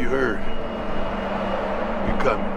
You 0.00 0.08
heard. 0.08 0.40
We 2.08 2.22
coming. 2.24 2.48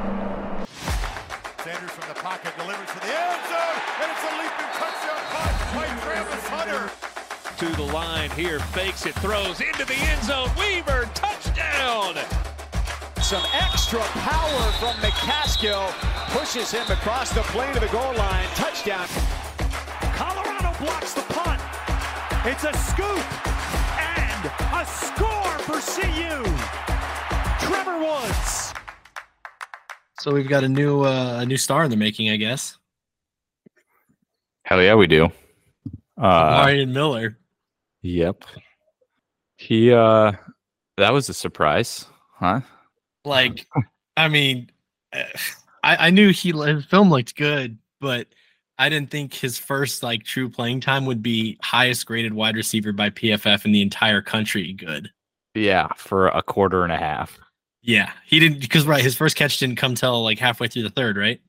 Sanders 1.59 1.91
from 1.91 2.07
the 2.07 2.15
pocket 2.21 2.53
delivers 2.55 2.87
to 2.87 2.99
the 3.03 3.11
end 3.11 3.43
zone, 3.51 3.79
and 3.99 4.07
it's 4.15 4.23
a 4.23 4.31
leaping 4.39 4.71
touchdown 4.79 5.19
pass 5.27 5.75
by 5.75 5.87
Travis 6.07 6.47
Hunter. 6.47 6.87
To 7.57 7.75
the 7.75 7.91
line 7.91 8.29
here, 8.29 8.59
fakes 8.71 9.05
it, 9.05 9.13
throws 9.15 9.59
into 9.59 9.83
the 9.83 9.93
end 9.93 10.23
zone. 10.23 10.51
Weaver, 10.57 11.09
touchdown! 11.15 12.15
Some 13.21 13.43
extra 13.51 13.99
power 14.23 14.71
from 14.79 14.95
McCaskill 15.03 15.91
pushes 16.31 16.71
him 16.71 16.89
across 16.89 17.33
the 17.33 17.41
plane 17.51 17.73
to 17.73 17.81
the 17.81 17.87
goal 17.87 18.13
line. 18.15 18.47
Touchdown. 18.55 19.05
Colorado 20.15 20.71
blocks 20.79 21.13
the 21.13 21.27
punt. 21.33 21.59
It's 22.45 22.63
a 22.63 22.71
scoop 22.87 23.19
and 23.99 24.47
a 24.71 24.85
score 24.87 25.59
for 25.67 25.81
CU. 25.83 26.82
Trevor 27.73 27.99
Woods. 27.99 28.73
So 30.19 30.31
we've 30.31 30.47
got 30.47 30.63
a 30.63 30.69
new 30.69 31.01
uh, 31.01 31.39
a 31.41 31.45
new 31.45 31.57
star 31.57 31.83
in 31.83 31.89
the 31.89 31.97
making, 31.97 32.29
I 32.29 32.37
guess. 32.37 32.77
Hell 34.65 34.81
yeah, 34.81 34.95
we 34.95 35.07
do. 35.07 35.25
Uh, 36.17 36.63
Ryan 36.65 36.93
Miller. 36.93 37.37
yep. 38.01 38.43
He 39.57 39.91
uh, 39.91 40.33
that 40.97 41.13
was 41.13 41.29
a 41.29 41.33
surprise, 41.33 42.05
huh? 42.35 42.61
Like, 43.25 43.65
I 44.15 44.27
mean, 44.27 44.69
I, 45.13 45.27
I 46.07 46.09
knew 46.11 46.29
he 46.29 46.51
his 46.51 46.85
film 46.85 47.09
looked 47.09 47.35
good, 47.35 47.77
but 47.99 48.27
I 48.77 48.89
didn't 48.89 49.09
think 49.09 49.33
his 49.33 49.57
first 49.57 50.03
like 50.03 50.23
true 50.23 50.49
playing 50.49 50.81
time 50.81 51.05
would 51.05 51.23
be 51.23 51.57
highest 51.61 52.05
graded 52.05 52.33
wide 52.33 52.55
receiver 52.55 52.91
by 52.91 53.09
PFF 53.09 53.65
in 53.65 53.71
the 53.71 53.81
entire 53.81 54.21
country. 54.21 54.73
Good. 54.73 55.11
Yeah, 55.55 55.87
for 55.97 56.27
a 56.27 56.41
quarter 56.41 56.83
and 56.83 56.91
a 56.91 56.97
half. 56.97 57.37
Yeah, 57.83 58.11
he 58.25 58.39
didn't 58.39 58.61
because 58.61 58.87
right 58.87 59.03
his 59.03 59.15
first 59.15 59.35
catch 59.35 59.59
didn't 59.59 59.75
come 59.75 59.93
till 59.93 60.23
like 60.23 60.39
halfway 60.39 60.69
through 60.69 60.83
the 60.83 60.89
third, 60.89 61.17
right? 61.17 61.41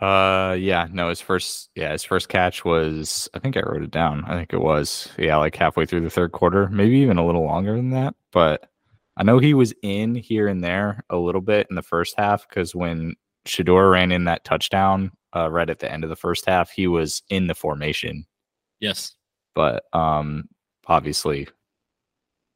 Uh, 0.00 0.54
yeah, 0.54 0.88
no, 0.90 1.08
his 1.08 1.20
first, 1.20 1.70
yeah, 1.76 1.92
his 1.92 2.02
first 2.02 2.28
catch 2.28 2.64
was, 2.64 3.28
I 3.34 3.38
think 3.38 3.56
I 3.56 3.60
wrote 3.60 3.82
it 3.82 3.92
down. 3.92 4.24
I 4.24 4.34
think 4.36 4.52
it 4.52 4.60
was, 4.60 5.08
yeah, 5.16 5.36
like 5.36 5.54
halfway 5.54 5.86
through 5.86 6.00
the 6.00 6.10
third 6.10 6.32
quarter, 6.32 6.68
maybe 6.70 6.96
even 6.96 7.18
a 7.18 7.26
little 7.26 7.44
longer 7.44 7.76
than 7.76 7.90
that. 7.90 8.16
But 8.32 8.68
I 9.16 9.22
know 9.22 9.38
he 9.38 9.54
was 9.54 9.72
in 9.82 10.16
here 10.16 10.48
and 10.48 10.64
there 10.64 11.04
a 11.08 11.16
little 11.16 11.40
bit 11.40 11.68
in 11.70 11.76
the 11.76 11.82
first 11.82 12.14
half 12.18 12.48
because 12.48 12.74
when 12.74 13.14
Shedeur 13.46 13.92
ran 13.92 14.10
in 14.10 14.24
that 14.24 14.44
touchdown 14.44 15.12
uh, 15.36 15.48
right 15.48 15.70
at 15.70 15.78
the 15.78 15.90
end 15.90 16.02
of 16.02 16.10
the 16.10 16.16
first 16.16 16.46
half, 16.46 16.70
he 16.70 16.88
was 16.88 17.22
in 17.28 17.46
the 17.46 17.54
formation. 17.54 18.26
Yes. 18.80 19.14
But 19.54 19.84
um, 19.92 20.48
obviously, 20.88 21.46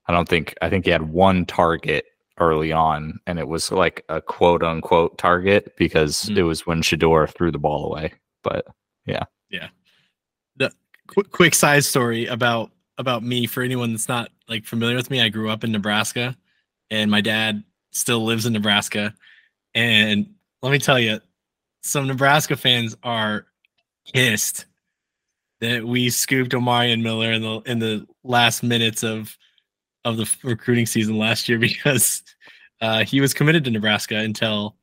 I 0.09 0.13
don't 0.13 0.29
think, 0.29 0.55
I 0.63 0.69
think 0.69 0.85
he 0.85 0.91
had 0.91 1.11
one 1.11 1.47
target 1.47 2.07
early 2.39 2.73
on, 2.73 3.19
and 3.27 3.39
it 3.39 3.49
was 3.49 3.73
like 3.73 4.05
a 4.09 4.21
quote 4.21 4.63
unquote 4.63 5.17
target 5.19 5.75
because 5.77 6.25
Mm. 6.25 6.37
it 6.39 6.43
was 6.43 6.67
when 6.67 6.83
Shedeur 6.83 7.29
threw 7.33 7.51
the 7.51 7.59
ball 7.59 7.87
away. 7.87 8.13
But 8.43 8.67
yeah, 9.07 9.25
yeah. 9.51 9.69
The 10.57 10.73
Quick, 11.09 11.31
quick 11.31 11.55
side 11.55 11.85
story 11.85 12.27
about 12.27 12.71
about 12.99 13.23
me 13.23 13.47
for 13.47 13.63
anyone 13.63 13.93
that's 13.93 14.09
not 14.09 14.31
like 14.49 14.65
familiar 14.65 14.97
with 14.97 15.11
me. 15.11 15.21
I 15.21 15.29
grew 15.29 15.51
up 15.51 15.65
in 15.65 15.73
Nebraska, 15.73 16.37
and 16.91 17.11
my 17.11 17.21
dad 17.21 17.63
still 17.93 18.25
lives 18.25 18.47
in 18.47 18.53
Nebraska. 18.53 19.15
And 19.75 20.35
let 20.63 20.73
me 20.73 20.79
tell 20.79 20.99
you, 20.99 21.21
some 21.83 22.07
Nebraska 22.07 22.57
fans 22.57 22.97
are 23.03 23.47
pissed 24.13 24.67
that 25.61 25.85
we 25.85 26.11
scooped 26.11 26.53
Omarion 26.53 27.03
Miller 27.03 27.33
in 27.33 27.43
the 27.43 27.61
in 27.67 27.79
the 27.79 28.07
last 28.25 28.63
minutes 28.63 29.03
of 29.03 29.37
of 30.07 30.17
the 30.17 30.37
recruiting 30.45 30.87
season 30.87 31.19
last 31.19 31.49
year 31.49 31.59
because 31.59 32.23
uh, 32.81 33.05
he 33.05 33.21
was 33.21 33.35
committed 33.35 33.65
to 33.65 33.71
Nebraska 33.71 34.17
until 34.17 34.77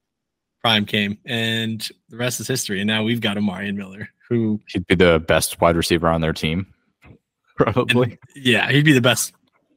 Prime 0.61 0.85
came, 0.85 1.17
and 1.25 1.89
the 2.09 2.17
rest 2.17 2.39
is 2.39 2.47
history. 2.47 2.79
And 2.79 2.87
now 2.87 3.03
we've 3.03 3.21
got 3.21 3.37
Omarion 3.37 3.75
Miller, 3.75 4.09
who 4.29 4.59
he'd 4.67 4.85
be 4.85 4.95
the 4.95 5.19
best 5.19 5.59
wide 5.59 5.75
receiver 5.75 6.07
on 6.07 6.21
their 6.21 6.33
team. 6.33 6.67
Probably. 7.57 8.17
yeah, 8.35 8.69
he'd 8.71 8.85
be 8.85 8.93
the 8.93 9.01
best 9.01 9.33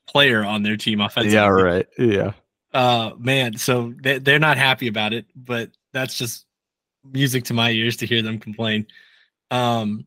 player 0.06 0.44
on 0.44 0.62
their 0.62 0.76
team 0.76 1.00
offensively. 1.00 1.34
yeah, 1.34 1.46
right. 1.46 1.86
Yeah. 1.98 2.32
Uh, 2.72 3.12
man, 3.18 3.56
so 3.56 3.94
they, 4.02 4.18
they're 4.18 4.38
not 4.38 4.56
happy 4.58 4.86
about 4.86 5.12
it, 5.12 5.26
but 5.34 5.70
that's 5.92 6.16
just 6.16 6.46
music 7.04 7.44
to 7.44 7.54
my 7.54 7.70
ears 7.70 7.98
to 7.98 8.06
hear 8.06 8.22
them 8.22 8.38
complain. 8.38 8.86
Um, 9.50 10.06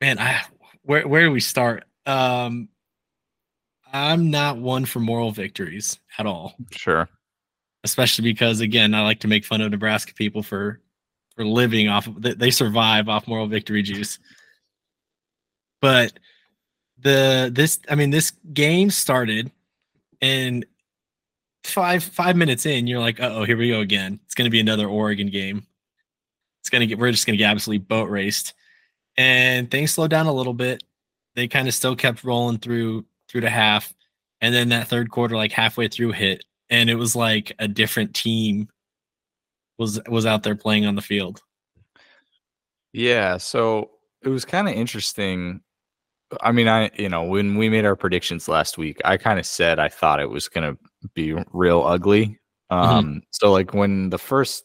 man, 0.00 0.18
I 0.18 0.42
where 0.82 1.06
where 1.06 1.24
do 1.24 1.30
we 1.30 1.40
start? 1.40 1.84
Um, 2.06 2.68
I'm 3.92 4.30
not 4.30 4.58
one 4.58 4.84
for 4.86 5.00
moral 5.00 5.30
victories 5.32 5.98
at 6.18 6.26
all, 6.26 6.54
Sure. 6.72 7.08
especially 7.84 8.24
because 8.24 8.60
again, 8.60 8.94
I 8.94 9.02
like 9.02 9.20
to 9.20 9.28
make 9.28 9.44
fun 9.44 9.60
of 9.60 9.70
Nebraska 9.70 10.14
people 10.14 10.42
for 10.42 10.80
for 11.36 11.44
living 11.44 11.88
off 11.88 12.06
of 12.06 12.20
they, 12.22 12.34
they 12.34 12.50
survive 12.50 13.08
off 13.08 13.26
moral 13.28 13.46
victory 13.46 13.82
juice. 13.82 14.18
But 15.80 16.18
the 16.98 17.50
this 17.52 17.80
I 17.88 17.94
mean 17.94 18.10
this 18.10 18.32
game 18.52 18.90
started 18.90 19.50
and 20.20 20.64
five 21.64 22.02
five 22.02 22.36
minutes 22.36 22.66
in, 22.66 22.86
you're 22.86 23.00
like, 23.00 23.20
oh, 23.20 23.44
here 23.44 23.56
we 23.56 23.70
go 23.70 23.80
again. 23.80 24.20
It's 24.24 24.34
gonna 24.34 24.50
be 24.50 24.60
another 24.60 24.86
Oregon 24.88 25.28
game. 25.28 25.66
It's 26.60 26.70
gonna 26.70 26.86
get 26.86 26.98
we're 26.98 27.10
just 27.10 27.26
gonna 27.26 27.36
get 27.38 27.50
absolutely 27.50 27.84
boat 27.84 28.08
raced. 28.08 28.54
And 29.18 29.70
things 29.70 29.90
slowed 29.90 30.10
down 30.10 30.26
a 30.26 30.32
little 30.32 30.54
bit. 30.54 30.82
They 31.34 31.48
kind 31.48 31.68
of 31.68 31.74
still 31.74 31.96
kept 31.96 32.24
rolling 32.24 32.58
through 32.58 33.04
through 33.32 33.40
the 33.40 33.50
half. 33.50 33.92
And 34.42 34.54
then 34.54 34.68
that 34.68 34.88
third 34.88 35.10
quarter, 35.10 35.36
like 35.36 35.52
halfway 35.52 35.88
through, 35.88 36.12
hit, 36.12 36.44
and 36.68 36.90
it 36.90 36.96
was 36.96 37.16
like 37.16 37.52
a 37.58 37.66
different 37.66 38.14
team 38.14 38.68
was 39.78 40.00
was 40.06 40.26
out 40.26 40.42
there 40.42 40.54
playing 40.54 40.84
on 40.84 40.94
the 40.94 41.02
field. 41.02 41.40
Yeah. 42.92 43.38
So 43.38 43.90
it 44.22 44.28
was 44.28 44.44
kind 44.44 44.68
of 44.68 44.74
interesting. 44.74 45.60
I 46.40 46.52
mean, 46.52 46.68
I, 46.68 46.90
you 46.98 47.08
know, 47.08 47.22
when 47.24 47.56
we 47.56 47.68
made 47.68 47.84
our 47.84 47.96
predictions 47.96 48.48
last 48.48 48.78
week, 48.78 49.00
I 49.04 49.16
kind 49.16 49.38
of 49.38 49.46
said 49.46 49.78
I 49.78 49.88
thought 49.88 50.20
it 50.20 50.30
was 50.30 50.48
going 50.48 50.70
to 50.72 50.78
be 51.14 51.34
real 51.52 51.82
ugly. 51.82 52.38
Um, 52.70 53.22
so 53.30 53.52
like 53.52 53.74
when 53.74 54.10
the 54.10 54.18
first, 54.18 54.64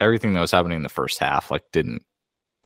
everything 0.00 0.34
that 0.34 0.40
was 0.40 0.50
happening 0.50 0.76
in 0.76 0.82
the 0.82 0.88
first 0.90 1.18
half, 1.18 1.50
like 1.50 1.62
didn't 1.72 2.02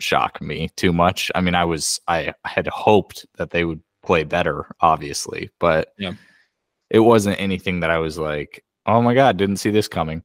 shock 0.00 0.40
me 0.40 0.70
too 0.76 0.92
much. 0.92 1.30
I 1.36 1.40
mean, 1.40 1.54
I 1.54 1.64
was, 1.64 2.00
I 2.08 2.34
had 2.44 2.66
hoped 2.66 3.26
that 3.36 3.50
they 3.50 3.64
would 3.64 3.80
play 4.02 4.24
better, 4.24 4.66
obviously, 4.80 5.50
but 5.60 5.92
Yeah. 5.98 6.12
it 6.90 7.00
wasn't 7.00 7.40
anything 7.40 7.80
that 7.80 7.90
I 7.90 7.98
was 7.98 8.18
like, 8.18 8.64
oh 8.86 9.00
my 9.02 9.14
God, 9.14 9.36
didn't 9.36 9.56
see 9.58 9.70
this 9.70 9.88
coming. 9.88 10.22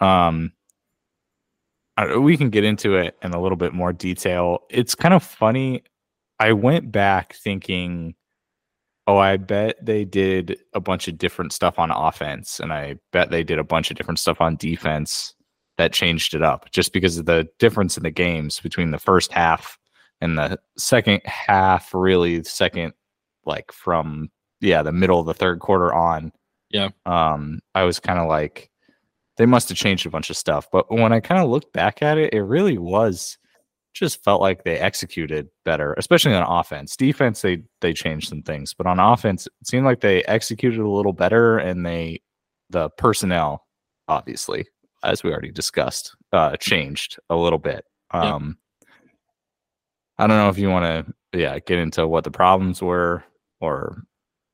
Um, 0.00 0.52
I- 1.96 2.16
we 2.16 2.36
can 2.36 2.50
get 2.50 2.64
into 2.64 2.96
it 2.96 3.16
in 3.22 3.32
a 3.32 3.40
little 3.40 3.56
bit 3.56 3.72
more 3.74 3.92
detail. 3.92 4.60
It's 4.70 4.94
kind 4.94 5.14
of 5.14 5.22
funny. 5.22 5.82
I 6.38 6.52
went 6.52 6.92
back 6.92 7.34
thinking, 7.34 8.14
oh, 9.06 9.16
I 9.18 9.36
bet 9.38 9.84
they 9.84 10.04
did 10.04 10.58
a 10.74 10.80
bunch 10.80 11.08
of 11.08 11.18
different 11.18 11.52
stuff 11.52 11.78
on 11.78 11.90
offense, 11.90 12.60
and 12.60 12.72
I 12.72 12.96
bet 13.12 13.30
they 13.30 13.42
did 13.42 13.58
a 13.58 13.64
bunch 13.64 13.90
of 13.90 13.96
different 13.96 14.20
stuff 14.20 14.40
on 14.40 14.56
defense 14.56 15.34
that 15.78 15.92
changed 15.92 16.34
it 16.34 16.42
up 16.42 16.70
just 16.72 16.92
because 16.92 17.18
of 17.18 17.26
the 17.26 17.48
difference 17.58 17.96
in 17.96 18.02
the 18.02 18.10
games 18.10 18.60
between 18.60 18.90
the 18.90 18.98
first 18.98 19.32
half 19.32 19.78
and 20.20 20.36
the 20.38 20.58
second 20.76 21.20
half, 21.24 21.94
really, 21.94 22.38
the 22.38 22.44
second, 22.48 22.92
like 23.48 23.72
from, 23.72 24.30
yeah, 24.60 24.82
the 24.82 24.92
middle 24.92 25.18
of 25.18 25.26
the 25.26 25.34
third 25.34 25.58
quarter 25.58 25.92
on. 25.92 26.30
Yeah. 26.70 26.90
Um, 27.06 27.60
I 27.74 27.82
was 27.82 27.98
kind 27.98 28.20
of 28.20 28.28
like, 28.28 28.70
they 29.38 29.46
must 29.46 29.68
have 29.68 29.78
changed 29.78 30.06
a 30.06 30.10
bunch 30.10 30.30
of 30.30 30.36
stuff. 30.36 30.68
But 30.70 30.90
when 30.90 31.12
I 31.12 31.20
kind 31.20 31.40
of 31.40 31.48
looked 31.48 31.72
back 31.72 32.02
at 32.02 32.18
it, 32.18 32.34
it 32.34 32.42
really 32.42 32.76
was 32.76 33.38
just 33.94 34.22
felt 34.22 34.40
like 34.40 34.64
they 34.64 34.78
executed 34.78 35.48
better, 35.64 35.94
especially 35.94 36.34
on 36.34 36.42
offense. 36.42 36.96
Defense, 36.96 37.42
they 37.42 37.62
they 37.80 37.92
changed 37.92 38.28
some 38.28 38.42
things, 38.42 38.74
but 38.74 38.86
on 38.86 39.00
offense, 39.00 39.46
it 39.46 39.66
seemed 39.66 39.86
like 39.86 40.00
they 40.00 40.22
executed 40.24 40.80
a 40.80 40.88
little 40.88 41.12
better, 41.12 41.58
and 41.58 41.86
they 41.86 42.20
the 42.70 42.90
personnel, 42.90 43.66
obviously, 44.06 44.66
as 45.02 45.22
we 45.22 45.30
already 45.30 45.50
discussed, 45.50 46.14
uh, 46.32 46.56
changed 46.56 47.18
a 47.30 47.36
little 47.36 47.58
bit. 47.58 47.84
Yeah. 48.12 48.34
Um, 48.34 48.58
I 50.18 50.26
don't 50.26 50.36
know 50.36 50.48
if 50.48 50.58
you 50.58 50.68
want 50.68 51.06
to, 51.06 51.38
yeah, 51.38 51.58
get 51.60 51.78
into 51.78 52.06
what 52.06 52.24
the 52.24 52.30
problems 52.30 52.82
were 52.82 53.24
or 53.60 54.02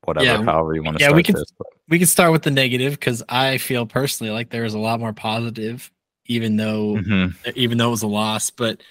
whatever, 0.03 0.25
Yeah, 0.25 0.43
however 0.43 0.75
you 0.75 0.83
want 0.83 0.97
to 0.97 1.01
yeah, 1.01 1.07
start 1.07 1.15
we 1.15 1.23
can- 1.23 1.35
this. 1.35 1.53
we 1.87 1.99
can 1.99 2.07
start 2.07 2.31
with 2.31 2.43
the 2.43 2.51
negative 2.51 2.93
because 2.93 3.23
I 3.29 3.57
feel 3.57 3.85
personally 3.85 4.31
like 4.31 4.49
there 4.49 4.63
was 4.63 4.73
a 4.73 4.79
lot 4.79 4.99
more 4.99 5.13
positive, 5.13 5.91
even 6.25 6.57
though 6.57 6.95
Mhm. 6.97 7.35
even 7.55 7.77
though 7.77 7.87
it 7.87 7.91
was 7.91 8.03
a 8.03 8.07
loss. 8.07 8.49
But 8.49 8.81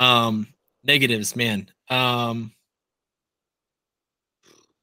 um 0.00 0.46
negatives, 0.84 1.34
man. 1.36 1.70
Um 1.88 2.52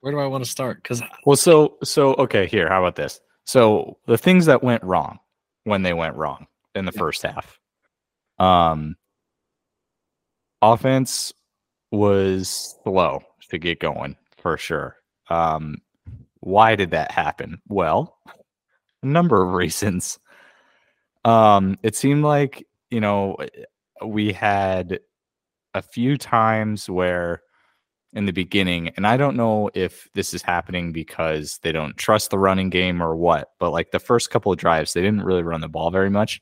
where 0.02 0.14
do 0.14 0.20
I 0.20 0.28
want 0.28 0.44
to 0.46 0.50
start? 0.50 0.82
Because 0.82 1.02
Well, 1.26 1.36
so 1.36 1.78
so 1.84 2.14
okay, 2.16 2.48
here, 2.48 2.70
how 2.70 2.80
about 2.84 2.96
this? 2.96 3.20
So 3.46 3.98
the 4.06 4.18
things 4.18 4.46
that 4.46 4.64
went 4.64 4.84
wrong 4.84 5.20
when 5.64 5.82
they 5.84 5.94
went 5.94 6.16
wrong 6.16 6.48
in 6.76 6.86
the 6.86 6.92
first 6.92 7.22
half. 7.24 7.60
Um 8.38 8.96
offense 10.62 11.34
was 11.92 12.76
slow 12.84 13.22
to 13.50 13.58
get 13.58 13.80
going 13.80 14.16
for 14.42 14.58
sure. 14.58 14.96
Um 15.30 15.78
why 16.42 16.76
did 16.76 16.92
that 16.92 17.12
happen? 17.12 17.62
Well, 17.68 18.18
a 19.04 19.06
number 19.08 19.42
of 19.46 19.54
reasons. 19.54 20.20
Um, 21.26 21.78
it 21.84 21.96
seemed 21.96 22.24
like 22.24 22.66
you 22.90 23.02
know 23.02 23.36
we 24.06 24.32
had 24.32 25.00
a 25.74 25.82
few 25.82 26.18
times 26.18 26.90
where 26.90 27.42
in 28.14 28.26
the 28.26 28.32
beginning, 28.32 28.90
and 28.98 29.06
I 29.06 29.18
don't 29.18 29.36
know 29.36 29.70
if 29.76 30.08
this 30.16 30.34
is 30.34 30.42
happening 30.42 30.92
because 30.94 31.60
they 31.62 31.72
don't 31.72 31.96
trust 31.98 32.32
the 32.32 32.40
running 32.40 32.70
game 32.72 33.04
or 33.04 33.16
what, 33.16 33.50
but 33.60 33.70
like 33.72 33.92
the 33.92 34.00
first 34.00 34.32
couple 34.32 34.52
of 34.52 34.58
drives, 34.58 34.94
they 34.94 35.02
didn't 35.02 35.22
really 35.24 35.44
run 35.44 35.62
the 35.62 35.68
ball 35.68 35.92
very 35.92 36.10
much. 36.10 36.42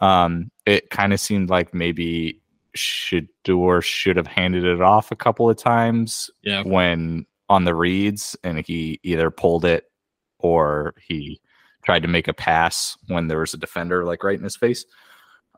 Um, 0.00 0.50
it 0.64 0.90
kind 0.90 1.12
of 1.12 1.18
seemed 1.18 1.50
like 1.50 1.74
maybe 1.74 2.40
Shedeur 2.76 3.82
should 3.82 4.16
have 4.16 4.28
handed 4.28 4.64
it 4.64 4.80
off 4.80 5.10
a 5.10 5.16
couple 5.16 5.50
of 5.50 5.56
times 5.56 6.30
Yeah. 6.44 6.62
when 6.62 7.26
on 7.48 7.64
the 7.64 7.74
reads, 7.74 8.36
and 8.44 8.64
he 8.66 9.00
either 9.02 9.30
pulled 9.30 9.64
it 9.64 9.84
or 10.38 10.94
he 11.00 11.40
tried 11.84 12.02
to 12.02 12.08
make 12.08 12.28
a 12.28 12.34
pass 12.34 12.96
when 13.08 13.28
there 13.28 13.38
was 13.38 13.54
a 13.54 13.58
defender 13.58 14.04
like 14.04 14.22
right 14.22 14.38
in 14.38 14.44
his 14.44 14.56
face 14.56 14.84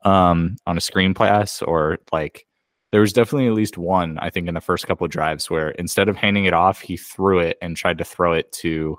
um, 0.04 0.56
on 0.66 0.76
a 0.76 0.80
screen 0.80 1.14
pass, 1.14 1.62
or 1.62 1.98
like 2.12 2.46
there 2.92 3.00
was 3.00 3.12
definitely 3.12 3.46
at 3.46 3.54
least 3.54 3.78
one, 3.78 4.18
I 4.18 4.30
think, 4.30 4.48
in 4.48 4.54
the 4.54 4.60
first 4.60 4.86
couple 4.86 5.04
of 5.04 5.10
drives 5.10 5.50
where 5.50 5.70
instead 5.70 6.08
of 6.08 6.16
handing 6.16 6.46
it 6.46 6.54
off, 6.54 6.80
he 6.80 6.96
threw 6.96 7.38
it 7.40 7.58
and 7.62 7.76
tried 7.76 7.98
to 7.98 8.04
throw 8.04 8.32
it 8.32 8.50
to 8.52 8.98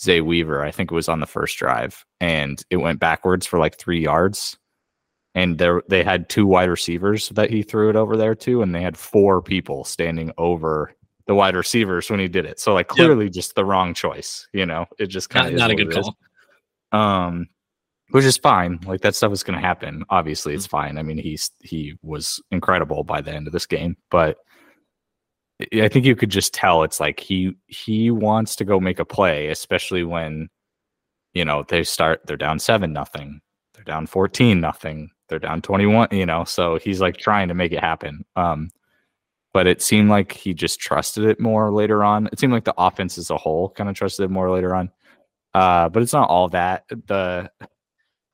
Zay 0.00 0.20
Weaver. 0.20 0.64
I 0.64 0.70
think 0.70 0.90
it 0.90 0.94
was 0.94 1.08
on 1.08 1.20
the 1.20 1.26
first 1.26 1.56
drive, 1.58 2.04
and 2.20 2.62
it 2.70 2.78
went 2.78 3.00
backwards 3.00 3.46
for 3.46 3.58
like 3.58 3.78
three 3.78 4.00
yards. 4.00 4.58
And 5.34 5.56
there, 5.56 5.82
they 5.88 6.04
had 6.04 6.28
two 6.28 6.46
wide 6.46 6.68
receivers 6.68 7.30
that 7.30 7.48
he 7.48 7.62
threw 7.62 7.88
it 7.88 7.96
over 7.96 8.16
there 8.16 8.34
to, 8.34 8.60
and 8.60 8.74
they 8.74 8.82
had 8.82 8.98
four 8.98 9.40
people 9.40 9.84
standing 9.84 10.30
over 10.36 10.94
the 11.26 11.34
wide 11.34 11.56
receivers 11.56 12.10
when 12.10 12.20
he 12.20 12.28
did 12.28 12.44
it. 12.46 12.60
So, 12.60 12.74
like, 12.74 12.88
clearly, 12.88 13.30
just 13.30 13.54
the 13.54 13.64
wrong 13.64 13.94
choice. 13.94 14.46
You 14.52 14.66
know, 14.66 14.86
it 14.98 15.06
just 15.06 15.30
kind 15.30 15.46
of 15.48 15.54
not 15.54 15.70
a 15.70 15.74
good 15.74 15.92
call. 15.92 16.16
um 16.92 17.48
which 18.10 18.24
is 18.26 18.36
fine. 18.36 18.78
Like 18.84 19.00
that 19.00 19.14
stuff 19.14 19.32
is 19.32 19.42
going 19.42 19.58
to 19.58 19.66
happen. 19.66 20.04
Obviously 20.10 20.54
it's 20.54 20.66
fine. 20.66 20.98
I 20.98 21.02
mean 21.02 21.16
he's 21.18 21.50
he 21.60 21.94
was 22.02 22.42
incredible 22.50 23.04
by 23.04 23.22
the 23.22 23.32
end 23.32 23.46
of 23.46 23.52
this 23.52 23.66
game 23.66 23.96
but 24.10 24.36
i 25.72 25.82
I 25.82 25.88
think 25.88 26.04
you 26.04 26.16
could 26.16 26.30
just 26.30 26.52
tell 26.52 26.82
it's 26.82 27.00
like 27.00 27.20
he 27.20 27.54
he 27.68 28.10
wants 28.10 28.56
to 28.56 28.64
go 28.64 28.80
make 28.80 28.98
a 28.98 29.04
play 29.04 29.48
especially 29.48 30.02
when 30.04 30.48
you 31.34 31.44
know 31.44 31.64
they 31.68 31.84
start 31.84 32.20
they're 32.26 32.36
down 32.36 32.58
7 32.58 32.92
nothing 32.92 33.40
they're 33.74 33.84
down 33.84 34.06
14 34.06 34.60
nothing 34.60 35.10
they're 35.28 35.38
down 35.38 35.62
21 35.62 36.08
you 36.10 36.26
know? 36.26 36.44
So 36.44 36.78
he's 36.78 37.00
like 37.00 37.16
trying 37.16 37.48
to 37.48 37.54
make 37.54 37.72
it 37.72 37.80
happen. 37.80 38.24
Um 38.36 38.70
but 39.52 39.66
it 39.66 39.82
seemed 39.82 40.08
like 40.08 40.32
he 40.32 40.54
just 40.54 40.80
trusted 40.80 41.24
it 41.24 41.38
more 41.40 41.70
later 41.70 42.02
on 42.04 42.26
it 42.32 42.38
seemed 42.38 42.52
like 42.52 42.64
the 42.64 42.74
offense 42.78 43.18
as 43.18 43.30
a 43.30 43.36
whole 43.36 43.68
kind 43.70 43.88
of 43.90 43.94
trusted 43.96 44.24
it 44.24 44.30
more 44.30 44.50
later 44.50 44.74
on 44.74 44.90
uh, 45.54 45.86
but 45.90 46.02
it's 46.02 46.14
not 46.14 46.30
all 46.30 46.48
that. 46.48 46.84
The 47.06 47.50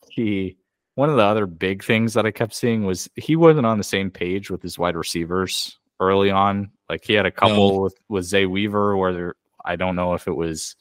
he 0.08 0.56
one 0.94 1.10
of 1.10 1.16
the 1.16 1.22
other 1.24 1.46
big 1.46 1.82
things 1.82 2.14
that 2.14 2.24
I 2.26 2.30
kept 2.30 2.54
seeing 2.54 2.84
was 2.84 3.08
he 3.16 3.34
wasn't 3.34 3.66
on 3.66 3.76
the 3.78 3.82
same 3.84 4.08
page 4.10 4.50
with 4.50 4.62
his 4.62 4.78
wide 4.78 4.94
receivers 4.94 5.78
early 5.98 6.30
on. 6.30 6.70
Like 6.88 7.04
he 7.04 7.14
had 7.14 7.26
a 7.26 7.30
couple 7.32 7.82
with, 7.82 7.94
with 8.08 8.24
Zay 8.24 8.46
Weaver 8.46 8.96
where 8.96 9.12
there, 9.12 9.34
I 9.64 9.74
don't 9.74 9.96
know 9.96 10.14
if 10.14 10.28
it 10.28 10.32
was, 10.36 10.76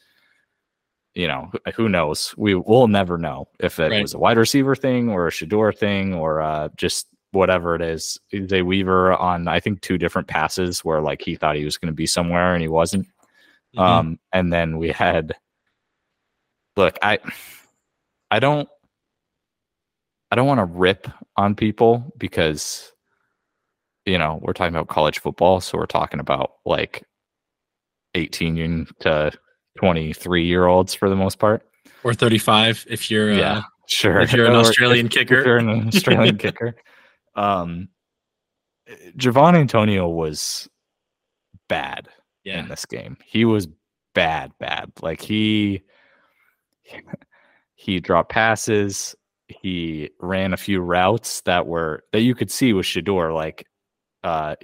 you 1.15 1.27
know, 1.27 1.49
who- 1.51 1.71
who 1.71 1.89
knows? 1.89 2.35
We 2.37 2.53
will 2.53 2.87
never 2.87 3.17
know 3.17 3.47
if 3.59 3.79
it 3.79 3.89
Right. 3.91 4.01
was 4.03 4.13
a 4.13 4.19
wide 4.19 4.37
receiver 4.37 4.75
thing 4.75 5.09
or 5.09 5.27
a 5.27 5.31
Shedeur 5.31 5.75
thing 5.75 6.13
or 6.13 6.39
uh, 6.41 6.69
just 6.77 7.07
whatever 7.31 7.75
it 7.75 7.81
is. 7.81 8.17
Zay 8.47 8.61
Weaver 8.61 9.13
on 9.13 9.47
I 9.47 9.59
think 9.59 9.81
two 9.81 9.97
different 9.97 10.27
passes 10.27 10.83
where 10.85 11.01
like 11.01 11.21
he 11.21 11.35
thought 11.35 11.55
he 11.55 11.65
was 11.65 11.77
going 11.77 11.91
to 11.91 11.95
be 11.95 12.07
somewhere 12.07 12.53
and 12.53 12.61
he 12.61 12.67
wasn't. 12.67 13.07
Mhm. 13.75 13.81
Um, 13.81 14.19
and 14.33 14.51
then 14.51 14.77
we 14.77 14.89
had 14.89 15.33
look, 16.75 16.97
I 17.01 17.19
I 18.31 18.39
don't 18.39 18.69
I 20.31 20.35
don't 20.35 20.47
want 20.47 20.59
to 20.59 20.65
rip 20.65 21.07
on 21.35 21.55
people 21.55 22.11
because 22.17 22.91
you 24.05 24.17
know, 24.17 24.39
we're 24.41 24.53
talking 24.53 24.73
about 24.73 24.87
college 24.87 25.19
football, 25.19 25.59
so 25.59 25.77
we're 25.77 25.85
talking 25.85 26.21
about 26.21 26.53
like 26.65 27.03
18 28.15 28.87
to 29.01 29.31
23 29.77 30.45
year 30.45 30.65
olds 30.65 30.93
for 30.93 31.09
the 31.09 31.15
most 31.15 31.39
part. 31.39 31.61
or 32.03 32.13
35 32.13 32.85
if 32.89 33.11
you're 33.11 33.33
uh, 33.33 33.37
yeah, 33.37 33.61
sure. 33.87 34.21
if 34.21 34.31
you're 34.33 34.45
an 34.45 34.55
Australian 34.55 35.07
if 35.07 35.11
kicker. 35.11 35.43
you're 35.45 35.57
an 35.57 35.87
Australian 35.87 36.37
kicker. 36.37 36.75
Um 37.37 37.89
Javon 39.17 39.55
Antonio 39.55 40.07
was 40.07 40.69
bad 41.69 42.09
yeah 42.43 42.59
in 42.59 42.67
this 42.67 42.85
game. 42.85 43.17
He 43.25 43.45
was 43.45 43.67
bad, 44.13 44.51
bad. 44.59 44.91
Like 45.01 45.21
he 45.21 45.83
he 47.75 47.99
dropped 47.99 48.31
passes. 48.31 49.15
He 49.47 50.09
ran 50.19 50.53
a 50.53 50.57
few 50.57 50.81
routes 50.81 51.41
that 51.41 51.67
were 51.67 52.03
that 52.11 52.21
you 52.21 52.35
could 52.35 52.51
see 52.51 52.73
with 52.73 52.85
Shedeur. 52.85 53.33
Like 53.33 53.65
uh 54.23 54.55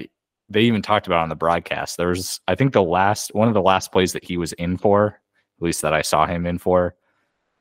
they 0.50 0.62
even 0.62 0.82
talked 0.82 1.08
about 1.08 1.24
on 1.24 1.30
the 1.30 1.36
broadcast. 1.36 1.98
There 1.98 2.10
was 2.10 2.40
I 2.48 2.56
think 2.56 2.74
the 2.74 2.84
last 2.84 3.34
one 3.34 3.48
of 3.48 3.54
the 3.54 3.62
last 3.62 3.92
plays 3.92 4.14
that 4.14 4.24
he 4.24 4.38
was 4.38 4.54
in 4.54 4.78
for, 4.78 5.08
at 5.08 5.64
least 5.64 5.82
that 5.82 5.94
I 5.94 6.02
saw 6.02 6.26
him 6.26 6.46
in 6.46 6.58
for, 6.58 6.96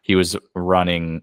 he 0.00 0.14
was 0.14 0.36
running 0.54 1.22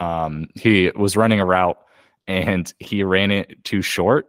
um 0.00 0.48
he 0.54 0.90
was 0.96 1.16
running 1.16 1.40
a 1.40 1.46
route 1.46 1.78
and 2.26 2.72
he 2.78 3.02
ran 3.02 3.30
it 3.30 3.62
too 3.64 3.82
short 3.82 4.26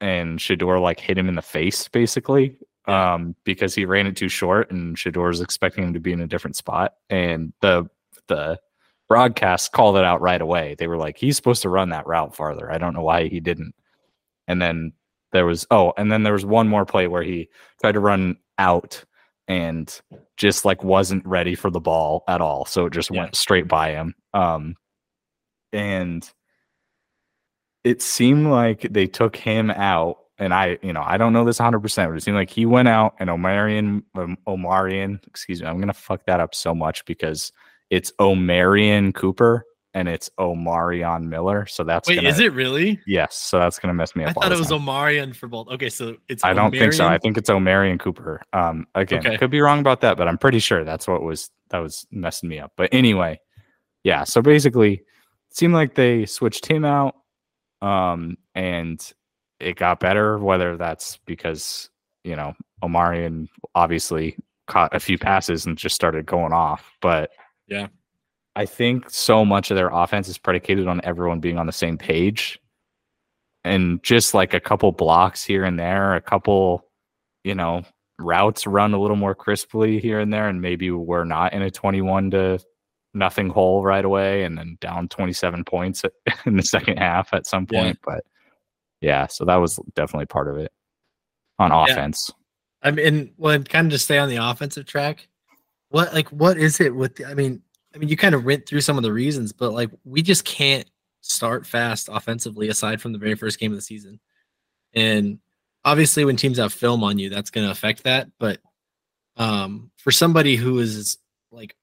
and 0.00 0.38
Shedeur 0.38 0.80
like 0.80 0.98
hit 1.00 1.16
him 1.18 1.28
in 1.28 1.34
the 1.36 1.42
face 1.42 1.86
basically 1.88 2.56
um 2.86 3.36
because 3.44 3.74
he 3.74 3.84
ran 3.84 4.06
it 4.08 4.16
too 4.16 4.28
short 4.28 4.70
and 4.72 4.96
Shedeur's 4.96 5.40
expecting 5.40 5.84
him 5.84 5.92
to 5.94 6.00
be 6.00 6.12
in 6.12 6.20
a 6.20 6.26
different 6.26 6.56
spot 6.56 6.94
and 7.10 7.52
the 7.60 7.88
the 8.28 8.58
broadcast 9.08 9.72
called 9.72 9.96
it 9.96 10.04
out 10.04 10.20
right 10.22 10.40
away. 10.40 10.74
They 10.78 10.86
were 10.86 10.96
like 10.96 11.16
he's 11.18 11.36
supposed 11.36 11.62
to 11.62 11.68
run 11.68 11.90
that 11.90 12.06
route 12.06 12.34
farther. 12.34 12.72
I 12.72 12.78
don't 12.78 12.94
know 12.94 13.02
why 13.02 13.28
he 13.28 13.40
didn't. 13.40 13.74
And 14.48 14.60
then 14.60 14.92
there 15.32 15.46
was 15.46 15.66
oh 15.70 15.92
and 15.96 16.10
then 16.10 16.22
there 16.24 16.32
was 16.32 16.44
one 16.46 16.68
more 16.68 16.84
play 16.86 17.06
where 17.08 17.22
he 17.22 17.48
tried 17.80 17.92
to 17.92 18.00
run 18.00 18.36
out 18.58 19.04
and 19.48 20.00
just 20.36 20.64
like 20.64 20.82
wasn't 20.82 21.24
ready 21.26 21.54
for 21.54 21.70
the 21.70 21.80
ball 21.80 22.24
at 22.26 22.40
all. 22.40 22.64
So 22.64 22.86
it 22.86 22.92
just 22.92 23.10
Yeah. 23.10 23.20
went 23.20 23.36
straight 23.36 23.68
by 23.68 23.92
him. 23.92 24.14
Um 24.34 24.74
and 25.72 26.28
it 27.84 28.02
seemed 28.02 28.46
like 28.46 28.86
they 28.90 29.06
took 29.06 29.36
him 29.36 29.70
out 29.70 30.18
and 30.38 30.52
I, 30.52 30.78
you 30.82 30.92
know, 30.92 31.02
I 31.04 31.18
don't 31.18 31.32
know 31.32 31.44
this 31.44 31.58
100%, 31.58 31.82
but 32.08 32.16
it 32.16 32.22
seemed 32.22 32.36
like 32.36 32.50
he 32.50 32.66
went 32.66 32.88
out 32.88 33.14
and 33.20 33.30
Omarian, 33.30 34.02
um, 34.16 34.36
Omarion, 34.46 35.24
excuse 35.26 35.60
me, 35.60 35.68
I'm 35.68 35.76
going 35.76 35.88
to 35.88 35.94
fuck 35.94 36.24
that 36.26 36.40
up 36.40 36.54
so 36.54 36.74
much 36.74 37.04
because 37.04 37.52
it's 37.90 38.10
Omarian 38.18 39.14
Cooper 39.14 39.64
and 39.94 40.08
it's 40.08 40.30
Omarion 40.40 41.24
Miller. 41.24 41.66
So 41.66 41.84
that's 41.84 42.08
wait 42.08 42.16
gonna, 42.16 42.28
is 42.30 42.40
it 42.40 42.52
really 42.54 42.98
Yes. 43.06 43.36
So 43.36 43.58
that's 43.58 43.78
going 43.78 43.88
to 43.88 43.94
mess 43.94 44.16
me 44.16 44.24
up. 44.24 44.30
i 44.30 44.32
thought 44.32 44.52
it 44.52 44.58
was 44.58 44.68
time. 44.68 44.80
omarion 44.80 45.36
for 45.36 45.48
both 45.48 45.68
okay 45.68 45.90
so 45.90 46.16
it's 46.28 46.42
I 46.42 46.54
don't 46.54 46.70
think 46.72 46.92
so. 46.94 47.06
I 47.06 47.18
think 47.18 47.36
it's 47.36 47.50
Omarion 47.50 48.00
Cooper. 48.00 48.40
Um, 48.52 48.86
again, 48.94 49.18
Okay. 49.24 49.36
could 49.36 49.50
be 49.50 49.60
wrong 49.60 49.80
about 49.80 50.00
that, 50.00 50.16
but 50.16 50.26
I'm 50.28 50.38
pretty 50.38 50.60
sure 50.60 50.82
that's 50.82 51.06
what 51.06 51.22
was 51.22 51.50
that 51.70 51.78
was 51.78 52.06
messing 52.10 52.48
me 52.48 52.58
up. 52.58 52.72
But 52.76 52.88
anyway, 52.92 53.38
yeah. 54.02 54.24
So 54.24 54.40
basically, 54.42 54.94
it 54.94 55.56
seemed 55.56 55.74
like 55.74 55.94
they 55.94 56.26
switched 56.26 56.66
him 56.66 56.84
out, 56.84 57.16
um, 57.82 58.38
and 58.54 59.12
it 59.60 59.76
got 59.76 60.00
better. 60.00 60.38
Whether 60.38 60.76
that's 60.78 61.18
because 61.26 61.90
you 62.24 62.36
know 62.36 62.54
Omarion 62.82 63.48
obviously 63.74 64.36
caught 64.66 64.94
a 64.94 65.00
few 65.00 65.18
passes 65.18 65.66
and 65.66 65.76
just 65.76 65.94
started 65.94 66.24
going 66.24 66.52
off, 66.52 66.90
but 67.02 67.30
Yeah. 67.68 67.88
I 68.54 68.66
think 68.66 69.08
so 69.10 69.44
much 69.44 69.70
of 69.70 69.76
their 69.76 69.88
offense 69.88 70.28
is 70.28 70.38
predicated 70.38 70.86
on 70.86 71.00
everyone 71.04 71.40
being 71.40 71.58
on 71.58 71.66
the 71.66 71.72
same 71.72 71.96
page 71.98 72.60
and 73.64 74.02
just 74.02 74.34
like 74.34 74.54
a 74.54 74.60
couple 74.60 74.92
blocks 74.92 75.44
here 75.44 75.64
and 75.64 75.78
there, 75.78 76.14
a 76.14 76.20
couple, 76.20 76.86
you 77.44 77.54
know, 77.54 77.82
routes 78.18 78.66
run 78.66 78.94
a 78.94 79.00
little 79.00 79.16
more 79.16 79.34
crisply 79.34 80.00
here 80.00 80.20
and 80.20 80.32
there, 80.32 80.48
and 80.48 80.60
maybe 80.60 80.90
we're 80.90 81.24
not 81.24 81.52
in 81.52 81.62
a 81.62 81.70
21 81.70 82.30
to 82.32 82.58
nothing 83.14 83.48
hole 83.50 83.82
right 83.82 84.04
away 84.04 84.44
and 84.44 84.56
then 84.56 84.78
down 84.80 85.08
27 85.08 85.64
points 85.64 86.02
in 86.46 86.56
the 86.56 86.62
second 86.62 86.96
half 86.98 87.32
at 87.34 87.46
some 87.46 87.66
Yeah. 87.70 87.82
point. 87.82 87.98
But 88.04 88.24
yeah, 89.00 89.26
so 89.26 89.44
that 89.44 89.56
was 89.56 89.78
definitely 89.94 90.26
part 90.26 90.48
of 90.48 90.56
it 90.58 90.72
on 91.58 91.70
Yeah. 91.70 91.84
offense. 91.84 92.30
I 92.82 92.90
mean, 92.90 93.32
well, 93.36 93.62
kind 93.62 93.86
of 93.86 93.92
just 93.92 94.06
stay 94.06 94.18
on 94.18 94.28
the 94.28 94.36
offensive 94.36 94.86
track. 94.86 95.28
What 95.90 96.12
like 96.14 96.28
what 96.28 96.56
is 96.56 96.80
it 96.80 96.94
with? 96.94 97.16
The, 97.16 97.26
I 97.26 97.34
mean, 97.34 97.62
I 97.94 97.98
mean, 97.98 98.08
you 98.08 98.16
kind 98.16 98.34
of 98.34 98.44
went 98.44 98.66
through 98.66 98.80
some 98.80 98.96
of 98.96 99.02
the 99.02 99.12
reasons, 99.12 99.52
but 99.52 99.72
like 99.72 99.90
we 100.04 100.22
just 100.22 100.44
can't 100.44 100.88
start 101.20 101.66
fast 101.66 102.08
offensively 102.10 102.68
aside 102.68 103.00
from 103.00 103.12
the 103.12 103.18
very 103.18 103.34
first 103.34 103.60
game 103.60 103.70
of 103.70 103.76
the 103.78 103.82
season. 103.82 104.18
And 104.94 105.38
obviously, 105.84 106.24
when 106.24 106.36
teams 106.36 106.58
have 106.58 106.72
film 106.72 107.04
on 107.04 107.18
you, 107.18 107.28
that's 107.28 107.50
going 107.50 107.66
to 107.66 107.70
affect 107.70 108.04
that. 108.04 108.28
But 108.38 108.58
um, 109.36 109.90
for 109.98 110.10
somebody 110.10 110.56
who 110.56 110.78
is 110.78 111.18
like 111.52 111.76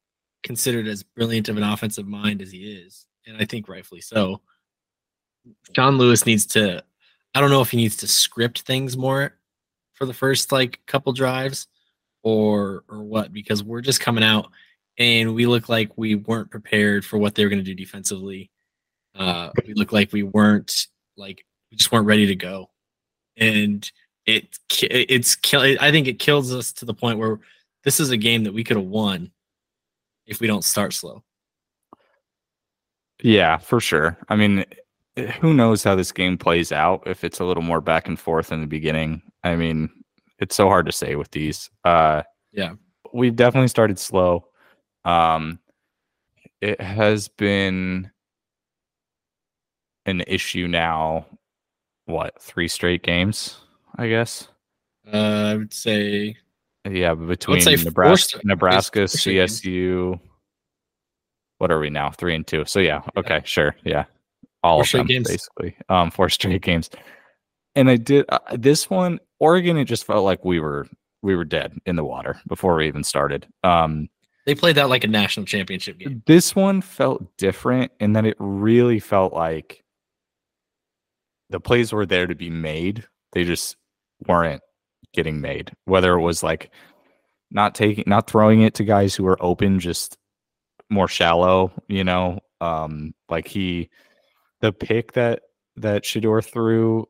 considered 0.44 0.88
as 0.88 1.04
brilliant 1.04 1.50
of 1.50 1.58
an 1.58 1.64
offensive 1.64 2.08
mind 2.08 2.42
as 2.42 2.52
he 2.52 2.72
is, 2.72 3.06
and 3.26 3.38
I 3.38 3.46
think 3.46 3.68
rightfully 3.68 4.02
so, 4.02 4.42
Sean 5.76 5.98
Lewis 5.98 6.26
needs 6.26 6.46
to. 6.48 6.84
I 7.36 7.42
don't 7.42 7.52
know 7.52 7.62
if 7.62 7.72
he 7.72 7.78
needs 7.78 7.98
to 7.98 8.08
script 8.08 8.62
things 8.62 8.98
more 8.98 9.36
for 9.94 10.06
the 10.06 10.14
first 10.14 10.52
like 10.52 10.80
couple 10.88 11.14
drives 11.14 11.68
or 12.24 12.84
or 12.90 13.04
what 13.04 13.32
because 13.32 13.64
we're 13.64 13.82
just 13.82 14.02
coming 14.02 14.24
out 14.24 14.50
and 14.98 15.34
we 15.34 15.46
look 15.46 15.70
like 15.70 15.92
we 15.98 16.16
weren't 16.16 16.52
prepared 16.52 17.06
for 17.06 17.18
what 17.18 17.34
they 17.34 17.44
were 17.44 17.50
going 17.50 17.64
to 17.64 17.66
do 17.66 17.74
defensively. 17.74 18.52
Uh, 19.16 19.50
we 19.66 19.74
look 19.74 19.92
like 19.92 20.12
we 20.12 20.24
weren't 20.24 20.88
like 21.18 21.46
we 21.72 21.78
just 21.78 21.92
weren't 21.92 22.06
ready 22.06 22.28
to 22.28 22.36
go, 22.36 22.70
and 23.38 23.90
it 24.26 24.58
it's. 24.72 25.38
I 25.54 25.92
think 25.92 26.08
it 26.08 26.20
kills 26.20 26.54
us 26.54 26.72
to 26.74 26.86
the 26.86 26.94
point 26.94 27.20
where 27.20 27.40
this 27.84 28.00
is 28.00 28.12
a 28.12 28.18
game 28.18 28.44
that 28.44 28.54
we 28.54 28.64
could 28.64 28.78
have 28.78 28.86
won 28.86 29.32
if 30.30 30.40
we 30.40 30.48
don't 30.48 30.64
start 30.64 30.94
slow. 30.94 31.24
Yeah, 33.22 33.58
for 33.58 33.82
sure. 33.82 34.18
I 34.30 34.36
mean, 34.36 34.64
who 35.42 35.54
knows 35.54 35.84
how 35.84 35.96
this 35.96 36.12
game 36.12 36.38
plays 36.38 36.72
out 36.72 37.04
if 37.06 37.24
it's 37.24 37.40
a 37.40 37.46
little 37.46 37.64
more 37.64 37.82
back 37.82 38.08
and 38.08 38.18
forth 38.18 38.52
in 38.52 38.62
the 38.62 38.68
beginning. 38.68 39.22
I 39.44 39.56
mean, 39.56 39.90
it's 40.38 40.56
so 40.56 40.68
hard 40.68 40.86
to 40.86 40.92
say 40.92 41.16
with 41.16 41.32
these. 41.32 41.70
Uh 41.84 42.24
yeah. 42.54 42.74
We've 43.14 43.36
definitely 43.36 43.68
started 43.68 44.00
slow. 44.00 44.48
Um 45.04 45.60
it 46.62 46.80
has 46.80 47.28
been 47.28 48.12
an 50.06 50.22
issue 50.28 50.68
now 50.68 51.26
what, 52.06 52.42
3 52.42 52.68
straight 52.68 53.04
games, 53.04 53.58
I 53.98 54.08
guess. 54.08 54.48
Uh 55.12 55.18
I 55.52 55.56
would 55.56 55.74
say 55.74 56.38
yeah, 56.86 57.14
between 57.14 57.64
Nebraska, 57.84 58.40
Nebraska, 58.44 59.00
CSU. 59.02 60.20
What 61.58 61.72
are 61.72 61.80
we 61.80 61.90
now? 61.90 62.12
Three 62.12 62.36
and 62.36 62.46
two. 62.46 62.66
So 62.66 62.80
yeah, 62.80 63.02
okay, 63.18 63.36
yeah. 63.36 63.44
sure, 63.44 63.76
yeah 63.84 64.06
all 64.64 64.84
four 64.84 65.02
of 65.02 65.08
them 65.08 65.08
games. 65.08 65.28
basically. 65.28 65.76
Um, 65.90 66.12
four 66.12 66.30
straight 66.30 66.62
games. 66.62 66.90
And 67.76 67.90
I 67.90 67.98
did 67.98 68.26
uh, 68.30 68.40
this 68.58 68.90
one. 68.90 69.20
Oregon. 69.40 69.78
It 69.78 69.86
just 69.86 70.06
felt 70.06 70.26
like 70.26 70.44
we 70.44 70.60
were 70.60 70.88
we 71.22 71.36
were 71.36 71.46
dead 71.46 71.78
in 71.86 71.96
the 71.96 72.04
water 72.04 72.40
before 72.48 72.76
we 72.76 72.88
even 72.88 73.04
started. 73.04 73.48
Um, 73.64 74.10
they 74.46 74.56
played 74.56 74.76
that 74.76 74.90
like 74.90 75.04
a 75.04 75.08
national 75.08 75.46
championship 75.46 76.00
game. 76.00 76.24
This 76.26 76.56
one 76.56 76.82
felt 76.82 77.38
different 77.38 77.92
in 78.00 78.14
that 78.14 78.26
it 78.26 78.36
really 78.40 79.00
felt 79.00 79.34
like 79.34 79.84
the 81.50 81.60
plays 81.60 81.94
were 81.94 82.06
there 82.06 82.28
to 82.28 82.36
be 82.36 82.50
made. 82.50 83.06
They 83.34 83.44
just 83.44 83.78
weren't 84.28 84.62
getting 85.14 85.42
made. 85.42 85.72
Whether 85.86 86.14
it 86.14 86.22
was 86.22 86.44
like 86.44 86.72
not 87.52 87.76
taking, 87.76 88.04
not 88.08 88.30
throwing 88.30 88.62
it 88.62 88.74
to 88.76 88.84
guys 88.84 89.16
who 89.16 89.24
were 89.24 89.42
open, 89.42 89.80
just 89.80 90.18
more 90.90 91.08
shallow. 91.08 91.72
You 91.88 92.04
know, 92.04 92.40
um, 92.62 93.14
like 93.30 93.48
he 93.48 93.90
the 94.62 94.72
pick 94.72 95.14
that 95.14 95.42
that 95.78 96.04
Shedeur 96.04 96.44
threw, 96.44 97.08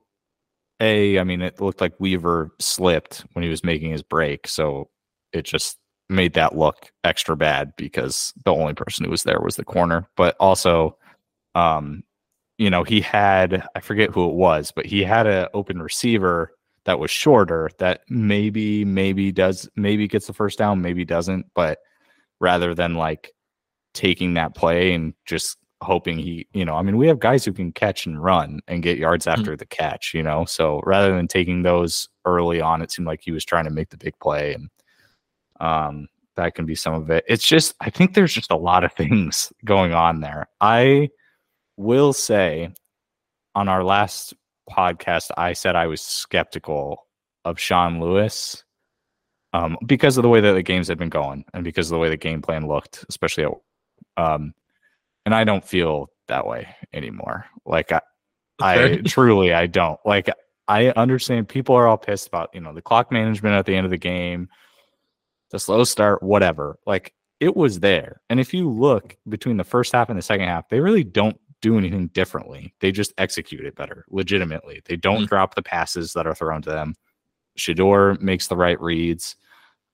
a 0.80 1.20
I 1.20 1.24
mean 1.24 1.42
it 1.42 1.62
looked 1.62 1.82
like 1.82 2.00
Weaver 2.00 2.52
slipped 2.60 3.26
when 3.34 3.44
he 3.44 3.50
was 3.50 3.64
making 3.64 3.92
his 3.92 4.04
break, 4.04 4.48
so 4.48 4.90
it 5.34 5.44
just 5.46 5.78
made 6.10 6.34
that 6.34 6.58
look 6.58 6.92
extra 7.04 7.36
bad 7.38 7.72
because 7.78 8.34
the 8.46 8.54
only 8.54 8.74
person 8.74 9.06
who 9.06 9.12
was 9.12 9.24
there 9.24 9.40
was 9.42 9.56
the 9.56 9.66
corner. 9.66 10.08
But 10.18 10.36
also, 10.40 10.98
um, 11.56 12.04
you 12.58 12.70
know, 12.70 12.84
he 12.84 13.02
had 13.02 13.64
I 13.76 13.80
forget 13.80 14.10
who 14.10 14.30
it 14.30 14.36
was, 14.36 14.72
but 14.72 14.86
he 14.86 15.04
had 15.04 15.28
an 15.28 15.48
open 15.54 15.82
receiver 15.82 16.52
that 16.90 16.98
was 16.98 17.12
shorter 17.12 17.70
that 17.78 18.02
maybe 18.10 18.84
maybe 18.84 19.32
does 19.32 19.70
maybe 19.76 20.08
gets 20.08 20.26
the 20.26 20.34
first 20.34 20.58
down, 20.58 20.82
maybe 20.82 21.06
doesn't. 21.06 21.46
But 21.54 21.78
rather 22.40 22.74
than 22.74 22.96
like 22.96 23.32
taking 23.94 24.34
that 24.34 24.56
play 24.56 24.92
and 24.94 25.14
just 25.28 25.60
hoping 25.84 26.18
he, 26.18 26.48
you 26.52 26.66
know, 26.66 26.74
I 26.74 26.82
mean, 26.82 26.98
we 26.98 27.08
have 27.08 27.20
guys 27.20 27.46
who 27.46 27.54
can 27.54 27.72
catch 27.74 28.08
and 28.08 28.20
run 28.20 28.62
and 28.68 28.82
get 28.82 28.98
yards 28.98 29.26
hmm. 29.26 29.30
after 29.30 29.52
mm-hmm. 29.52 29.58
the 29.58 29.68
catch, 29.68 30.16
you 30.16 30.24
know. 30.24 30.46
So 30.46 30.82
rather 30.84 31.16
than 31.16 31.28
taking 31.28 31.62
those 31.62 32.10
early 32.26 32.60
on, 32.60 32.82
it 32.82 32.90
seemed 32.90 33.08
like 33.08 33.22
he 33.22 33.32
was 33.32 33.46
trying 33.46 33.66
to 33.66 33.70
make 33.70 33.90
the 33.90 33.98
big 33.98 34.18
play, 34.20 34.56
and 34.56 34.70
um, 35.60 36.08
that 36.38 36.56
can 36.56 36.66
be 36.66 36.74
some 36.74 36.96
of 36.96 37.12
it. 37.12 37.24
It's 37.28 37.46
just, 37.46 37.76
I 37.82 37.92
think 37.92 38.16
there's 38.16 38.34
just 38.34 38.50
a 38.50 38.58
lot 38.58 38.84
of 38.84 38.94
things 38.98 39.54
going 39.64 39.94
on 39.94 40.22
there. 40.22 40.48
I 40.60 41.10
will 41.78 42.14
say, 42.14 42.74
on 43.54 43.68
our 43.68 43.84
last 43.84 44.34
podcast, 44.70 45.32
I 45.38 45.54
said 45.54 45.76
I 45.76 45.88
was 45.88 46.02
skeptical 46.02 47.08
of 47.46 47.60
Sean 47.60 48.00
Lewis. 48.00 48.64
Um, 49.52 49.78
because 49.88 50.16
of 50.18 50.22
the 50.22 50.30
way 50.30 50.42
that 50.42 50.54
the 50.54 50.62
games 50.62 50.88
had 50.88 51.00
been 51.00 51.10
going 51.10 51.44
and 51.56 51.64
because 51.64 51.88
of 51.88 51.96
the 51.96 52.00
way 52.00 52.10
the 52.10 52.18
game 52.18 52.42
plan 52.42 52.68
looked, 52.68 53.04
especially 53.10 53.46
at 53.46 53.52
um, 54.16 54.54
and 55.26 55.34
I 55.34 55.44
don't 55.44 55.66
feel 55.66 56.12
that 56.28 56.46
way 56.46 56.76
anymore. 56.94 57.46
Like 57.66 57.92
I, 57.92 58.02
I 58.60 58.98
truly 59.06 59.54
I 59.54 59.68
don't. 59.68 60.00
Like 60.06 60.30
I 60.68 60.90
understand 60.90 61.50
people 61.50 61.76
are 61.76 61.88
all 61.88 61.98
pissed 61.98 62.28
about, 62.28 62.50
you 62.54 62.62
know, 62.62 62.74
the 62.74 62.82
clock 62.82 63.12
management 63.12 63.56
at 63.56 63.66
the 63.66 63.76
end 63.76 63.86
of 63.86 63.92
the 63.92 63.98
game, 63.98 64.50
the 65.52 65.60
slow 65.60 65.84
start, 65.84 66.22
whatever. 66.22 66.78
Like 66.86 67.14
it 67.40 67.56
was 67.56 67.80
there. 67.80 68.22
And 68.30 68.40
if 68.40 68.54
you 68.54 68.70
look 68.70 69.18
between 69.28 69.58
the 69.58 69.64
first 69.64 69.94
half 69.94 70.10
and 70.10 70.18
the 70.18 70.24
second 70.24 70.48
half, 70.48 70.70
they 70.70 70.80
really 70.80 71.04
don't 71.04 71.40
do 71.62 71.78
anything 71.78 72.08
differently. 72.08 72.74
They 72.80 72.92
just 72.92 73.14
execute 73.18 73.66
it 73.66 73.76
better, 73.76 74.06
legitimately. 74.10 74.82
They 74.86 74.96
don't 74.96 75.18
mm-hmm. 75.18 75.26
drop 75.26 75.56
the 75.56 75.62
passes 75.62 76.14
that 76.14 76.28
are 76.28 76.36
thrown 76.36 76.62
to 76.64 76.70
them. 76.70 76.96
Shedeur 77.58 78.20
makes 78.22 78.48
the 78.48 78.56
right 78.56 78.80
reads. 78.80 79.36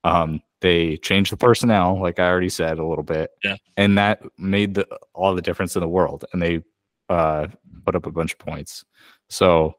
Um, 0.03 0.41
they 0.61 0.97
changed 0.97 1.31
the 1.31 1.37
personnel, 1.37 1.99
like 1.99 2.19
I 2.19 2.27
already 2.27 2.49
said 2.49 2.79
a 2.79 2.85
little 2.85 3.03
bit, 3.03 3.31
yeah, 3.43 3.57
and 3.77 3.97
that 3.97 4.21
made 4.37 4.75
the, 4.75 4.87
all 5.13 5.35
the 5.35 5.41
difference 5.41 5.75
in 5.75 5.81
the 5.81 5.87
world. 5.87 6.25
And 6.31 6.41
they 6.41 6.63
uh, 7.09 7.47
put 7.85 7.95
up 7.95 8.05
a 8.05 8.11
bunch 8.11 8.33
of 8.33 8.39
points. 8.39 8.85
So 9.29 9.75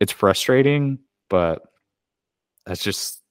it's 0.00 0.12
frustrating, 0.12 0.98
but 1.28 1.62
that's 2.66 2.82
just 2.82 3.22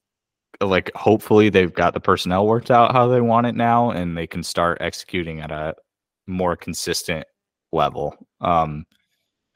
like 0.60 0.90
hopefully 0.94 1.48
they've 1.48 1.72
got 1.72 1.94
the 1.94 2.00
personnel 2.00 2.46
worked 2.46 2.70
out 2.70 2.92
how 2.92 3.06
they 3.06 3.20
want 3.20 3.46
it 3.46 3.54
now, 3.54 3.90
and 3.90 4.16
they 4.16 4.26
can 4.26 4.42
start 4.42 4.78
executing 4.80 5.40
at 5.40 5.50
a 5.50 5.74
more 6.26 6.56
consistent 6.56 7.26
level. 7.72 8.14
Um, 8.40 8.84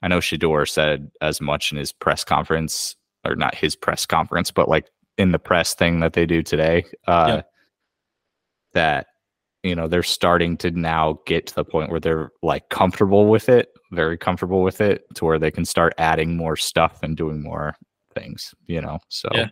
I 0.03 0.09
know 0.09 0.19
Shedeur 0.19 0.69
said 0.69 1.11
as 1.21 1.41
much 1.41 1.73
in 1.73 1.79
his 1.79 1.93
press 1.93 2.25
conference, 2.25 2.97
or 3.25 3.37
not 3.37 3.55
his 3.55 3.75
press 3.75 4.05
conference, 4.05 4.51
but 4.51 4.69
like 4.69 4.87
in 5.17 5.33
the 5.33 5.39
press 5.39 5.75
thing 5.75 6.01
that 6.01 6.13
they 6.13 6.27
do 6.27 6.43
today 6.43 6.85
uh, 7.07 7.27
yeah. 7.29 7.43
that 8.73 9.07
you 9.63 9.75
know 9.75 9.89
they're 9.89 10.03
starting 10.03 10.57
to 10.59 10.71
now 10.71 11.19
get 11.27 11.47
to 11.47 11.55
the 11.55 11.65
point 11.65 11.91
where 11.91 12.01
they're 12.01 12.31
like 12.43 12.69
comfortable 12.69 13.29
with 13.29 13.49
it 13.49 13.69
very 13.93 14.19
comfortable 14.19 14.63
with 14.63 14.81
it 14.81 15.05
to 15.15 15.25
where 15.25 15.39
they 15.39 15.51
can 15.51 15.65
start 15.65 15.95
adding 15.99 16.37
more 16.37 16.57
stuff 16.57 17.01
and 17.03 17.17
doing 17.17 17.43
more 17.43 17.75
things 18.15 18.55
you 18.67 18.81
know 18.81 18.99
so 19.09 19.29
yeah 19.33 19.49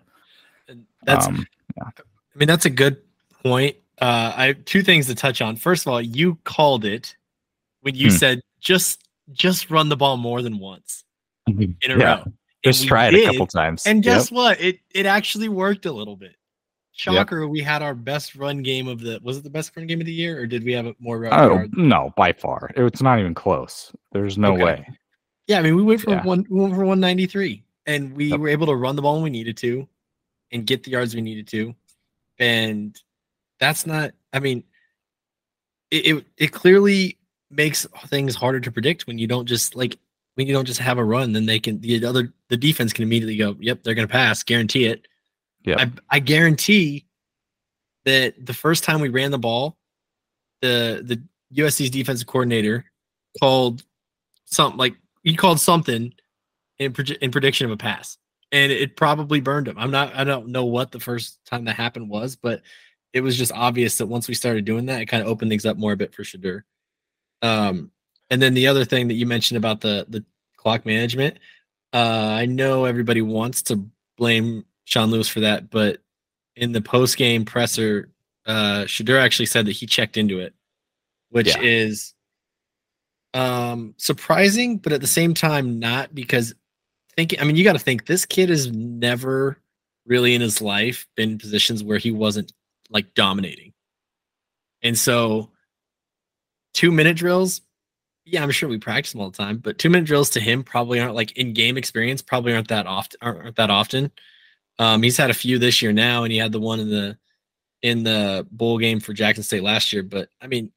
that's 1.05 1.27
um, 1.27 1.47
yeah. 1.77 1.85
i 1.97 2.39
mean 2.39 2.49
that's 2.49 2.67
a 2.67 2.71
good 2.71 2.97
point 3.43 3.77
uh 4.01 4.33
i 4.37 4.47
have 4.47 4.65
two 4.65 4.83
things 4.83 5.07
to 5.07 5.15
touch 5.15 5.41
on 5.41 5.57
first 5.57 5.87
of 5.87 5.93
all 5.93 6.01
you 6.01 6.37
called 6.45 6.85
it 6.85 7.17
when 7.81 7.95
you 7.95 8.09
hmm. 8.09 8.17
said 8.17 8.41
just 8.63 9.05
just 9.33 9.71
run 9.71 9.91
the 9.91 9.97
ball 9.97 10.17
more 10.17 10.41
than 10.41 10.59
once 10.59 11.05
mm-hmm. 11.49 11.73
in 11.83 11.91
a 11.91 11.99
yeah. 11.99 12.17
row 12.17 12.33
just 12.65 12.87
try 12.87 13.09
it 13.09 13.15
a 13.15 13.27
couple 13.27 13.47
times. 13.47 13.87
And 13.87 14.03
guess 14.03 14.31
yep. 14.31 14.37
what? 14.37 14.61
It 14.61 14.81
it 14.95 15.07
actually 15.07 15.49
worked 15.49 15.87
a 15.87 15.93
little 15.93 16.17
bit. 16.17 16.37
Shocker, 16.93 17.43
yep. 17.43 17.51
we 17.51 17.61
had 17.61 17.83
our 17.83 17.95
best 17.95 18.35
run 18.37 18.63
game 18.63 18.87
of 18.87 19.01
the 19.01 19.19
was 19.23 19.39
it 19.39 19.45
the 19.45 19.51
best 19.51 19.75
run 19.77 19.87
game 19.87 20.01
of 20.01 20.07
the 20.07 20.13
year 20.13 20.39
or 20.39 20.47
did 20.47 20.63
we 20.63 20.73
have 20.73 20.95
more 20.99 21.27
Oh 21.33 21.67
no, 21.73 22.13
by 22.17 22.33
far. 22.33 22.71
It's 22.77 23.03
not 23.03 23.19
even 23.19 23.35
close. 23.35 23.91
There's 24.13 24.39
no 24.39 24.55
okay. 24.55 24.65
way. 24.65 24.89
Yeah, 25.47 25.59
I 25.59 25.63
mean 25.63 25.75
we 25.75 25.83
went 25.83 26.03
for 26.03 26.11
yeah. 26.11 26.23
one 26.23 26.47
we 26.49 26.61
went 26.61 26.75
for 26.75 26.85
193 26.85 27.65
and 27.87 28.15
we 28.15 28.27
yep. 28.27 28.41
were 28.41 28.49
able 28.49 28.67
to 28.67 28.77
run 28.77 28.95
the 28.95 29.03
ball 29.03 29.15
when 29.15 29.25
we 29.25 29.31
needed 29.31 29.57
to 29.59 29.89
and 30.53 30.67
get 30.67 30.85
the 30.85 30.91
yards 30.91 31.15
we 31.15 31.23
needed 31.23 31.49
to. 31.49 31.75
And 32.39 32.97
that's 33.59 33.87
not 33.87 34.13
I 34.33 34.39
mean 34.39 34.63
it, 35.91 36.07
it, 36.07 36.27
it 36.37 36.53
clearly 36.53 37.19
makes 37.53 37.87
things 38.07 38.35
harder 38.35 38.61
to 38.61 38.73
predict 38.73 39.07
when 39.07 39.19
you 39.19 39.27
don't 39.27 39.47
just 39.47 39.75
like 39.77 39.99
when 40.35 40.47
you 40.47 40.53
don't 40.53 40.65
just 40.65 40.81
have 40.81 40.99
a 40.99 41.05
run, 41.05 41.33
then 41.33 41.47
they 41.47 41.59
can 41.59 41.81
the 41.81 42.05
other 42.05 42.33
the 42.49 42.57
defense 42.57 42.93
can 42.93 43.05
immediately 43.05 43.37
go, 43.37 43.57
"Yep, 43.61 43.83
they're 43.83 43.95
going 43.95 44.09
to 44.09 44.13
pass, 44.13 44.43
guarantee 44.43 44.87
it." 44.87 45.07
Yeah, 45.65 45.77
I, 45.79 45.93
I 46.11 46.19
guarantee 46.19 47.07
that 48.05 48.45
the 48.45 48.55
first 48.55 48.85
time 48.85 49.01
we 49.01 49.09
ran 49.09 49.31
the 49.31 49.39
ball, 49.39 49.77
the 50.61 51.03
the 51.05 51.63
USC's 51.63 51.91
defensive 51.91 52.27
coordinator 52.27 52.85
called 53.39 53.85
something 54.47 54.79
like 54.79 54.97
he 55.23 55.37
called 55.37 55.61
something 55.61 56.13
in 56.79 56.95
in 57.21 57.31
prediction 57.31 57.67
of 57.67 57.73
a 57.73 57.77
pass, 57.77 58.17
and 58.51 58.73
it 58.73 58.97
probably 58.97 59.41
burned 59.41 59.69
him. 59.69 59.79
I'm 59.79 59.91
not 59.91 60.15
I 60.15 60.25
don't 60.25 60.49
know 60.49 60.65
what 60.65 60.93
the 60.93 61.01
first 61.01 61.39
time 61.45 61.65
that 61.67 61.77
happened 61.77 62.09
was, 62.09 62.37
but 62.37 62.63
it 63.13 63.21
was 63.21 63.37
just 63.37 63.53
obvious 63.53 63.99
that 63.99 64.07
once 64.07 64.29
we 64.29 64.35
started 64.35 64.65
doing 64.65 64.87
that, 64.87 65.03
it 65.03 65.07
kind 65.07 65.23
of 65.23 65.29
opened 65.29 65.51
things 65.51 65.67
up 65.67 65.77
more 65.77 65.93
a 65.93 65.97
bit 65.97 66.15
for 66.15 66.23
Shedeur. 66.23 66.63
Um, 67.43 67.91
and 68.31 68.41
then 68.41 68.55
the 68.55 68.69
other 68.69 68.85
thing 68.85 69.09
that 69.09 69.15
you 69.15 69.27
mentioned 69.27 69.59
about 69.59 69.81
the 69.81 70.07
the 70.09 70.25
clock 70.57 70.87
management, 70.87 71.39
uh, 71.93 72.37
I 72.39 72.47
know 72.47 72.85
everybody 72.85 73.21
wants 73.21 73.63
to 73.63 73.85
blame 74.17 74.65
Sean 74.85 75.11
Lewis 75.11 75.29
for 75.29 75.41
that, 75.41 75.71
but 75.71 75.99
in 76.57 76.73
the 76.73 76.81
post 76.81 77.17
game 77.17 77.45
presser, 77.45 78.11
uh, 78.47 78.85
Shedeur 78.85 79.21
actually 79.21 79.47
said 79.47 79.67
that 79.67 79.73
he 79.73 79.87
checked 79.87 80.17
into 80.17 80.39
it, 80.39 80.55
which 81.31 81.49
yeah. 81.49 81.61
is 81.61 82.15
um, 83.35 83.95
surprising, 83.97 84.79
but 84.79 84.93
at 84.93 85.01
the 85.01 85.07
same 85.07 85.35
time 85.35 85.79
not 85.79 86.15
because 86.15 86.55
thinking. 87.17 87.41
I 87.41 87.45
mean, 87.45 87.57
you 87.57 87.65
got 87.65 87.75
to 87.75 87.79
think 87.79 88.07
this 88.07 88.27
kid 88.27 88.49
has 88.49 88.71
never 88.71 89.59
really 90.07 90.35
in 90.35 90.41
his 90.41 90.61
life 90.61 91.07
been 91.17 91.33
in 91.33 91.39
positions 91.39 91.85
where 91.85 91.99
he 91.99 92.11
wasn't 92.11 92.53
like 92.91 93.15
dominating. 93.15 93.73
And 94.83 94.99
so 94.99 95.51
two 96.75 96.91
minute 96.91 97.17
drills, 97.17 97.63
yeah, 98.25 98.43
I'm 98.43 98.51
sure 98.51 98.69
we 98.69 98.79
practice 98.79 99.13
them 99.13 99.21
all 99.21 99.31
the 99.31 99.37
time, 99.37 99.59
but 99.59 99.79
two 99.79 99.91
minute 99.91 100.07
drills 100.07 100.31
to 100.31 100.41
him 100.41 100.63
probably 100.63 101.01
aren't 101.01 101.15
like 101.15 101.33
in 101.33 101.53
game 101.53 101.77
experience, 101.77 102.23
probably 102.23 102.55
aren't 102.55 102.69
that 102.69 102.87
often 102.87 103.19
aren't 103.23 103.57
that 103.57 103.71
often. 103.71 104.11
Um, 104.79 105.03
he's 105.03 105.17
had 105.17 105.31
a 105.31 105.35
few 105.35 105.59
this 105.59 105.83
year 105.83 105.93
now, 105.93 106.25
and 106.25 106.33
he 106.33 106.39
had 106.39 106.53
the 106.53 106.61
one 106.61 106.81
in 106.81 106.89
the 106.91 107.19
in 107.83 108.05
the 108.05 108.47
bowl 108.51 108.79
game 108.79 109.01
for 109.01 109.13
Jackson 109.13 109.43
State 109.43 109.63
last 109.63 109.93
year. 109.93 110.03
But 110.03 110.29
I 110.41 110.47
mean, 110.47 110.71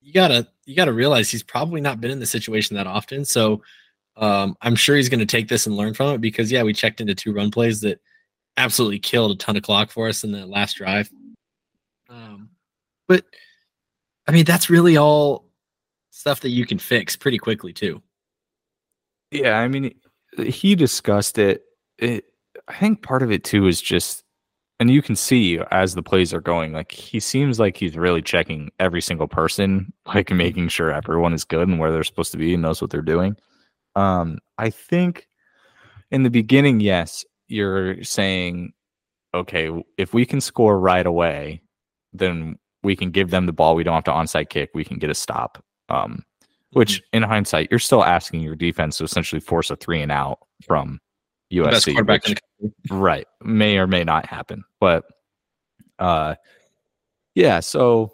you 0.00 0.12
gotta 0.12 0.46
you 0.64 0.76
gotta 0.76 0.92
realize 0.92 1.30
he's 1.30 1.42
probably 1.42 1.80
not 1.80 2.00
been 2.00 2.10
in 2.10 2.20
the 2.20 2.26
situation 2.26 2.76
that 2.76 2.86
often. 2.86 3.24
So 3.24 3.62
um, 4.16 4.56
I'm 4.62 4.76
sure 4.76 4.96
he's 4.96 5.08
gonna 5.08 5.26
take 5.26 5.48
this 5.48 5.66
and 5.66 5.76
learn 5.76 5.94
from 5.94 6.14
it 6.14 6.20
because 6.20 6.50
yeah, 6.50 6.62
we 6.62 6.72
checked 6.72 7.00
into 7.00 7.14
two 7.14 7.32
run 7.32 7.50
plays 7.50 7.80
that 7.80 8.00
absolutely 8.56 9.00
killed 9.00 9.32
a 9.32 9.36
ton 9.36 9.56
of 9.56 9.62
clock 9.62 9.90
for 9.90 10.08
us 10.08 10.22
in 10.24 10.32
the 10.32 10.46
last 10.46 10.74
drive. 10.74 11.10
Um, 12.08 12.50
but 13.08 13.24
I 14.26 14.32
mean, 14.32 14.44
that's 14.44 14.70
really 14.70 14.96
all 14.96 15.50
stuff 16.10 16.40
that 16.40 16.50
you 16.50 16.64
can 16.66 16.78
fix 16.78 17.16
pretty 17.16 17.38
quickly 17.38 17.72
too. 17.72 18.02
Yeah, 19.30 19.58
I 19.58 19.68
mean, 19.68 19.94
he 20.38 20.74
discussed 20.74 21.38
it. 21.38 21.62
It 21.98 22.24
I 22.68 22.74
think 22.74 23.02
part 23.02 23.22
of 23.22 23.30
it 23.30 23.44
too 23.44 23.66
is 23.66 23.80
just 23.80 24.24
and 24.80 24.90
you 24.90 25.02
can 25.02 25.16
see 25.16 25.60
as 25.70 25.94
the 25.94 26.02
plays 26.02 26.34
are 26.34 26.40
going, 26.40 26.72
like 26.72 26.90
he 26.90 27.20
seems 27.20 27.60
like 27.60 27.76
he's 27.76 27.96
really 27.96 28.22
checking 28.22 28.70
every 28.80 29.00
single 29.00 29.28
person, 29.28 29.92
like 30.06 30.30
making 30.30 30.68
sure 30.68 30.92
everyone 30.92 31.32
is 31.32 31.44
good 31.44 31.68
and 31.68 31.78
where 31.78 31.92
they're 31.92 32.04
supposed 32.04 32.32
to 32.32 32.38
be 32.38 32.54
and 32.54 32.62
knows 32.62 32.80
what 32.80 32.90
they're 32.90 33.02
doing. 33.02 33.36
Um, 33.96 34.38
I 34.58 34.70
think 34.70 35.28
in 36.10 36.22
the 36.22 36.30
beginning, 36.30 36.80
yes, 36.80 37.24
you're 37.48 38.02
saying, 38.02 38.72
okay, 39.32 39.70
if 39.96 40.12
we 40.12 40.26
can 40.26 40.40
score 40.40 40.78
right 40.78 41.06
away, 41.06 41.60
then 42.12 42.58
we 42.84 42.94
can 42.94 43.10
give 43.10 43.30
them 43.30 43.46
the 43.46 43.52
ball. 43.52 43.74
We 43.74 43.82
don't 43.84 43.94
have 43.94 44.04
to 44.04 44.10
onside 44.12 44.48
kick. 44.50 44.70
We 44.74 44.84
can 44.84 44.98
get 44.98 45.10
a 45.10 45.14
stop. 45.14 45.62
Um, 45.88 46.22
which 46.72 46.94
Mm-hmm. 46.98 47.16
in 47.16 47.22
hindsight, 47.22 47.68
you're 47.70 47.78
still 47.78 48.04
asking 48.04 48.40
your 48.40 48.56
defense 48.56 48.98
to 48.98 49.04
essentially 49.04 49.40
force 49.40 49.70
a 49.70 49.76
three 49.76 50.02
and 50.02 50.10
out 50.12 50.38
from 50.66 51.00
USC. 51.52 51.86
which- 51.86 51.88
in 51.88 52.06
the 52.06 52.18
country. 52.20 52.34
right 52.90 53.26
may 53.42 53.76
or 53.78 53.86
may 53.86 54.02
not 54.04 54.24
happen 54.26 54.64
but 54.80 55.04
uh 55.98 56.34
yeah 57.34 57.60
so 57.60 58.10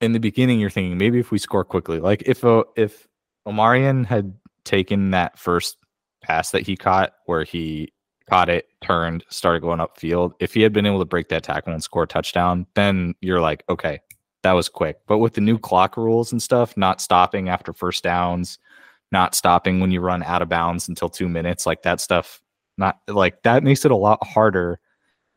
in 0.00 0.12
the 0.12 0.18
beginning 0.18 0.58
you're 0.58 0.70
thinking 0.70 0.96
maybe 0.98 1.18
if 1.18 1.30
we 1.30 1.38
score 1.38 1.64
quickly 1.64 2.00
like 2.00 2.22
if 2.26 2.44
uh, 2.44 2.64
if 2.76 3.06
Omarion 3.46 4.04
had 4.06 4.32
taken 4.64 5.10
that 5.10 5.38
first 5.38 5.76
pass 6.22 6.50
that 6.52 6.62
he 6.66 6.76
caught 6.76 7.12
where 7.26 7.44
he 7.44 7.92
caught 8.28 8.48
it 8.48 8.68
turned 8.82 9.24
started 9.28 9.60
going 9.60 9.78
upfield 9.78 10.32
if 10.40 10.54
he 10.54 10.62
had 10.62 10.72
been 10.72 10.86
able 10.86 10.98
to 10.98 11.04
break 11.04 11.28
that 11.28 11.42
tackle 11.42 11.72
and 11.72 11.82
score 11.82 12.04
a 12.04 12.06
touchdown 12.06 12.66
then 12.74 13.14
you're 13.20 13.40
like 13.40 13.62
okay 13.68 14.00
that 14.42 14.52
was 14.52 14.68
quick 14.68 14.98
but 15.06 15.18
with 15.18 15.34
the 15.34 15.40
new 15.40 15.58
clock 15.58 15.96
rules 15.96 16.32
and 16.32 16.42
stuff 16.42 16.76
not 16.76 17.00
stopping 17.00 17.48
after 17.48 17.72
first 17.72 18.02
downs 18.02 18.58
not 19.12 19.34
stopping 19.34 19.80
when 19.80 19.90
you 19.90 20.00
run 20.00 20.22
out 20.22 20.42
of 20.42 20.48
bounds 20.48 20.88
until 20.88 21.08
two 21.08 21.28
minutes 21.28 21.66
like 21.66 21.82
that 21.82 22.00
stuff 22.00 22.40
not 22.78 22.98
like 23.08 23.42
that 23.42 23.62
makes 23.62 23.84
it 23.84 23.90
a 23.90 23.96
lot 23.96 24.24
harder 24.26 24.80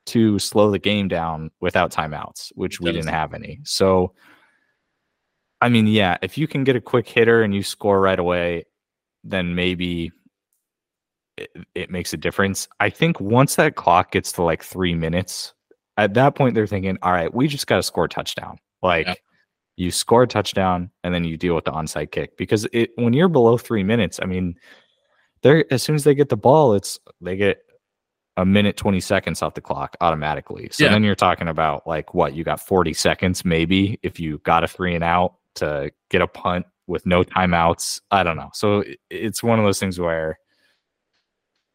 to 0.09 0.39
slow 0.39 0.71
the 0.71 0.79
game 0.79 1.07
down 1.07 1.51
without 1.59 1.91
timeouts, 1.91 2.51
which 2.55 2.81
we 2.81 2.91
didn't 2.91 3.09
have 3.09 3.33
any. 3.33 3.59
So, 3.63 4.13
I 5.61 5.69
mean, 5.69 5.85
yeah, 5.85 6.17
if 6.23 6.35
you 6.35 6.47
can 6.47 6.63
get 6.63 6.75
a 6.75 6.81
quick 6.81 7.07
hitter 7.07 7.43
and 7.43 7.53
you 7.53 7.61
score 7.61 8.01
right 8.01 8.17
away, 8.17 8.65
then 9.23 9.53
maybe 9.53 10.11
it, 11.39 11.49
it 11.75 11.89
makes 11.89 12.13
a 12.13 12.17
difference. 12.17 12.67
I 12.79 12.89
think 12.89 13.19
once 13.19 13.55
that 13.55 13.75
clock 13.75 14.11
gets 14.11 14.31
to 14.33 14.43
like 14.43 14.63
three 14.63 14.93
minutes, 14.93 15.53
at 15.97 16.13
that 16.13 16.35
point 16.35 16.55
they're 16.55 16.67
thinking, 16.67 16.97
all 17.01 17.11
right, 17.11 17.33
we 17.33 17.47
just 17.47 17.67
got 17.67 17.77
to 17.77 17.83
score 17.83 18.05
a 18.05 18.09
touchdown. 18.09 18.57
Like 18.81 19.07
Yeah. 19.07 19.13
you 19.77 19.91
score 19.91 20.23
a 20.23 20.27
touchdown 20.27 20.89
and 21.03 21.13
then 21.13 21.23
you 21.23 21.37
deal 21.37 21.55
with 21.55 21.65
the 21.65 21.71
onside 21.71 22.11
kick 22.11 22.37
because 22.37 22.67
it 22.73 22.91
when 22.95 23.13
you're 23.13 23.29
below 23.29 23.57
three 23.57 23.83
minutes, 23.83 24.19
I 24.21 24.25
mean, 24.25 24.55
they're 25.41 25.65
as 25.71 25.83
soon 25.83 25.95
as 25.95 26.03
they 26.03 26.15
get 26.15 26.29
the 26.29 26.37
ball, 26.37 26.73
it's 26.73 26.99
they 27.21 27.35
get 27.35 27.59
a 28.37 28.45
minute 28.45 28.77
20 28.77 28.99
seconds 29.01 29.41
off 29.41 29.53
the 29.53 29.61
clock 29.61 29.97
automatically. 30.01 30.69
So 30.71 30.85
Yeah. 30.85 30.91
then 30.91 31.03
you're 31.03 31.15
talking 31.15 31.47
about 31.49 31.85
like 31.85 32.13
what 32.13 32.33
you 32.33 32.43
got 32.45 32.61
40 32.61 32.93
seconds 32.93 33.43
maybe 33.43 33.99
if 34.03 34.19
you 34.19 34.37
got 34.39 34.63
a 34.63 34.67
three 34.67 34.95
and 34.95 35.03
out 35.03 35.35
to 35.55 35.91
get 36.09 36.21
a 36.21 36.27
punt 36.27 36.65
with 36.87 37.05
no 37.05 37.23
timeouts. 37.23 37.99
I 38.11 38.23
don't 38.23 38.37
know. 38.37 38.49
So 38.53 38.79
it- 38.79 38.99
it's 39.09 39.43
one 39.43 39.59
of 39.59 39.65
those 39.65 39.79
things 39.79 39.99
where 39.99 40.39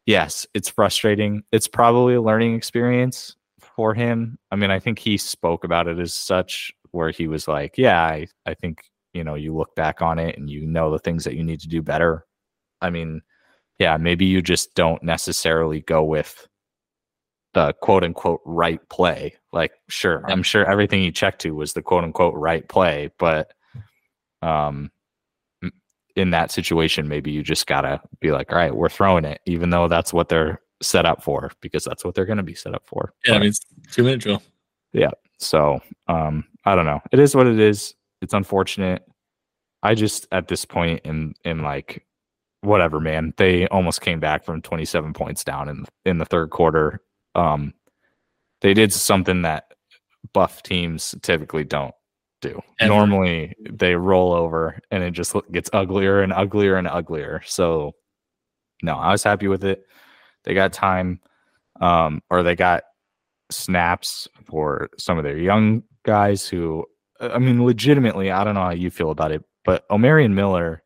yes, 0.05 0.45
it's 0.53 0.69
frustrating. 0.69 1.43
It's 1.51 1.67
probably 1.67 2.15
a 2.15 2.21
learning 2.21 2.55
experience 2.55 3.35
for 3.75 3.93
him. 3.93 4.37
I 4.51 4.55
mean, 4.55 4.71
I 4.71 4.79
think 4.79 4.99
he 4.99 5.17
spoke 5.17 5.63
about 5.63 5.87
it 5.87 5.99
as 5.99 6.13
such 6.13 6.71
where 6.91 7.11
he 7.11 7.27
was 7.27 7.47
like, 7.47 7.77
yeah, 7.77 8.01
I, 8.01 8.27
I 8.45 8.53
think, 8.53 8.83
you 9.13 9.23
know, 9.23 9.35
you 9.35 9.55
look 9.55 9.75
back 9.75 10.01
on 10.01 10.19
it 10.19 10.37
and 10.37 10.49
you 10.49 10.65
know 10.65 10.91
the 10.91 10.99
things 10.99 11.23
that 11.25 11.35
you 11.35 11.43
need 11.43 11.59
to 11.61 11.67
do 11.67 11.81
better. 11.81 12.25
I 12.81 12.89
mean, 12.89 13.21
yeah, 13.79 13.97
maybe 13.97 14.25
you 14.25 14.41
just 14.41 14.75
don't 14.75 15.03
necessarily 15.03 15.81
go 15.81 16.03
with 16.03 16.47
the 17.53 17.73
quote 17.81 18.03
unquote 18.03 18.41
right 18.45 18.87
play. 18.89 19.35
Like, 19.51 19.71
sure, 19.89 20.23
I'm 20.29 20.43
sure 20.43 20.69
everything 20.69 21.01
you 21.03 21.11
checked 21.11 21.41
to 21.41 21.51
was 21.51 21.73
the 21.73 21.81
quote 21.81 22.03
unquote 22.03 22.35
right 22.35 22.67
play, 22.67 23.11
but 23.17 23.53
um, 24.41 24.91
in 26.15 26.29
that 26.31 26.51
situation, 26.51 27.07
maybe 27.07 27.31
you 27.31 27.43
just 27.43 27.67
gotta 27.67 28.01
be 28.19 28.31
like, 28.31 28.51
all 28.51 28.57
right, 28.57 28.75
we're 28.75 28.89
throwing 28.89 29.25
it, 29.25 29.41
even 29.45 29.69
though 29.69 29.87
that's 29.87 30.13
what 30.13 30.29
they're 30.29 30.61
set 30.81 31.05
up 31.05 31.23
for, 31.23 31.51
because 31.61 31.83
that's 31.83 32.05
what 32.05 32.15
they're 32.15 32.25
going 32.25 32.37
to 32.37 32.43
be 32.43 32.55
set 32.55 32.73
up 32.73 32.83
for. 32.85 33.13
Yeah, 33.25 33.35
I 33.35 33.39
mean, 33.39 33.49
it's 33.49 33.59
two 33.91 34.03
minute 34.03 34.21
drill. 34.21 34.41
Yeah. 34.93 35.11
So 35.37 35.79
um, 36.07 36.45
I 36.63 36.75
don't 36.75 36.85
know. 36.85 37.01
It 37.11 37.19
is 37.19 37.35
what 37.35 37.47
it 37.47 37.59
is. 37.59 37.93
It's 38.21 38.33
unfortunate. 38.33 39.03
I 39.83 39.93
just 39.93 40.27
at 40.31 40.47
this 40.47 40.65
point 40.65 41.01
in 41.03 41.35
in 41.43 41.61
like 41.61 42.05
whatever, 42.61 42.99
man. 42.99 43.33
They 43.37 43.67
almost 43.67 44.01
came 44.01 44.19
back 44.19 44.43
from 44.43 44.61
27 44.61 45.13
points 45.13 45.43
down 45.43 45.69
in 45.69 45.85
in 46.05 46.17
the 46.17 46.25
third 46.25 46.49
quarter. 46.49 47.01
Um, 47.35 47.73
they 48.61 48.73
did 48.73 48.93
something 48.93 49.43
that 49.43 49.73
buff 50.33 50.63
teams 50.63 51.13
typically 51.21 51.63
don't 51.63 51.93
do. 52.49 52.61
Ever. 52.79 52.93
Normally 52.93 53.55
they 53.69 53.95
roll 53.95 54.33
over 54.33 54.79
and 54.91 55.03
it 55.03 55.11
just 55.11 55.35
gets 55.51 55.69
uglier 55.73 56.21
and 56.21 56.31
uglier 56.33 56.75
and 56.77 56.87
uglier. 56.87 57.41
So 57.45 57.93
no, 58.83 58.95
I 58.95 59.11
was 59.11 59.23
happy 59.23 59.47
with 59.47 59.63
it. 59.63 59.85
They 60.43 60.53
got 60.53 60.73
time 60.73 61.19
um 61.81 62.21
or 62.29 62.43
they 62.43 62.55
got 62.55 62.83
snaps 63.51 64.27
for 64.45 64.89
some 64.97 65.17
of 65.17 65.23
their 65.23 65.37
young 65.37 65.83
guys 66.03 66.47
who 66.47 66.85
I 67.19 67.37
mean 67.39 67.63
legitimately 67.65 68.31
I 68.31 68.43
don't 68.43 68.55
know 68.55 68.61
how 68.61 68.69
you 68.71 68.89
feel 68.89 69.11
about 69.11 69.31
it 69.31 69.43
but 69.63 69.87
Omarion 69.89 70.33
Miller 70.33 70.83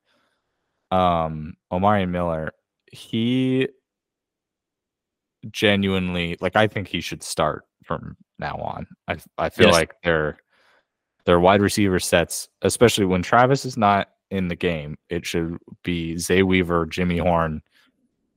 um 0.92 1.54
Omarion 1.72 2.10
Miller 2.10 2.52
he 2.92 3.70
genuinely 5.52 6.38
like 6.42 6.56
I 6.56 6.68
think 6.68 6.88
he 6.88 7.02
should 7.02 7.24
start 7.24 7.64
from 7.84 8.18
now 8.40 8.56
on. 8.58 8.88
I 9.08 9.18
I 9.38 9.50
feel 9.50 9.68
Yes. 9.68 9.76
like 9.76 9.96
their 10.04 10.38
their 11.30 11.40
wide 11.40 11.62
receiver 11.62 12.00
sets 12.00 12.50
especially 12.64 13.06
when 13.06 13.22
Travis 13.22 13.64
is 13.64 13.78
not 13.78 14.10
in 14.32 14.48
the 14.48 14.56
game 14.56 14.98
it 15.10 15.28
should 15.28 15.58
be 15.84 16.18
Zay 16.18 16.42
Weaver, 16.42 16.88
Jimmy 16.88 17.20
Horn 17.20 17.62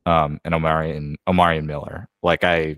um 0.04 0.38
and 0.44 0.54
Omari 0.54 0.92
Omarion 0.92 1.14
Omarion 1.26 1.64
Miller. 1.64 2.08
Like 2.22 2.44
I 2.44 2.76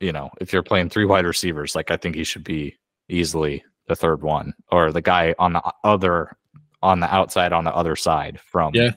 you 0.00 0.10
know, 0.10 0.30
if 0.40 0.52
you're 0.54 0.62
playing 0.62 0.88
three 0.88 1.04
wide 1.04 1.26
receivers, 1.26 1.74
like 1.76 1.90
I 1.90 1.98
think 1.98 2.14
he 2.16 2.24
should 2.24 2.44
be 2.44 2.76
easily 3.10 3.62
the 3.88 3.94
third 3.94 4.22
one 4.22 4.54
or 4.70 4.90
the 4.90 5.02
guy 5.02 5.34
on 5.38 5.52
the 5.52 5.62
other 5.84 6.34
on 6.82 7.00
the 7.00 7.14
outside 7.14 7.52
on 7.52 7.64
the 7.64 7.74
other 7.76 7.94
side 7.94 8.40
from 8.40 8.74
Yeah. 8.74 8.92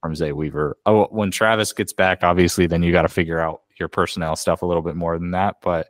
from 0.00 0.16
Zay 0.16 0.32
Weaver. 0.32 0.76
Oh, 0.84 1.04
when 1.12 1.30
Travis 1.30 1.72
gets 1.72 1.92
back, 1.92 2.24
obviously, 2.24 2.66
then 2.66 2.82
you 2.82 2.90
got 2.90 3.02
to 3.02 3.08
figure 3.08 3.38
out 3.38 3.62
your 3.78 3.88
personnel 3.88 4.34
stuff 4.34 4.62
a 4.62 4.66
little 4.66 4.82
bit 4.82 4.96
more 4.96 5.16
than 5.16 5.30
that. 5.30 5.56
But 5.62 5.86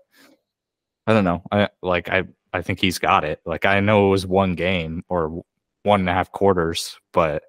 I 1.07 1.14
don't 1.14 1.25
know. 1.25 1.42
I 1.51 1.68
like 1.83 2.11
I 2.11 2.25
I 2.53 2.62
think 2.62 2.81
he's 2.81 2.99
got 2.99 3.25
it. 3.25 3.41
Like 3.47 3.65
I 3.65 3.81
know 3.81 4.07
it 4.07 4.11
was 4.11 4.27
one 4.27 4.55
game 4.55 5.05
or 5.09 5.43
one 5.85 6.01
and 6.01 6.09
a 6.09 6.12
half 6.12 6.31
quarters, 6.33 6.99
but 7.12 7.43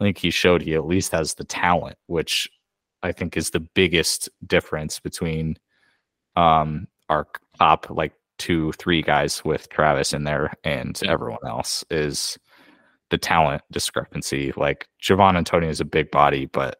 I 0.00 0.04
think 0.04 0.18
he 0.18 0.30
showed 0.30 0.62
he 0.62 0.74
at 0.74 0.86
least 0.86 1.12
has 1.12 1.34
the 1.34 1.44
talent, 1.44 1.96
which 2.06 2.48
I 3.02 3.12
think 3.12 3.36
is 3.36 3.50
the 3.50 3.60
biggest 3.60 4.28
difference 4.46 5.00
between 5.00 5.56
um 6.36 6.86
our 7.08 7.26
top 7.58 7.90
like 7.90 8.12
two, 8.38 8.72
three 8.72 9.02
guys 9.02 9.44
with 9.44 9.68
Travis 9.68 10.12
in 10.12 10.24
there 10.24 10.52
and 10.64 10.98
Yeah. 11.02 11.10
everyone 11.12 11.44
else 11.46 11.84
is 11.90 12.38
the 13.10 13.18
talent 13.18 13.62
discrepancy. 13.72 14.52
Like 14.56 14.88
Javon 15.02 15.36
Antonio 15.36 15.68
is 15.68 15.80
a 15.80 15.84
big 15.84 16.10
body, 16.10 16.46
but 16.46 16.76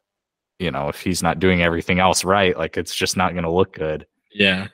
you 0.61 0.71
know, 0.71 0.89
if 0.89 1.01
he's 1.01 1.23
not 1.23 1.41
doing 1.41 1.63
everything 1.63 1.99
else 1.99 2.25
right, 2.25 2.57
like 2.57 2.77
it's 2.77 2.95
just 2.95 3.17
not 3.17 3.33
going 3.33 3.45
to 3.45 3.51
look 3.51 3.73
good. 3.75 4.07
Yeah. 4.33 4.69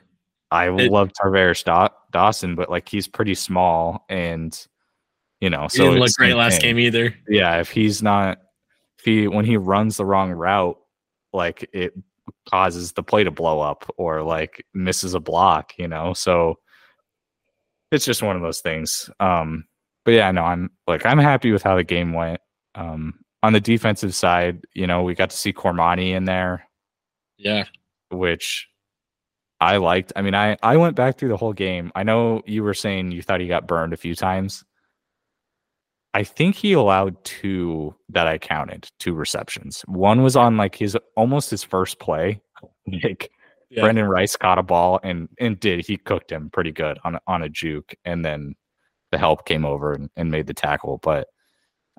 I 0.51 0.69
It- 0.69 0.91
love 0.91 1.11
Tarvaris 1.13 1.63
Daw- 1.63 1.89
Dawson, 2.11 2.55
but 2.55 2.69
like 2.69 2.87
he's 2.89 3.07
pretty 3.07 3.35
small 3.35 4.05
and 4.09 4.57
you 5.39 5.49
know, 5.51 5.63
He 5.63 5.69
so 5.77 5.83
didn't 5.85 5.99
look 5.99 6.13
great 6.17 6.33
last 6.33 6.61
game 6.61 6.79
either. 6.79 7.13
Yeah, 7.29 7.59
if 7.59 7.69
he's 7.69 8.01
not 8.01 8.39
if 8.97 9.05
he 9.05 9.27
when 9.27 9.45
he 9.45 9.55
runs 9.57 9.97
the 9.97 10.05
wrong 10.05 10.31
route, 10.31 10.77
like 11.33 11.69
it 11.73 11.93
causes 12.49 12.93
the 12.93 13.03
play 13.03 13.23
to 13.23 13.29
blow 13.31 13.59
up 13.59 13.85
or 13.97 14.23
like 14.23 14.65
misses 14.73 15.13
a 15.13 15.19
block, 15.19 15.73
you 15.77 15.87
know. 15.87 16.13
So 16.13 16.55
it's 17.91 18.05
just 18.05 18.23
one 18.23 18.35
of 18.35 18.41
those 18.41 18.61
things. 18.61 19.09
Um, 19.19 19.65
but 20.05 20.11
yeah, 20.15 20.31
no, 20.31 20.43
I'm 20.43 20.71
like 20.87 21.05
I'm 21.05 21.19
happy 21.19 21.51
with 21.51 21.61
how 21.61 21.75
the 21.75 21.83
game 21.83 22.13
went. 22.13 22.41
Um, 22.73 23.19
on 23.43 23.53
the 23.53 23.61
defensive 23.61 24.15
side, 24.15 24.65
you 24.73 24.87
know, 24.87 25.03
we 25.03 25.13
got 25.13 25.29
to 25.29 25.37
see 25.37 25.53
Cormani 25.53 26.11
in 26.15 26.25
there, 26.25 26.67
Yeah. 27.37 27.65
which 28.09 28.67
I 29.59 29.77
liked. 29.77 30.13
I 30.15 30.21
mean, 30.21 30.35
I 30.35 30.57
I 30.63 30.77
went 30.77 30.95
back 30.95 31.17
through 31.17 31.29
the 31.29 31.37
whole 31.37 31.53
game. 31.53 31.91
I 31.95 32.03
know 32.03 32.41
you 32.45 32.63
were 32.63 32.73
saying 32.75 33.11
you 33.11 33.21
thought 33.21 33.41
he 33.41 33.47
got 33.47 33.67
burned 33.67 33.93
a 33.93 33.97
few 33.97 34.15
times. 34.15 34.63
I 36.13 36.23
think 36.23 36.55
he 36.55 36.73
allowed 36.73 37.23
two 37.23 37.93
that 38.09 38.27
I 38.27 38.37
counted, 38.37 38.89
two 38.99 39.13
receptions. 39.13 39.81
One 39.87 40.23
was 40.23 40.35
on 40.35 40.57
like 40.57 40.75
his 40.75 40.97
almost 41.15 41.49
his 41.49 41.63
first 41.63 41.99
play. 41.99 42.41
Like 43.03 43.29
Yeah. 43.69 43.81
Brendan 43.83 44.05
Rice 44.07 44.35
caught 44.37 44.57
a 44.59 44.63
ball 44.63 44.99
and 45.03 45.27
and 45.39 45.59
did 45.59 45.85
he 45.85 45.97
cooked 45.97 46.31
him 46.31 46.49
pretty 46.49 46.71
good 46.71 46.97
on 47.03 47.15
a- 47.15 47.21
on 47.27 47.43
a 47.43 47.49
juke, 47.49 47.93
and 48.05 48.23
then 48.25 48.55
the 49.11 49.17
help 49.17 49.45
came 49.45 49.65
over 49.65 49.93
and, 49.93 50.09
and 50.15 50.31
made 50.31 50.47
the 50.47 50.53
tackle. 50.53 50.97
But 51.03 51.27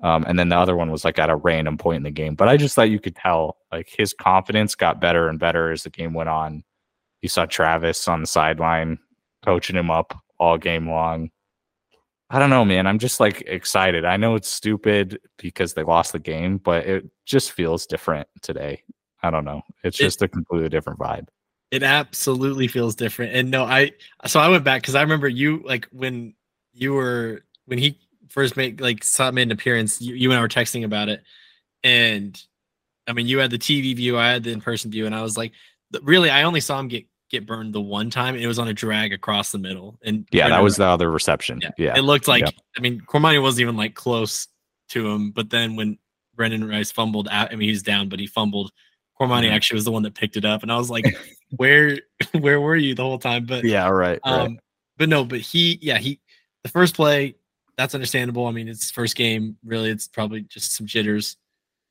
um, 0.03 0.23
and 0.27 0.39
then 0.39 0.49
the 0.49 0.57
other 0.57 0.75
one 0.75 0.91
was 0.91 1.03
like 1.05 1.19
at 1.19 1.29
a 1.29 1.35
random 1.35 1.77
point 1.77 1.97
in 1.97 2.03
the 2.03 2.11
game. 2.11 2.35
But 2.35 2.47
I 2.49 2.57
just 2.57 2.73
thought 2.75 2.89
you 2.89 2.99
could 2.99 3.15
tell 3.15 3.57
like 3.71 3.89
his 3.89 4.13
confidence 4.13 4.75
got 4.75 4.99
better 5.01 5.27
and 5.29 5.37
better 5.39 5.71
as 5.71 5.83
the 5.83 5.89
game 5.89 6.13
went 6.13 6.29
on. 6.29 6.63
You 7.21 7.29
saw 7.29 7.45
Travis 7.45 8.07
on 8.07 8.21
the 8.21 8.27
sideline 8.27 8.99
coaching 9.43 9.75
him 9.75 9.89
up 9.91 10.17
all 10.39 10.57
game 10.57 10.89
long. 10.89 11.29
I 12.29 12.39
don't 12.39 12.49
know, 12.51 12.63
man. 12.63 12.85
I'm 12.85 12.99
just 12.99 13.19
like 13.19 13.41
excited. 13.47 14.05
I 14.05 14.17
know 14.17 14.35
it's 14.35 14.47
stupid 14.49 15.19
because 15.37 15.73
they 15.73 15.83
lost 15.83 16.11
the 16.11 16.19
game, 16.19 16.57
but 16.57 16.85
it 16.85 17.09
just 17.25 17.51
feels 17.51 17.85
different 17.87 18.27
today. 18.41 18.83
I 19.23 19.31
don't 19.31 19.45
know. 19.45 19.63
It's 19.83 19.99
It- 19.99 20.03
just 20.03 20.21
a 20.21 20.27
completely 20.27 20.69
different 20.69 20.99
vibe. 20.99 21.27
It 21.71 21.83
absolutely 21.83 22.67
feels 22.67 22.95
different. 22.95 23.35
And 23.35 23.51
no, 23.51 23.63
I 23.63 23.91
so 24.25 24.39
I 24.39 24.47
went 24.49 24.63
back 24.63 24.81
because 24.81 24.95
I 24.95 25.01
remember 25.01 25.27
you 25.27 25.61
like 25.65 25.87
when 25.91 26.33
you 26.73 26.93
were 26.93 27.43
when 27.65 27.77
he 27.77 27.99
first 28.29 28.57
made 28.57 28.81
like 28.81 29.03
saw 29.03 29.29
made 29.31 29.43
an 29.43 29.51
appearance, 29.51 30.01
you, 30.01 30.15
you 30.15 30.31
and 30.31 30.39
I 30.39 30.41
were 30.41 30.47
texting 30.47 30.83
about 30.83 31.09
it. 31.09 31.23
And 31.83 32.41
I 33.07 33.13
mean 33.13 33.27
you 33.27 33.37
had 33.39 33.51
the 33.51 33.59
TV 33.59 33.95
view, 33.95 34.17
I 34.17 34.29
had 34.29 34.43
the 34.43 34.51
in-person 34.51 34.89
view, 34.89 35.05
and 35.05 35.13
I 35.13 35.21
was 35.21 35.37
like, 35.37 35.51
really, 36.03 36.29
I 36.29 36.43
only 36.43 36.59
saw 36.61 36.79
him 36.79 36.87
get 36.87 37.05
get 37.29 37.45
burned 37.45 37.73
the 37.73 37.81
one 37.81 38.09
time, 38.09 38.33
and 38.33 38.43
it 38.43 38.47
was 38.47 38.57
on 38.57 38.67
a 38.67 38.73
drag 38.73 39.13
across 39.13 39.51
the 39.51 39.59
middle. 39.59 39.99
And 40.03 40.27
Yeah, 40.31 40.49
that 40.49 40.63
was 40.63 40.77
the 40.77 40.85
other 40.85 41.11
reception. 41.11 41.59
Yeah. 41.61 41.69
Yeah. 41.77 41.97
It 41.97 42.01
looked 42.01 42.27
like 42.27 42.41
Yep. 42.41 42.53
I 42.77 42.81
mean 42.81 43.01
Cormani 43.07 43.39
wasn't 43.41 43.61
even 43.61 43.77
like 43.77 43.93
close 43.93 44.47
to 44.89 45.07
him, 45.07 45.29
but 45.31 45.49
then 45.51 45.75
when 45.75 45.99
Brendan 46.35 46.67
Rice 46.67 46.91
fumbled 46.91 47.27
out, 47.29 47.51
I 47.53 47.55
mean 47.55 47.69
he's 47.69 47.83
down, 47.83 48.09
but 48.09 48.19
he 48.19 48.25
fumbled. 48.25 48.71
Cormani 49.19 49.45
Mhm. 49.45 49.51
actually 49.51 49.75
was 49.75 49.85
the 49.85 49.91
one 49.91 50.03
that 50.03 50.15
picked 50.15 50.37
it 50.37 50.45
up, 50.45 50.63
and 50.63 50.71
I 50.71 50.77
was 50.77 50.89
like, 50.89 51.03
"Where, 51.57 51.99
where 52.39 52.59
were 52.61 52.75
you 52.77 52.95
the 52.95 53.03
whole 53.03 53.19
time?" 53.19 53.45
But 53.45 53.63
Yeah, 53.65 53.89
right. 53.89 54.19
right. 54.25 54.41
um, 54.45 54.59
but 54.97 55.07
no, 55.09 55.23
but 55.25 55.39
he, 55.41 55.77
yeah, 55.81 55.97
he, 55.99 56.19
the 56.63 56.69
first 56.69 56.95
play, 56.95 57.35
that's 57.77 57.93
understandable. 57.93 58.47
I 58.47 58.51
mean, 58.51 58.67
it's 58.69 58.89
first 58.91 59.15
game. 59.15 59.57
Really, 59.63 59.89
it's 59.91 60.07
probably 60.07 60.41
just 60.43 60.73
some 60.73 60.87
jitters. 60.87 61.37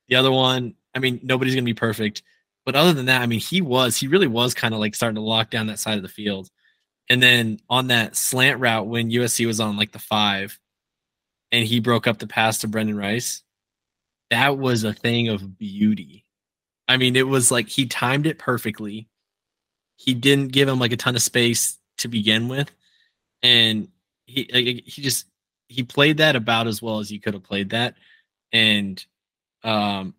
The 0.08 0.16
other 0.16 0.32
one, 0.32 0.74
I 0.94 0.98
mean, 0.98 1.20
nobody's 1.22 1.54
gonna 1.54 1.64
be 1.64 1.74
perfect, 1.74 2.22
but 2.68 2.76
other 2.76 2.92
than 2.92 3.07
that, 3.07 3.22
I 3.22 3.26
mean, 3.26 3.40
he 3.40 3.62
was, 3.62 3.96
he 3.96 4.09
really 4.09 4.26
was 4.26 4.52
kind 4.52 4.74
of 4.74 4.81
like 4.81 4.94
starting 4.94 5.14
to 5.14 5.22
lock 5.22 5.48
down 5.48 5.68
that 5.68 5.78
side 5.78 5.96
of 5.96 6.02
the 6.02 6.09
field. 6.11 6.50
And 7.09 7.22
then 7.22 7.61
on 7.70 7.87
that 7.87 8.14
slant 8.14 8.61
route 8.61 8.87
when 8.87 9.11
USC 9.11 9.46
was 9.46 9.59
on 9.59 9.78
like 9.78 9.92
the 9.92 9.98
five, 9.98 10.59
and 11.50 11.66
he 11.66 11.81
broke 11.81 12.07
up 12.07 12.18
the 12.18 12.26
pass 12.26 12.59
to 12.59 12.68
Brendan 12.68 12.98
Rice, 12.98 13.42
that 14.28 14.59
was 14.59 14.85
a 14.85 14.92
thing 14.92 15.28
of 15.31 15.57
beauty. 15.57 16.26
I 16.87 16.98
mean, 16.98 17.16
it 17.16 17.26
was 17.26 17.50
like 17.50 17.68
he 17.70 17.87
timed 17.87 18.26
it 18.26 18.38
perfectly. 18.38 19.09
He 19.96 20.12
didn't 20.12 20.52
give 20.52 20.68
him 20.68 20.78
like 20.78 20.92
a 20.92 20.98
ton 20.98 21.16
of 21.16 21.22
space 21.22 21.78
to 21.96 22.09
begin 22.09 22.48
with, 22.48 22.70
and 23.42 23.88
he 24.26 24.83
he 24.85 25.00
just 25.00 25.24
he 25.68 25.85
played 25.85 26.18
that 26.18 26.37
about 26.37 26.66
as 26.66 26.83
well 26.83 26.98
as 26.98 27.11
you 27.11 27.18
could 27.18 27.33
have 27.33 27.44
played 27.44 27.70
that. 27.70 27.94
And 28.52 29.02
um, 29.64 30.12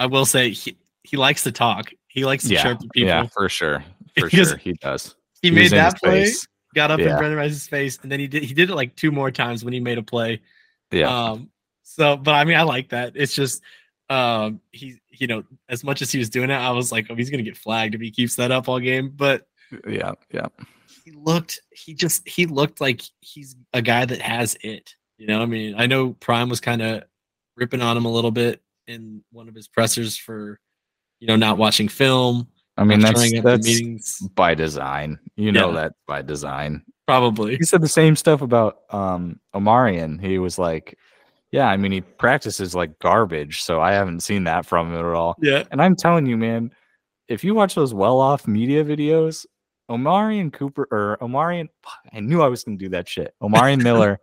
I 0.00 0.06
will 0.06 0.26
say 0.26 0.50
he 0.50 0.76
he 1.06 1.16
likes 1.16 1.42
to 1.44 1.52
talk. 1.52 1.90
He 2.08 2.24
likes 2.24 2.44
to 2.44 2.54
yeah, 2.54 2.62
chirp 2.62 2.80
people. 2.80 3.08
yeah, 3.08 3.26
for 3.26 3.48
sure. 3.48 3.84
For 4.18 4.30
Because 4.30 4.48
sure. 4.48 4.56
He 4.56 4.72
does. 4.74 5.14
he 5.42 5.50
was 5.50 5.56
made 5.58 5.70
that 5.72 5.98
play, 5.98 6.24
face. 6.24 6.46
got 6.74 6.90
up 6.90 6.98
in 7.00 7.06
Yeah. 7.06 7.18
Brendan 7.18 7.36
Rice's 7.38 7.68
face, 7.68 7.98
and 8.02 8.10
then 8.10 8.18
he 8.18 8.26
did 8.26 8.42
he 8.44 8.54
did 8.54 8.70
it 8.70 8.74
like 8.74 8.96
two 8.96 9.10
more 9.12 9.30
times 9.30 9.62
when 9.62 9.74
he 9.74 9.80
made 9.80 9.98
a 9.98 10.02
play. 10.02 10.40
Yeah. 10.90 11.08
Um, 11.32 11.50
so, 11.82 12.16
but 12.16 12.34
I 12.34 12.44
mean, 12.44 12.56
I 12.56 12.62
like 12.62 12.88
that. 12.90 13.12
It's 13.14 13.34
just, 13.34 13.62
um, 14.08 14.60
he, 14.72 14.98
you 15.10 15.26
know, 15.26 15.44
as 15.68 15.84
much 15.84 16.00
as 16.00 16.10
he 16.10 16.18
was 16.18 16.30
doing 16.30 16.48
it, 16.50 16.54
I 16.54 16.70
was 16.70 16.90
like, 16.92 17.06
oh, 17.10 17.14
he's 17.14 17.28
gonna 17.28 17.42
get 17.42 17.56
flagged 17.58 17.94
if 17.94 18.00
he 18.00 18.10
keeps 18.10 18.36
that 18.36 18.50
up 18.50 18.68
all 18.70 18.80
game. 18.80 19.12
But 19.14 19.46
yeah. 19.86 20.12
Yeah. 20.32 20.46
he 21.04 21.10
looked, 21.12 21.60
he 21.72 21.92
just, 21.92 22.26
he 22.26 22.46
looked 22.46 22.80
like 22.80 23.02
he's 23.20 23.54
a 23.74 23.82
guy 23.82 24.04
that 24.06 24.20
has 24.22 24.56
it. 24.62 24.94
You 25.18 25.26
know, 25.26 25.42
I 25.42 25.46
mean, 25.46 25.74
I 25.76 25.86
know 25.86 26.14
Prime 26.14 26.48
was 26.48 26.60
kind 26.60 26.80
of 26.80 27.02
ripping 27.56 27.82
on 27.82 27.96
him 27.98 28.04
a 28.06 28.10
little 28.12 28.30
bit 28.30 28.62
in 28.86 29.22
one 29.32 29.48
of 29.48 29.54
his 29.54 29.68
pressers 29.68 30.16
for, 30.16 30.58
you 31.26 31.32
know, 31.32 31.36
not 31.36 31.58
watching 31.58 31.88
film. 31.88 32.46
I 32.76 32.84
mean, 32.84 33.00
that's 33.00 33.20
showing 33.20 33.38
up 33.38 33.42
to 33.44 33.50
that's 33.50 33.66
meetings. 33.66 34.18
by 34.36 34.54
design. 34.54 35.18
You 35.36 35.50
know 35.50 35.70
Yeah. 35.70 35.74
that 35.80 35.92
by 36.06 36.22
design. 36.22 36.82
Probably. 37.08 37.56
He 37.56 37.64
said 37.64 37.80
the 37.80 37.88
same 37.88 38.14
stuff 38.16 38.42
about 38.42 38.78
um 38.90 39.40
Omarion. 39.54 40.20
He 40.20 40.38
was 40.38 40.58
like, 40.58 40.96
Yeah, 41.50 41.66
I 41.68 41.76
mean 41.76 41.90
he 41.92 42.00
practices 42.02 42.74
like 42.74 42.98
garbage, 43.00 43.62
so 43.62 43.80
I 43.80 43.92
haven't 43.92 44.20
seen 44.20 44.44
that 44.44 44.66
from 44.66 44.92
him 44.92 44.98
at 44.98 45.04
all. 45.14 45.34
Yeah. 45.40 45.64
And 45.72 45.82
I'm 45.82 45.96
telling 45.96 46.26
you, 46.26 46.36
man, 46.36 46.70
if 47.28 47.42
you 47.42 47.54
watch 47.54 47.74
those 47.74 47.92
well-off 47.94 48.46
media 48.46 48.84
videos, 48.84 49.46
Omarion 49.90 50.52
Cooper 50.52 50.86
or 50.90 51.16
Omarion, 51.20 51.68
I 52.12 52.20
knew 52.20 52.40
I 52.42 52.48
was 52.48 52.62
gonna 52.62 52.76
do 52.76 52.90
that 52.90 53.08
shit. 53.08 53.34
Omarion 53.42 53.82
Miller 53.82 54.20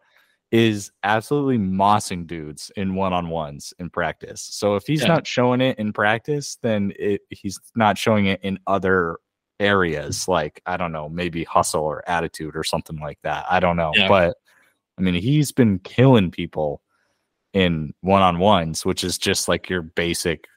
is 0.54 0.92
absolutely 1.02 1.58
mossing 1.58 2.28
dudes 2.28 2.72
in 2.78 2.94
one-on-ones 2.94 3.74
in 3.80 3.90
practice. 3.90 4.40
So 4.40 4.76
if 4.76 4.86
he's 4.86 5.02
Yeah. 5.02 5.08
not 5.08 5.26
showing 5.26 5.62
it 5.62 5.80
in 5.80 5.92
practice, 5.92 6.58
then 6.62 6.94
it, 7.00 7.22
he's 7.32 7.60
not 7.76 7.98
showing 7.98 8.28
it 8.28 8.40
in 8.44 8.60
other 8.68 9.18
areas 9.60 10.28
like 10.28 10.62
I 10.68 10.78
don't 10.78 10.92
know, 10.92 11.10
maybe 11.10 11.44
hustle 11.44 11.84
or 11.84 12.08
attitude 12.08 12.56
or 12.56 12.64
something 12.64 13.00
like 13.00 13.18
that. 13.24 13.46
I 13.50 13.60
don't 13.60 13.78
know. 13.78 13.94
Yeah. 13.96 14.08
But 14.08 14.38
I 15.00 15.02
mean, 15.02 15.16
he's 15.16 15.52
been 15.52 15.80
killing 15.80 16.30
people 16.30 16.84
in 17.54 17.96
one-on-ones, 18.02 18.86
which 18.86 19.04
is 19.04 19.18
just 19.18 19.48
like 19.48 19.70
your 19.70 19.82
basic 19.82 20.48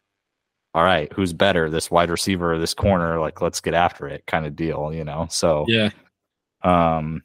all 0.75 0.85
right, 0.85 1.11
who's 1.15 1.33
better, 1.33 1.71
this 1.71 1.91
wide 1.91 2.11
receiver 2.11 2.53
or 2.53 2.59
this 2.59 2.75
corner? 2.75 3.19
Like, 3.19 3.41
let's 3.41 3.63
get 3.63 3.73
after 3.73 4.07
it 4.09 4.27
kind 4.27 4.45
of 4.45 4.55
deal, 4.55 4.93
you 4.93 5.05
know. 5.05 5.27
So 5.31 5.65
Yeah. 5.69 5.89
um 6.63 7.23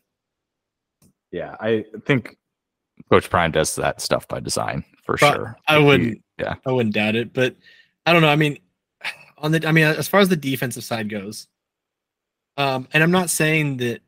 yeah, 1.32 1.58
I 1.60 1.84
think 2.06 2.38
Coach 3.10 3.30
Prime 3.30 3.52
does 3.52 3.76
that 3.76 4.02
stuff 4.02 4.28
by 4.28 4.40
design 4.40 4.84
for 5.04 5.18
Pro- 5.18 5.34
sure. 5.34 5.58
I 5.68 5.78
wouldn't. 5.80 6.22
yeah. 6.38 6.56
I 6.66 6.72
wouldn't 6.72 6.96
doubt 6.96 7.16
it, 7.16 7.34
but 7.34 7.56
I 8.06 8.14
don't 8.14 8.22
know. 8.22 8.30
I 8.30 8.36
mean, 8.36 8.60
on 9.38 9.52
the 9.52 9.68
I 9.68 9.72
mean, 9.72 9.86
as 9.86 10.08
far 10.08 10.20
as 10.20 10.30
the 10.30 10.36
defensive 10.36 10.84
side 10.84 11.10
goes, 11.10 11.48
um, 12.58 12.88
and 12.94 13.04
I'm 13.04 13.12
not 13.12 13.30
saying 13.30 13.78
that 13.78 14.02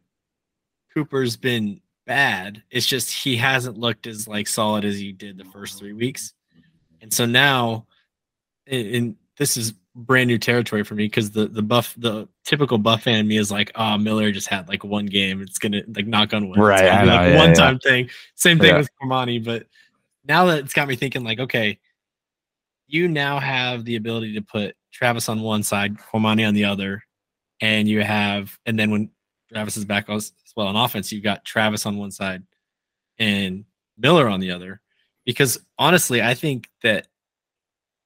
Cooper's 0.94 1.38
been 1.38 1.82
bad. 2.06 2.62
It's 2.70 2.86
just 2.86 3.12
he 3.12 3.38
hasn't 3.38 3.78
looked 3.78 4.08
as 4.08 4.28
like 4.28 4.48
solid 4.48 4.86
as 4.86 4.98
he 4.98 5.12
did 5.12 5.38
the 5.38 5.46
first 5.46 5.80
three 5.80 5.94
weeks, 5.94 6.34
and 7.02 7.14
so 7.14 7.26
now, 7.26 7.88
and, 8.68 8.88
and 8.96 9.16
this 9.38 9.58
is 9.58 9.74
brand 9.96 10.28
new 10.28 10.38
territory 10.40 10.84
for 10.84 10.96
me 10.96 11.06
because 11.06 11.32
the 11.32 11.48
the 11.48 11.62
buff 11.62 11.94
the 11.98 12.28
typical 12.44 12.78
buff 12.78 13.04
fan 13.04 13.20
in 13.20 13.28
me 13.28 13.38
is 13.38 13.52
like, 13.52 13.72
oh, 13.76 13.98
Miller 13.98 14.32
just 14.32 14.48
had 14.48 14.68
like 14.68 14.84
one 14.84 15.06
game. 15.06 15.42
It's 15.42 15.60
gonna 15.60 15.82
like 15.96 16.08
knock 16.08 16.34
on 16.34 16.50
wood. 16.50 16.60
Right, 16.60 16.82
gonna 16.82 16.92
I 16.92 17.02
be, 17.02 17.08
know, 17.08 17.16
like 17.16 17.30
yeah, 17.30 17.38
one 17.38 17.50
yeah. 17.50 17.54
time 17.54 17.80
thing. 17.80 18.10
Same 18.36 18.60
thing 18.60 18.70
Yeah. 18.70 18.78
with 18.78 18.90
Cormani, 19.02 19.44
but 19.44 19.68
now 20.26 20.46
that 20.46 20.60
it's 20.60 20.74
got 20.74 20.88
me 20.88 20.96
thinking 20.96 21.24
like, 21.24 21.40
okay, 21.40 21.80
you 22.88 23.08
now 23.08 23.40
have 23.40 23.86
the 23.86 23.96
ability 23.96 24.34
to 24.36 24.42
put 24.42 24.76
Travis 24.92 25.30
on 25.30 25.42
one 25.42 25.64
side, 25.64 25.98
Cormani 25.98 26.48
on 26.48 26.54
the 26.54 26.66
other, 26.66 27.04
and 27.62 27.88
you 27.88 28.02
have, 28.04 28.58
and 28.66 28.78
then 28.78 28.92
when 28.92 29.10
Travis 29.52 29.78
is 29.78 29.86
back 29.86 30.10
as 30.10 30.32
well 30.56 30.68
on 30.68 30.76
offense, 30.76 31.12
you've 31.12 31.24
got 31.24 31.46
Travis 31.46 31.86
on 31.86 31.98
one 31.98 32.12
side 32.12 32.44
and 33.18 33.66
Miller 33.98 34.28
on 34.28 34.40
the 34.40 34.52
other. 34.52 34.82
Because 35.26 35.58
honestly, 35.80 36.22
I 36.22 36.34
think 36.34 36.70
that 36.84 37.08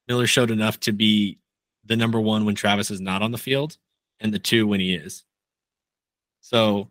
Miller 0.08 0.28
showed 0.28 0.52
enough 0.52 0.80
to 0.82 0.91
be 0.91 1.39
the 1.86 1.95
number 1.95 2.19
one 2.21 2.45
when 2.45 2.56
Travis 2.56 2.91
is 2.91 3.02
not 3.02 3.21
on 3.21 3.32
the 3.32 3.38
field, 3.38 3.78
and 4.19 4.34
the 4.34 4.39
two 4.39 4.67
when 4.67 4.80
he 4.80 4.93
is. 4.93 5.23
So 6.41 6.89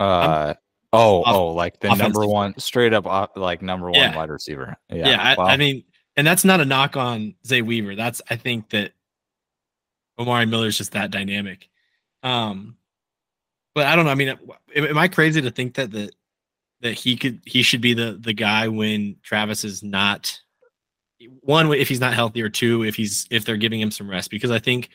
Uh 0.00 0.54
oh 0.92 1.22
Off- 1.22 1.34
oh 1.34 1.48
like 1.48 1.78
the 1.80 1.94
number 1.94 2.26
one 2.26 2.58
straight 2.58 2.92
up 2.94 3.06
off, 3.06 3.30
like 3.36 3.62
number 3.62 3.86
one 3.86 3.94
Yeah. 3.94 4.16
wide 4.16 4.30
receiver. 4.30 4.76
yeah, 4.90 5.08
Yeah, 5.10 5.22
I, 5.22 5.34
wow. 5.36 5.46
I 5.46 5.56
mean, 5.56 5.84
and 6.16 6.26
that's 6.26 6.44
not 6.44 6.60
a 6.60 6.64
knock 6.64 6.96
on 6.96 7.34
Zay 7.46 7.62
Weaver. 7.62 7.94
That's 7.96 8.20
I 8.28 8.36
think 8.36 8.70
that 8.70 8.92
Omari 10.18 10.46
Miller 10.46 10.66
is 10.66 10.78
just 10.78 10.92
that 10.92 11.10
dynamic. 11.10 11.68
Um, 12.22 12.76
but 13.74 13.86
I 13.86 13.96
don't 13.96 14.04
know. 14.04 14.10
I 14.10 14.14
mean, 14.14 14.28
am, 14.28 14.38
am 14.86 14.98
I 14.98 15.08
crazy 15.08 15.40
to 15.40 15.50
think 15.50 15.74
that 15.74 15.90
that 15.92 16.14
that 16.82 16.92
he 16.94 17.16
could 17.16 17.40
he 17.46 17.62
should 17.62 17.80
be 17.80 17.94
the 17.94 18.18
the 18.20 18.34
guy 18.34 18.68
when 18.68 19.16
Travis 19.22 19.64
is 19.64 19.82
not 19.82 20.38
one 21.40 21.72
if 21.72 21.88
he's 21.88 22.00
not 22.00 22.12
healthy 22.14 22.42
or 22.42 22.48
two 22.48 22.82
if 22.84 22.96
he's 22.96 23.26
if 23.30 23.44
they're 23.44 23.56
giving 23.56 23.80
him 23.80 23.92
some 23.92 24.10
rest 24.10 24.28
because 24.30 24.50
I 24.50 24.58
think 24.58 24.90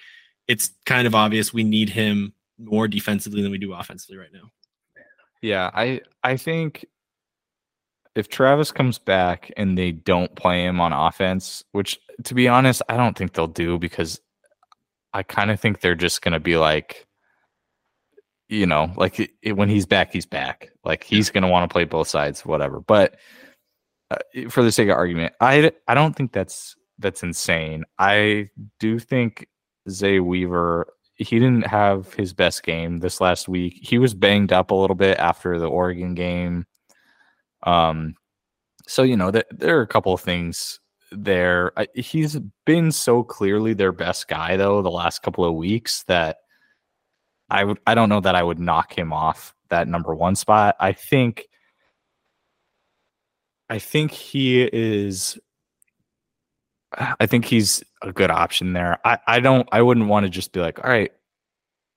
it's 0.48 0.72
kind 0.86 1.08
of 1.08 1.16
obvious 1.16 1.54
we 1.54 1.64
need 1.64 1.90
him 1.90 2.34
more 2.58 2.88
defensively 2.88 3.42
than 3.42 3.52
we 3.52 3.58
do 3.58 3.74
offensively 3.74 4.18
right 4.18 4.34
now. 4.34 4.52
Yeah, 5.42 5.70
I 5.74 6.02
I 6.24 6.38
think 6.38 6.86
if 8.16 8.30
Travis 8.30 8.72
comes 8.72 8.98
back 8.98 9.52
and 9.58 9.78
they 9.78 9.92
don't 9.92 10.36
play 10.36 10.66
him 10.66 10.82
on 10.82 10.92
offense, 10.94 11.64
which 11.72 12.00
to 12.24 12.34
be 12.34 12.48
honest, 12.48 12.82
I 12.90 12.98
don't 12.98 13.18
think 13.18 13.34
they'll 13.34 13.48
do 13.48 13.78
because 13.78 14.20
I 15.14 15.24
kind 15.24 15.52
of 15.52 15.60
think 15.60 15.82
they're 15.82 15.96
just 15.96 16.22
going 16.22 16.34
to 16.34 16.40
be 16.40 16.58
like 16.58 17.08
you 18.50 18.66
know, 18.66 18.92
like 18.96 19.20
it, 19.20 19.32
it, 19.42 19.58
when 19.58 19.70
he's 19.70 19.86
back, 19.86 20.14
he's 20.14 20.26
back. 20.26 20.72
Like 20.86 21.04
he's 21.04 21.30
going 21.30 21.44
to 21.44 21.50
want 21.50 21.70
to 21.70 21.74
play 21.74 21.84
both 21.84 22.08
sides, 22.08 22.46
whatever. 22.46 22.80
But 22.80 23.18
uh, 24.10 24.18
for 24.50 24.64
the 24.64 24.72
sake 24.72 24.90
of 24.90 24.96
argument, 24.96 25.34
I 25.42 25.72
I 25.88 25.94
don't 25.94 26.16
think 26.16 26.32
that's 26.32 26.76
that's 26.98 27.24
insane. 27.24 27.84
I 28.00 28.50
do 28.80 29.00
think 29.00 29.48
Zay 29.90 30.20
Weaver 30.20 30.88
he 31.18 31.40
didn't 31.40 31.66
have 31.66 32.14
his 32.14 32.32
best 32.32 32.64
game 32.64 33.00
this 33.00 33.20
last 33.20 33.50
week. 33.50 33.80
He 33.82 33.98
was 33.98 34.14
banged 34.14 34.54
up 34.54 34.70
a 34.70 34.76
little 34.76 34.96
bit 34.96 35.18
after 35.18 35.58
the 35.58 35.68
Oregon 35.68 36.14
game. 36.14 36.66
Um, 37.64 38.16
so 38.88 39.04
you 39.04 39.18
know 39.18 39.32
there 39.32 39.80
are 39.80 39.82
a 39.82 39.88
couple 39.88 40.14
of 40.14 40.22
things 40.22 40.80
there. 41.12 41.72
I, 41.78 41.88
he's 41.96 42.38
been 42.66 42.92
so 42.92 43.24
clearly 43.24 43.74
their 43.74 43.92
best 43.92 44.28
guy 44.28 44.58
though 44.58 44.82
the 44.82 44.92
last 44.92 45.24
couple 45.24 45.44
of 45.44 45.56
weeks 45.56 46.04
that 46.04 46.38
I 47.50 47.74
I 47.86 47.96
don't 47.96 48.10
know 48.10 48.22
that 48.22 48.36
I 48.36 48.44
would 48.44 48.60
knock 48.60 48.98
him 48.98 49.12
off 49.12 49.56
that 49.70 49.88
number 49.88 50.16
one 50.16 50.36
spot. 50.36 50.76
I 50.80 50.94
think 50.94 51.48
I 53.70 53.80
think 53.80 54.12
he 54.12 54.62
is 54.72 55.40
I 57.20 57.26
think 57.26 57.46
he's 57.46 57.84
a 58.02 58.12
good 58.12 58.32
option 58.32 58.74
there. 58.74 59.00
I, 59.06 59.20
I 59.28 59.40
don't 59.40 59.68
I 59.72 59.82
wouldn't 59.82 60.08
want 60.08 60.26
to 60.26 60.30
just 60.30 60.52
be 60.52 60.60
like, 60.60 60.84
all 60.84 60.90
right, 60.90 61.12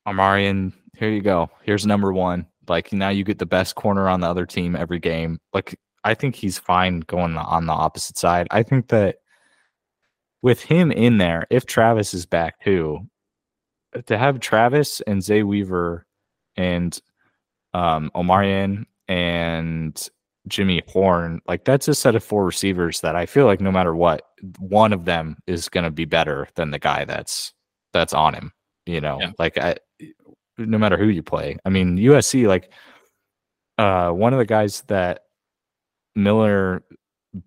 Amarian, 0.07 0.73
here 0.97 1.11
you 1.11 1.21
go. 1.21 1.51
Here's 1.63 1.87
number 1.87 2.13
one. 2.13 2.47
Like 2.69 2.93
now 2.93 3.09
you 3.09 3.25
get 3.25 3.39
the 3.39 3.47
best 3.47 3.75
corner 3.75 4.09
on 4.09 4.21
the 4.21 4.29
other 4.29 4.47
team 4.47 4.77
every 4.77 4.99
game. 4.99 5.41
Like 5.53 5.79
I 6.05 6.15
think 6.15 6.35
he's 6.35 6.59
fine 6.59 7.01
going 7.01 7.37
on 7.37 7.67
the 7.67 7.73
opposite 7.73 8.17
side. 8.17 8.47
I 8.51 8.63
think 8.63 8.89
that 8.89 9.17
with 10.43 10.63
him 10.63 10.91
in 10.91 11.19
there, 11.19 11.47
if 11.51 11.67
Travis 11.67 12.15
is 12.15 12.27
back 12.27 12.63
too, 12.63 13.07
to 14.07 14.17
have 14.17 14.41
Travis 14.41 15.01
and 15.03 15.23
Zay 15.23 15.43
Weaver 15.43 16.07
and 16.57 16.99
um 17.75 18.11
Omarion 18.15 18.87
and 19.09 20.09
Jimmy 20.51 20.83
Horn, 20.89 21.41
like 21.47 21.65
that's 21.65 21.89
a 21.89 21.95
set 21.95 22.15
of 22.15 22.23
four 22.23 22.45
receivers 22.45 23.01
that 23.01 23.17
I 23.17 23.25
feel 23.25 23.47
like 23.47 23.61
no 23.61 23.73
matter 23.73 23.95
what, 23.95 24.23
one 24.59 24.93
of 24.93 25.07
them 25.07 25.37
is 25.47 25.69
going 25.69 25.85
to 25.85 25.91
be 25.91 26.05
better 26.05 26.49
than 26.57 26.71
the 26.71 26.79
guy 26.79 27.05
that's 27.05 27.55
that's 27.93 28.13
on 28.13 28.35
him. 28.35 28.53
You 28.87 29.01
know, 29.01 29.19
yeah. 29.21 29.33
like 29.39 29.57
I, 29.57 29.77
no 30.59 30.79
matter 30.79 30.97
who 30.97 31.09
you 31.09 31.23
play. 31.23 31.57
I 31.65 31.71
mean, 31.71 31.97
USC, 31.97 32.47
like 32.47 32.73
uh, 33.79 34.11
one 34.11 34.33
of 34.33 34.39
the 34.39 34.47
guys 34.47 34.83
that 34.89 35.23
Miller 36.15 36.83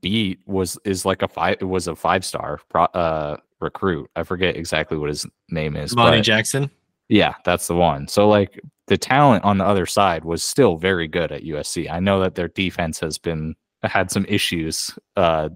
beat 0.01 0.39
was 0.45 0.79
is 0.85 1.05
like 1.05 1.21
a 1.21 1.27
five 1.27 1.61
was 1.61 1.87
a 1.87 1.95
five 1.95 2.25
star 2.25 2.59
pro, 2.69 2.85
uh, 2.85 3.37
recruit. 3.59 4.09
I 4.15 4.23
forget 4.23 4.55
exactly 4.55 4.97
what 4.97 5.09
his 5.09 5.25
name 5.49 5.75
is. 5.75 5.93
Domani 5.93 6.21
Jackson. 6.21 6.71
Yeah, 7.09 7.35
that's 7.45 7.67
the 7.67 7.75
one. 7.75 8.07
So 8.07 8.27
like 8.27 8.59
the 8.87 8.97
talent 8.97 9.43
on 9.43 9.57
the 9.57 9.65
other 9.65 9.85
side 9.85 10.25
was 10.25 10.43
still 10.43 10.77
very 10.77 11.07
good 11.07 11.31
at 11.31 11.43
USC. 11.43 11.89
I 11.89 11.99
know 11.99 12.19
that 12.21 12.35
their 12.35 12.49
defense 12.49 12.99
has 12.99 13.17
been 13.17 13.55
had 13.83 14.11
some 14.11 14.25
issues 14.27 14.91
uh, 15.15 15.49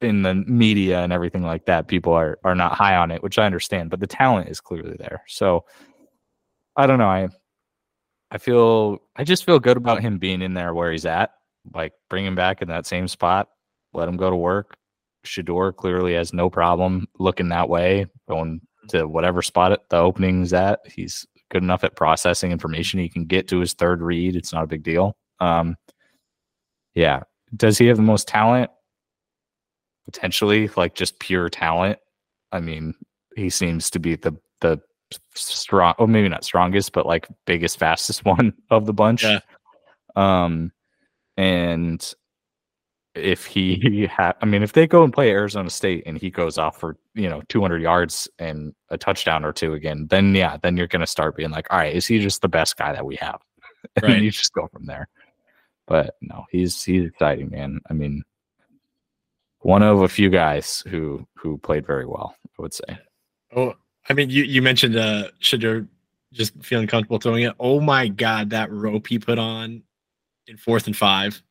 in 0.00 0.22
the 0.22 0.34
media 0.34 1.00
and 1.00 1.12
everything 1.12 1.42
like 1.42 1.66
that. 1.66 1.88
People 1.88 2.12
are 2.12 2.38
are 2.44 2.54
not 2.54 2.74
high 2.74 2.96
on 2.96 3.10
it, 3.10 3.22
which 3.22 3.38
I 3.38 3.46
understand, 3.46 3.90
but 3.90 4.00
the 4.00 4.06
talent 4.06 4.48
is 4.48 4.60
clearly 4.60 4.96
there. 4.98 5.22
So 5.28 5.64
I 6.76 6.86
don't 6.86 6.98
know. 6.98 7.08
I 7.08 7.28
I 8.30 8.38
feel 8.38 8.98
I 9.16 9.24
just 9.24 9.44
feel 9.44 9.58
good 9.58 9.76
about 9.76 10.00
him 10.00 10.18
being 10.18 10.42
in 10.42 10.54
there 10.54 10.74
where 10.74 10.92
he's 10.92 11.06
at. 11.06 11.32
Like 11.74 11.92
bring 12.08 12.26
him 12.26 12.34
back 12.34 12.62
in 12.62 12.68
that 12.68 12.86
same 12.86 13.08
spot, 13.08 13.48
let 13.92 14.08
him 14.08 14.16
go 14.16 14.30
to 14.30 14.36
work. 14.36 14.76
Shedeur 15.24 15.76
clearly 15.76 16.14
has 16.14 16.32
no 16.32 16.50
problem 16.50 17.06
looking 17.18 17.48
that 17.50 17.68
way, 17.68 18.06
going 18.28 18.60
to 18.88 19.06
whatever 19.06 19.42
spot 19.42 19.78
the 19.90 19.96
opening's 19.96 20.52
at. 20.52 20.80
He's 20.86 21.26
good 21.52 21.62
enough 21.62 21.84
at 21.84 21.94
processing 21.94 22.50
information. 22.50 22.98
He 22.98 23.10
can 23.10 23.26
get 23.26 23.46
to 23.48 23.58
his 23.60 23.74
third 23.74 24.00
read. 24.00 24.34
It's 24.34 24.52
not 24.52 24.64
a 24.64 24.66
big 24.66 24.82
deal. 24.82 25.16
Um, 25.38 25.76
yeah. 26.94 27.20
Does 27.54 27.76
he 27.76 27.86
have 27.86 27.98
the 27.98 28.02
most 28.02 28.26
talent? 28.26 28.70
Potentially, 30.06 30.70
like 30.76 30.94
just 30.94 31.18
pure 31.20 31.48
talent. 31.50 31.98
I 32.50 32.60
mean, 32.60 32.94
he 33.36 33.50
seems 33.50 33.90
to 33.90 33.98
be 33.98 34.16
the 34.16 34.32
the 34.60 34.80
strong, 35.34 35.94
well, 35.98 36.08
maybe 36.08 36.28
not 36.28 36.44
strongest, 36.44 36.92
but 36.92 37.06
like 37.06 37.28
biggest, 37.46 37.78
fastest 37.78 38.24
one 38.24 38.54
of 38.70 38.86
the 38.86 38.94
bunch. 38.94 39.22
Yeah. 39.22 39.40
Um, 40.16 40.72
and 41.36 42.14
if 43.14 43.46
he 43.46 44.06
had, 44.10 44.34
I 44.40 44.46
mean, 44.46 44.62
if 44.62 44.72
they 44.72 44.86
go 44.86 45.04
and 45.04 45.12
play 45.12 45.30
Arizona 45.30 45.70
State 45.70 46.04
and 46.06 46.18
he 46.18 46.30
goes 46.30 46.58
off 46.58 46.78
for, 46.78 46.96
you 47.14 47.28
know, 47.28 47.42
200 47.48 47.82
yards 47.82 48.28
and 48.38 48.74
a 48.88 48.98
touchdown 48.98 49.44
or 49.44 49.52
two 49.52 49.74
again, 49.74 50.06
then 50.10 50.34
yeah, 50.34 50.56
then 50.62 50.76
you're 50.76 50.88
to 50.88 51.06
start 51.06 51.36
being 51.36 51.50
like, 51.50 51.66
all 51.70 51.78
right, 51.78 51.94
is 51.94 52.06
he 52.06 52.18
just 52.18 52.42
the 52.42 52.48
best 52.48 52.76
guy 52.76 52.92
that 52.92 53.04
we 53.04 53.16
have? 53.16 53.40
and 54.02 54.24
you 54.24 54.30
just 54.30 54.52
go 54.52 54.68
from 54.72 54.86
there. 54.86 55.08
But 55.86 56.14
no, 56.20 56.44
he's, 56.50 56.82
he's 56.82 57.06
exciting, 57.06 57.50
man. 57.50 57.80
I 57.90 57.92
mean, 57.92 58.22
one 59.60 59.82
of 59.82 60.02
a 60.02 60.08
few 60.08 60.30
guys 60.30 60.82
who, 60.88 61.26
who 61.36 61.58
played 61.58 61.86
very 61.86 62.06
well, 62.06 62.34
I 62.58 62.62
would 62.62 62.74
say. 62.74 62.98
Oh, 63.54 63.74
I 64.08 64.14
mean, 64.14 64.30
you, 64.30 64.44
you 64.44 64.62
mentioned, 64.62 64.96
uh, 64.96 65.28
Shedeur 65.40 65.86
just 66.32 66.54
feeling 66.62 66.86
comfortable 66.86 67.18
throwing 67.18 67.44
it. 67.44 67.54
Oh 67.60 67.80
my 67.80 68.08
God, 68.08 68.50
that 68.50 68.72
rope 68.72 69.06
he 69.06 69.18
put 69.18 69.38
on 69.38 69.82
in 70.46 70.56
fourth 70.56 70.86
and 70.86 70.96
five 70.96 71.42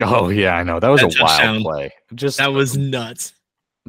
Oh 0.00 0.28
yeah, 0.28 0.56
I 0.56 0.62
know 0.62 0.78
that 0.78 0.88
was 0.88 1.00
that 1.00 1.18
a 1.18 1.22
wild 1.22 1.62
play. 1.62 1.92
Just 2.14 2.38
that 2.38 2.52
was 2.52 2.76
nuts. 2.76 3.32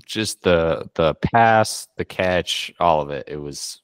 Just 0.05 0.41
the 0.41 0.89
the 0.95 1.13
pass, 1.15 1.87
the 1.97 2.05
catch, 2.05 2.73
all 2.79 3.01
of 3.01 3.09
it. 3.09 3.25
It 3.27 3.37
was 3.37 3.81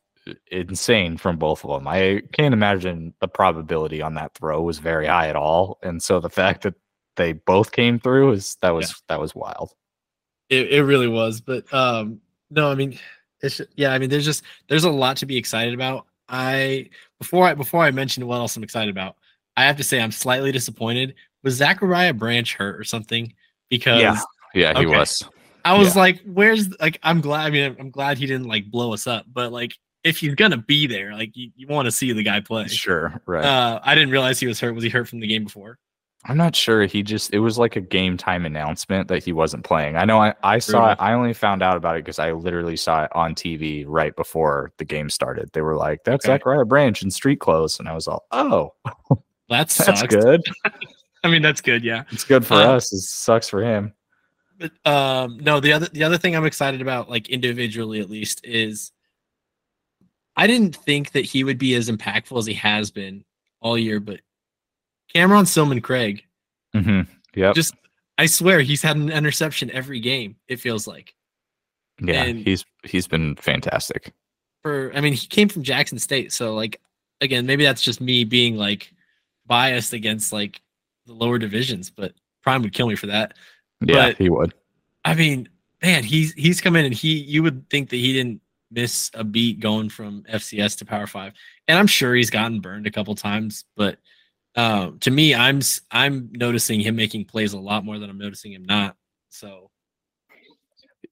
insane 0.52 1.18
from 1.18 1.38
both 1.38 1.64
of 1.64 1.70
them. 1.70 1.88
I 1.88 2.24
can't 2.34 2.54
imagine 2.54 3.14
the 3.20 3.28
probability 3.28 4.02
on 4.02 4.16
that 4.16 4.34
throw 4.34 4.62
was 4.62 4.80
very 4.80 5.06
high 5.06 5.28
at 5.28 5.36
all, 5.36 5.78
and 5.84 6.02
so 6.02 6.20
the 6.20 6.30
fact 6.30 6.64
that 6.64 6.74
they 7.16 7.34
both 7.34 7.72
came 7.72 8.00
through 8.00 8.34
is 8.34 8.58
that 8.62 8.72
was 8.72 8.90
yeah. 8.90 8.96
that 9.10 9.20
was 9.20 9.36
wild. 9.36 9.74
It 10.50 10.72
it 10.72 10.84
really 10.84 11.08
was, 11.08 11.42
but 11.42 11.72
um 11.74 12.22
no, 12.50 12.72
I 12.72 12.76
mean 12.76 12.98
it's 13.42 13.62
yeah, 13.76 13.94
I 13.94 14.00
mean 14.00 14.10
there's 14.10 14.26
just 14.26 14.44
there's 14.68 14.84
a 14.84 14.90
lot 14.90 15.18
to 15.18 15.26
be 15.26 15.38
excited 15.38 15.74
about. 15.74 16.08
I 16.28 16.90
before 17.20 17.46
I 17.46 17.54
before 17.54 17.84
I 17.84 17.92
mention 17.92 18.26
what 18.26 18.38
else 18.38 18.56
I'm 18.58 18.64
excited 18.64 18.90
about, 18.90 19.16
I 19.58 19.66
have 19.66 19.78
to 19.78 19.84
say 19.84 20.02
I'm 20.02 20.12
slightly 20.12 20.52
disappointed 20.52 21.16
was 21.46 21.54
Zachariah 21.54 22.14
Branch 22.14 22.54
hurt 22.54 22.78
or 22.78 22.84
something? 22.84 23.34
Because 23.70 24.02
yeah, 24.02 24.20
yeah, 24.54 24.78
he 24.78 24.86
okay. 24.86 24.98
was. 24.98 25.24
I 25.64 25.78
was 25.78 25.96
yeah. 25.96 26.02
like, 26.02 26.22
"Where's 26.26 26.70
like?" 26.82 27.00
I'm 27.04 27.22
glad. 27.22 27.46
I 27.46 27.50
mean, 27.52 27.76
I'm 27.80 27.92
glad 27.92 28.18
he 28.18 28.26
didn't 28.26 28.48
like 28.48 28.70
blow 28.70 28.94
us 28.94 29.08
up, 29.08 29.26
but 29.32 29.54
like, 29.54 29.74
if 30.04 30.18
he's 30.18 30.36
gonna 30.36 30.58
be 30.58 30.88
there, 30.88 31.14
like, 31.14 31.32
you, 31.36 31.52
you 31.56 31.68
want 31.68 31.86
to 31.86 31.92
see 31.92 32.12
the 32.12 32.24
guy 32.24 32.42
play. 32.42 32.68
Sure, 32.68 33.22
right. 33.26 33.46
Uh, 33.46 33.80
I 33.82 33.96
didn't 33.96 34.10
realize 34.10 34.40
he 34.40 34.48
was 34.48 34.60
hurt. 34.60 34.76
Was 34.76 34.84
he 34.84 34.90
hurt 34.90 35.08
from 35.08 35.22
the 35.22 35.28
game 35.28 35.46
before? 35.46 35.80
I'm 36.28 36.38
not 36.38 36.56
sure. 36.56 36.86
He 36.86 37.04
just 37.04 37.34
it 37.34 37.40
was 37.40 37.60
like 37.60 37.76
a 37.76 37.82
game 37.82 38.18
time 38.18 38.46
announcement 38.46 39.08
that 39.10 39.24
he 39.24 39.32
wasn't 39.32 39.64
playing. 39.64 39.96
I 39.96 40.06
know 40.06 40.20
I, 40.20 40.34
I 40.44 40.58
saw 40.58 40.92
it. 40.92 40.98
I 41.00 41.14
only 41.14 41.34
found 41.34 41.62
out 41.62 41.78
about 41.78 41.98
it 41.98 42.04
because 42.04 42.18
I 42.18 42.32
literally 42.32 42.76
saw 42.76 43.04
it 43.04 43.16
on 43.16 43.36
TV 43.36 43.86
right 43.88 44.16
before 44.16 44.72
the 44.78 44.86
game 44.86 45.12
started. 45.12 45.52
They 45.54 45.62
were 45.62 45.76
like, 45.76 46.04
That's 46.04 46.26
okay. 46.26 46.34
Zachariah 46.34 46.66
Branch 46.66 47.00
in 47.04 47.12
street 47.12 47.40
clothes. 47.40 47.80
And 47.80 47.88
I 47.88 47.94
was 47.94 48.08
all, 48.08 48.26
Oh, 48.32 48.74
that's 49.50 49.78
that's 49.78 50.02
good. 50.04 50.42
I 51.26 51.28
mean, 51.28 51.42
that's 51.42 51.60
good. 51.60 51.84
Yeah, 51.84 52.04
it's 52.12 52.24
good 52.24 52.46
for 52.46 52.54
uh, 52.54 52.76
us. 52.76 52.94
It 52.94 53.00
sucks 53.00 53.50
for 53.50 53.64
him. 53.64 53.94
But 54.60 54.72
um, 54.88 55.40
no, 55.40 55.60
the 55.60 55.74
other 55.74 55.88
the 55.88 56.04
other 56.04 56.20
thing 56.20 56.36
I'm 56.36 56.46
excited 56.46 56.82
about, 56.82 57.10
like 57.10 57.30
individually 57.30 58.00
at 58.00 58.12
least, 58.12 58.46
is 58.46 58.92
I 60.38 60.46
didn't 60.46 60.76
think 60.76 61.14
that 61.14 61.26
he 61.26 61.44
would 61.44 61.58
be 61.58 61.74
as 61.74 61.90
impactful 61.90 62.38
as 62.38 62.46
he 62.46 62.54
has 62.54 62.92
been 62.92 63.26
all 63.60 63.76
year. 63.76 64.00
But 64.00 64.22
Cameron 65.12 65.46
Silmon 65.46 65.82
Craig, 65.82 66.24
mm-hmm. 66.76 67.12
yeah, 67.34 67.54
just 67.54 67.74
I 68.20 68.28
swear 68.28 68.62
he's 68.62 68.84
had 68.84 68.96
an 68.96 69.10
interception 69.12 69.72
every 69.72 70.00
game. 70.00 70.36
It 70.48 70.60
feels 70.60 70.86
like. 70.86 71.16
Yeah, 72.00 72.24
and 72.24 72.40
he's 72.46 72.66
he's 72.84 73.08
been 73.08 73.36
fantastic. 73.38 74.14
For 74.62 74.92
I 74.94 75.02
mean, 75.02 75.14
he 75.14 75.26
came 75.26 75.50
from 75.50 75.64
Jackson 75.64 75.98
State, 75.98 76.32
so 76.32 76.54
like 76.54 76.80
again, 77.20 77.48
maybe 77.48 77.64
that's 77.64 77.82
just 77.82 78.00
me 78.00 78.26
being 78.26 78.58
like 78.58 78.94
biased 79.48 79.94
against 79.94 80.32
like 80.32 80.62
the 81.06 81.14
lower 81.14 81.38
divisions, 81.38 81.90
but 81.90 82.14
Prime 82.42 82.62
would 82.62 82.74
kill 82.74 82.88
me 82.88 82.96
for 82.96 83.08
that. 83.08 83.38
Yeah, 83.82 84.08
but, 84.08 84.18
he 84.18 84.30
would. 84.30 84.54
I 85.04 85.16
mean, 85.16 85.50
man, 85.82 86.04
he's 86.04 86.34
he's 86.34 86.62
come 86.62 86.76
in 86.76 86.86
and 86.86 86.94
he 86.94 87.14
you 87.14 87.44
would 87.44 87.70
think 87.70 87.90
that 87.90 87.98
he 87.98 88.14
didn't 88.14 88.42
miss 88.72 89.12
a 89.14 89.24
beat 89.24 89.60
going 89.60 89.90
from 89.90 90.24
FCS 90.24 90.78
to 90.80 90.86
Power 90.86 91.08
Five, 91.08 91.34
and 91.68 91.78
I'm 91.78 91.88
sure 91.88 92.16
he's 92.16 92.30
gotten 92.30 92.62
burned 92.62 92.88
a 92.88 92.92
couple 92.92 93.16
times, 93.16 93.66
but 93.76 93.98
uh, 94.56 94.92
to 95.02 95.12
me, 95.12 95.36
I'm 95.36 95.60
I'm 95.92 96.30
noticing 96.32 96.80
him 96.80 96.96
making 96.96 97.26
plays 97.26 97.54
a 97.54 97.60
lot 97.60 97.84
more 97.84 98.00
than 98.00 98.10
I'm 98.10 98.18
noticing 98.18 98.54
him 98.54 98.64
not. 98.64 98.96
So, 99.30 99.70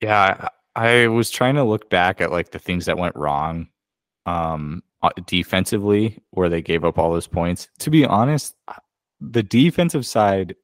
yeah, 0.01 0.49
I, 0.75 1.03
I 1.03 1.08
was 1.08 1.29
trying 1.29 1.56
to 1.56 1.63
look 1.63 1.89
back 1.89 2.21
at 2.21 2.32
like 2.32 2.51
the 2.51 2.60
things 2.60 2.86
that 2.86 2.97
went 2.97 3.15
wrong 3.15 3.67
um, 4.25 4.82
uh, 5.01 5.10
defensively 5.27 6.19
where 6.32 6.47
they 6.47 6.62
gave 6.62 6.86
up 6.86 6.97
all 6.97 7.12
those 7.12 7.27
points. 7.27 7.67
To 7.79 7.89
be 7.89 8.06
honest, 8.06 8.56
the 9.31 9.43
defensive 9.43 10.05
side 10.05 10.55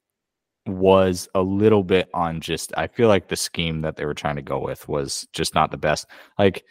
was 0.67 1.27
a 1.33 1.41
little 1.41 1.83
bit 1.83 2.09
on 2.13 2.41
just 2.41 2.71
I 2.77 2.87
feel 2.87 3.07
like 3.07 3.29
the 3.29 3.35
scheme 3.35 3.81
that 3.81 3.95
they 3.95 4.05
were 4.05 4.13
trying 4.13 4.35
to 4.35 4.41
go 4.41 4.59
with 4.59 4.87
was 4.87 5.27
just 5.33 5.55
not 5.55 5.71
the 5.71 5.77
best. 5.77 6.05
Like 6.37 6.63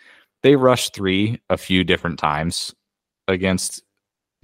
they 0.43 0.55
rushed 0.57 0.95
3 0.95 1.41
a 1.51 1.57
few 1.57 1.83
different 1.85 2.19
times 2.19 2.75
against 3.27 3.83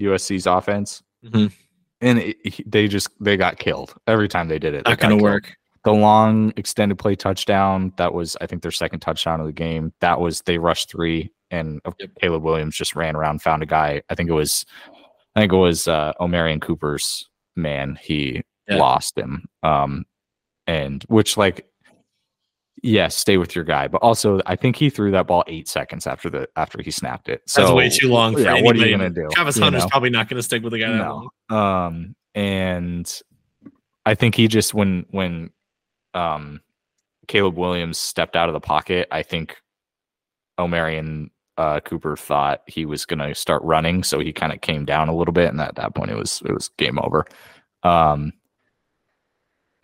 USC's 0.00 0.46
offense. 0.46 1.02
Mhm. 1.24 1.52
And 2.00 2.18
it, 2.18 2.36
they 2.70 2.88
just 2.88 3.08
they 3.20 3.36
got 3.36 3.58
killed 3.58 3.94
every 4.06 4.28
time 4.28 4.48
they 4.48 4.58
did 4.58 4.74
it. 4.74 4.84
They 4.84 4.90
Not 4.90 4.98
got 4.98 5.08
going 5.08 5.18
to 5.18 5.22
killed 5.22 5.32
work. 5.32 5.56
the 5.84 5.92
long 5.92 6.52
extended 6.56 6.98
play 6.98 7.14
touchdown 7.14 7.92
that 7.96 8.12
was 8.12 8.36
i 8.40 8.46
think 8.46 8.62
their 8.62 8.70
second 8.72 9.00
touchdown 9.00 9.38
of 9.40 9.46
the 9.46 9.52
game 9.52 9.92
that 10.00 10.18
was 10.20 10.40
they 10.46 10.56
rushed 10.58 10.90
three 10.90 11.30
and 11.50 11.80
uh, 11.84 11.92
Yep. 12.00 12.10
caleb 12.20 12.42
williams 12.42 12.74
just 12.76 12.96
ran 12.96 13.14
around 13.14 13.42
found 13.42 13.62
a 13.62 13.66
guy 13.66 14.00
i 14.10 14.14
think 14.14 14.28
it 14.30 14.32
was 14.32 14.64
i 15.36 15.40
think 15.40 15.52
it 15.52 15.56
was 15.56 15.86
uh 15.86 16.12
omarion 16.20 16.60
cooper's 16.60 17.28
man 17.56 17.98
he 18.02 18.42
Yeah. 18.68 18.76
lost 18.76 19.16
him 19.18 19.44
um 19.62 20.04
and 20.66 21.02
which 21.08 21.36
like 21.36 21.66
yes 22.82 23.14
stay 23.16 23.36
with 23.38 23.54
your 23.54 23.64
guy 23.64 23.88
but 23.88 23.98
also 24.02 24.40
i 24.46 24.56
think 24.56 24.76
he 24.76 24.90
threw 24.90 25.10
that 25.12 25.26
ball 25.26 25.44
eight 25.46 25.68
seconds 25.68 26.06
after 26.06 26.28
the 26.28 26.48
after 26.56 26.82
he 26.82 26.90
snapped 26.90 27.28
it 27.28 27.40
so 27.46 27.62
That's 27.62 27.72
way 27.72 27.88
too 27.88 28.08
long 28.08 28.34
for 28.34 28.40
yeah, 28.40 28.52
anybody. 28.52 28.64
what 28.64 28.76
are 28.76 28.88
you 28.90 28.96
gonna 28.96 29.10
do 29.10 29.28
Travis 29.32 29.56
you 29.56 29.62
Hunter's 29.62 29.84
know? 29.84 29.88
probably 29.88 30.10
not 30.10 30.28
going 30.28 30.36
to 30.38 30.42
stick 30.42 30.62
with 30.62 30.72
the 30.72 30.80
guy 30.80 30.88
no. 30.98 31.30
Um, 31.56 32.14
and 32.34 33.20
I 34.04 34.14
think 34.14 34.34
he 34.34 34.48
just 34.48 34.74
when 34.74 35.06
when 35.10 35.50
um 36.14 36.60
Caleb 37.28 37.56
Williams 37.56 37.96
stepped 37.96 38.36
out 38.36 38.48
of 38.50 38.52
the 38.52 38.60
pocket, 38.60 39.08
I 39.10 39.22
think 39.22 39.56
Omarion 40.60 41.30
uh, 41.56 41.80
Cooper 41.80 42.16
thought 42.16 42.62
he 42.66 42.84
was 42.86 43.06
going 43.06 43.20
to 43.20 43.34
start 43.34 43.62
running, 43.62 44.02
so 44.02 44.18
he 44.18 44.32
kind 44.32 44.52
of 44.52 44.60
came 44.60 44.84
down 44.84 45.08
a 45.08 45.14
little 45.14 45.32
bit, 45.32 45.50
and 45.50 45.60
at 45.60 45.76
that 45.76 45.94
point, 45.94 46.10
it 46.10 46.16
was 46.16 46.42
it 46.44 46.52
was 46.52 46.68
game 46.78 46.98
over. 46.98 47.26
Um, 47.82 48.32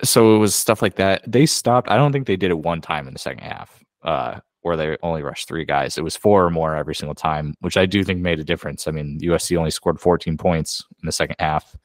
so 0.03 0.35
it 0.35 0.39
was 0.39 0.55
stuff 0.55 0.83
like 0.83 0.97
that. 0.97 1.23
They 1.31 1.47
stopped. 1.47 1.91
I 1.91 1.97
don't 1.97 2.13
think 2.13 2.27
they 2.27 2.37
did 2.37 2.51
it 2.51 2.59
one 2.59 2.81
time 2.81 3.07
in 3.07 3.13
the 3.13 3.19
second 3.19 3.43
half, 3.43 3.85
uh, 4.03 4.41
where 4.63 4.77
they 4.77 4.97
only 5.03 5.23
rushed 5.23 5.47
three 5.47 5.65
guys. 5.65 5.99
It 5.99 6.05
was 6.05 6.17
four 6.17 6.45
or 6.45 6.51
more 6.51 6.75
every 6.75 6.95
single 6.95 7.15
time, 7.15 7.55
which 7.61 7.77
I 7.77 7.87
do 7.87 8.03
think 8.03 8.21
made 8.21 8.41
a 8.41 8.45
difference. 8.45 8.89
I 8.89 8.91
mean, 8.91 9.21
USC 9.21 9.57
only 9.57 9.71
scored 9.71 10.01
14 10.01 10.37
points 10.37 10.85
in 11.03 11.07
the 11.07 11.13
second 11.13 11.37
half. 11.39 11.77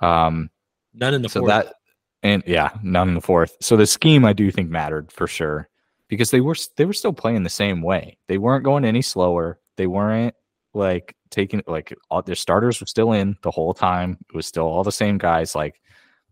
Um, 0.00 0.50
None 0.92 1.14
in 1.14 1.22
the 1.22 1.28
so 1.28 1.40
fourth. 1.40 1.50
that 1.50 1.74
and 2.22 2.42
yeah, 2.46 2.70
none 2.82 3.08
in 3.08 3.14
the 3.14 3.20
fourth. 3.20 3.56
So 3.60 3.76
the 3.76 3.86
scheme 3.86 4.24
I 4.24 4.32
do 4.32 4.50
think 4.50 4.68
mattered 4.68 5.12
for 5.12 5.26
sure 5.26 5.68
because 6.08 6.30
they 6.30 6.40
were 6.40 6.56
they 6.76 6.84
were 6.84 6.92
still 6.92 7.12
playing 7.12 7.42
the 7.42 7.50
same 7.50 7.82
way. 7.82 8.18
They 8.28 8.38
weren't 8.38 8.64
going 8.64 8.84
any 8.84 9.02
slower. 9.02 9.58
They 9.76 9.86
weren't 9.86 10.34
like 10.74 11.16
taking 11.30 11.62
like 11.66 11.94
all 12.10 12.22
their 12.22 12.34
starters 12.34 12.80
were 12.80 12.86
still 12.86 13.12
in 13.12 13.36
the 13.42 13.50
whole 13.50 13.74
time. 13.74 14.18
It 14.28 14.36
was 14.36 14.46
still 14.46 14.66
all 14.66 14.84
the 14.84 14.92
same 14.92 15.18
guys. 15.18 15.54
Like 15.54 15.80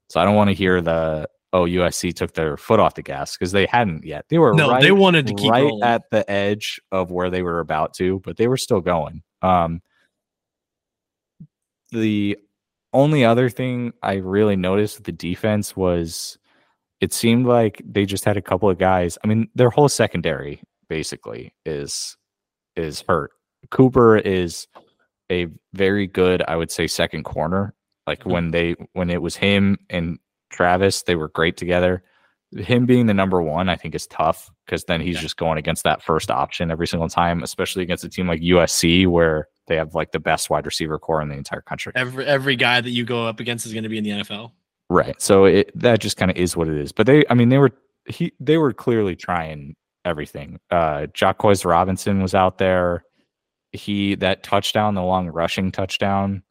so, 0.08 0.20
I 0.20 0.24
don't 0.24 0.36
want 0.36 0.50
to 0.50 0.54
hear 0.54 0.80
the 0.80 1.28
oh 1.52 1.64
USC 1.64 2.14
took 2.14 2.34
their 2.34 2.56
foot 2.56 2.80
off 2.80 2.94
the 2.94 3.02
gas 3.02 3.36
because 3.36 3.52
they 3.52 3.66
hadn't 3.66 4.04
yet. 4.04 4.26
They 4.28 4.38
were 4.38 4.54
no, 4.54 4.70
right, 4.70 4.82
they 4.82 4.92
wanted 4.92 5.26
to 5.28 5.34
keep 5.34 5.50
right 5.50 5.62
rolling. 5.62 5.82
at 5.82 6.02
the 6.10 6.28
edge 6.30 6.80
of 6.92 7.10
where 7.10 7.30
they 7.30 7.42
were 7.42 7.60
about 7.60 7.94
to, 7.94 8.20
but 8.20 8.36
they 8.36 8.48
were 8.48 8.56
still 8.56 8.80
going. 8.80 9.22
Um, 9.42 9.82
the 11.90 12.38
only 12.92 13.24
other 13.24 13.48
thing 13.48 13.92
I 14.02 14.14
really 14.14 14.56
noticed 14.56 14.98
with 14.98 15.06
the 15.06 15.12
defense 15.12 15.76
was 15.76 16.38
it 17.04 17.12
seemed 17.12 17.46
like 17.46 17.82
they 17.84 18.04
just 18.06 18.24
had 18.24 18.36
a 18.36 18.42
couple 18.42 18.68
of 18.70 18.78
guys. 18.78 19.18
I 19.22 19.26
mean, 19.26 19.48
their 19.54 19.70
whole 19.70 19.88
secondary 19.88 20.60
basically 20.88 21.52
is 21.66 22.16
is 22.76 23.04
hurt. 23.08 23.30
Cooper 23.70 24.16
is 24.18 24.66
a 25.30 25.46
very 25.74 26.06
good, 26.06 26.42
I 26.48 26.56
would 26.56 26.70
say, 26.70 26.86
second 26.86 27.24
corner. 27.24 27.74
Like 28.06 28.24
Mhm. 28.24 28.30
when 28.32 28.50
they 28.50 28.74
when 28.94 29.10
it 29.10 29.20
was 29.22 29.36
him 29.36 29.78
and 29.90 30.18
Travis, 30.50 31.02
they 31.02 31.16
were 31.16 31.28
great 31.28 31.56
together. 31.56 32.02
Him 32.56 32.86
being 32.86 33.06
the 33.06 33.14
number 33.14 33.42
one, 33.42 33.68
I 33.68 33.76
think, 33.76 33.94
is 33.94 34.06
tough 34.06 34.50
because 34.64 34.84
then 34.84 35.00
he's 35.00 35.16
Yeah. 35.16 35.22
just 35.22 35.36
going 35.36 35.58
against 35.58 35.82
that 35.84 36.02
first 36.02 36.30
option 36.30 36.70
every 36.70 36.86
single 36.86 37.08
time, 37.08 37.42
especially 37.42 37.82
against 37.82 38.04
a 38.04 38.08
team 38.08 38.28
like 38.28 38.40
USC 38.42 39.06
where 39.06 39.48
they 39.66 39.76
have 39.76 39.94
like 39.94 40.12
the 40.12 40.20
best 40.20 40.50
wide 40.50 40.64
receiver 40.66 40.98
core 40.98 41.20
in 41.22 41.28
the 41.28 41.36
entire 41.36 41.62
country. 41.62 41.92
every 41.96 42.24
every 42.26 42.56
guy 42.56 42.80
that 42.80 42.90
you 42.90 43.04
go 43.04 43.26
up 43.26 43.40
against 43.40 43.66
is 43.66 43.72
going 43.72 43.82
to 43.84 43.88
be 43.88 43.98
in 43.98 44.04
the 44.04 44.10
NFL. 44.10 44.52
Right. 44.90 45.20
So 45.20 45.44
it 45.46 45.70
that 45.78 46.00
just 46.00 46.16
kind 46.16 46.30
of 46.30 46.36
is 46.36 46.56
what 46.56 46.68
it 46.68 46.76
is. 46.78 46.92
But 46.92 47.06
they 47.06 47.24
I 47.30 47.34
mean 47.34 47.48
they 47.48 47.58
were 47.58 47.70
he 48.06 48.32
they 48.40 48.58
were 48.58 48.72
clearly 48.72 49.16
trying 49.16 49.74
everything. 50.04 50.58
Uh 50.70 51.06
Jacquez 51.14 51.64
Robinson 51.64 52.20
was 52.22 52.34
out 52.34 52.58
there. 52.58 53.04
He 53.72 54.14
that 54.16 54.42
touchdown, 54.42 54.94
the 54.94 55.02
long 55.02 55.28
rushing 55.28 55.72
touchdown, 55.72 56.42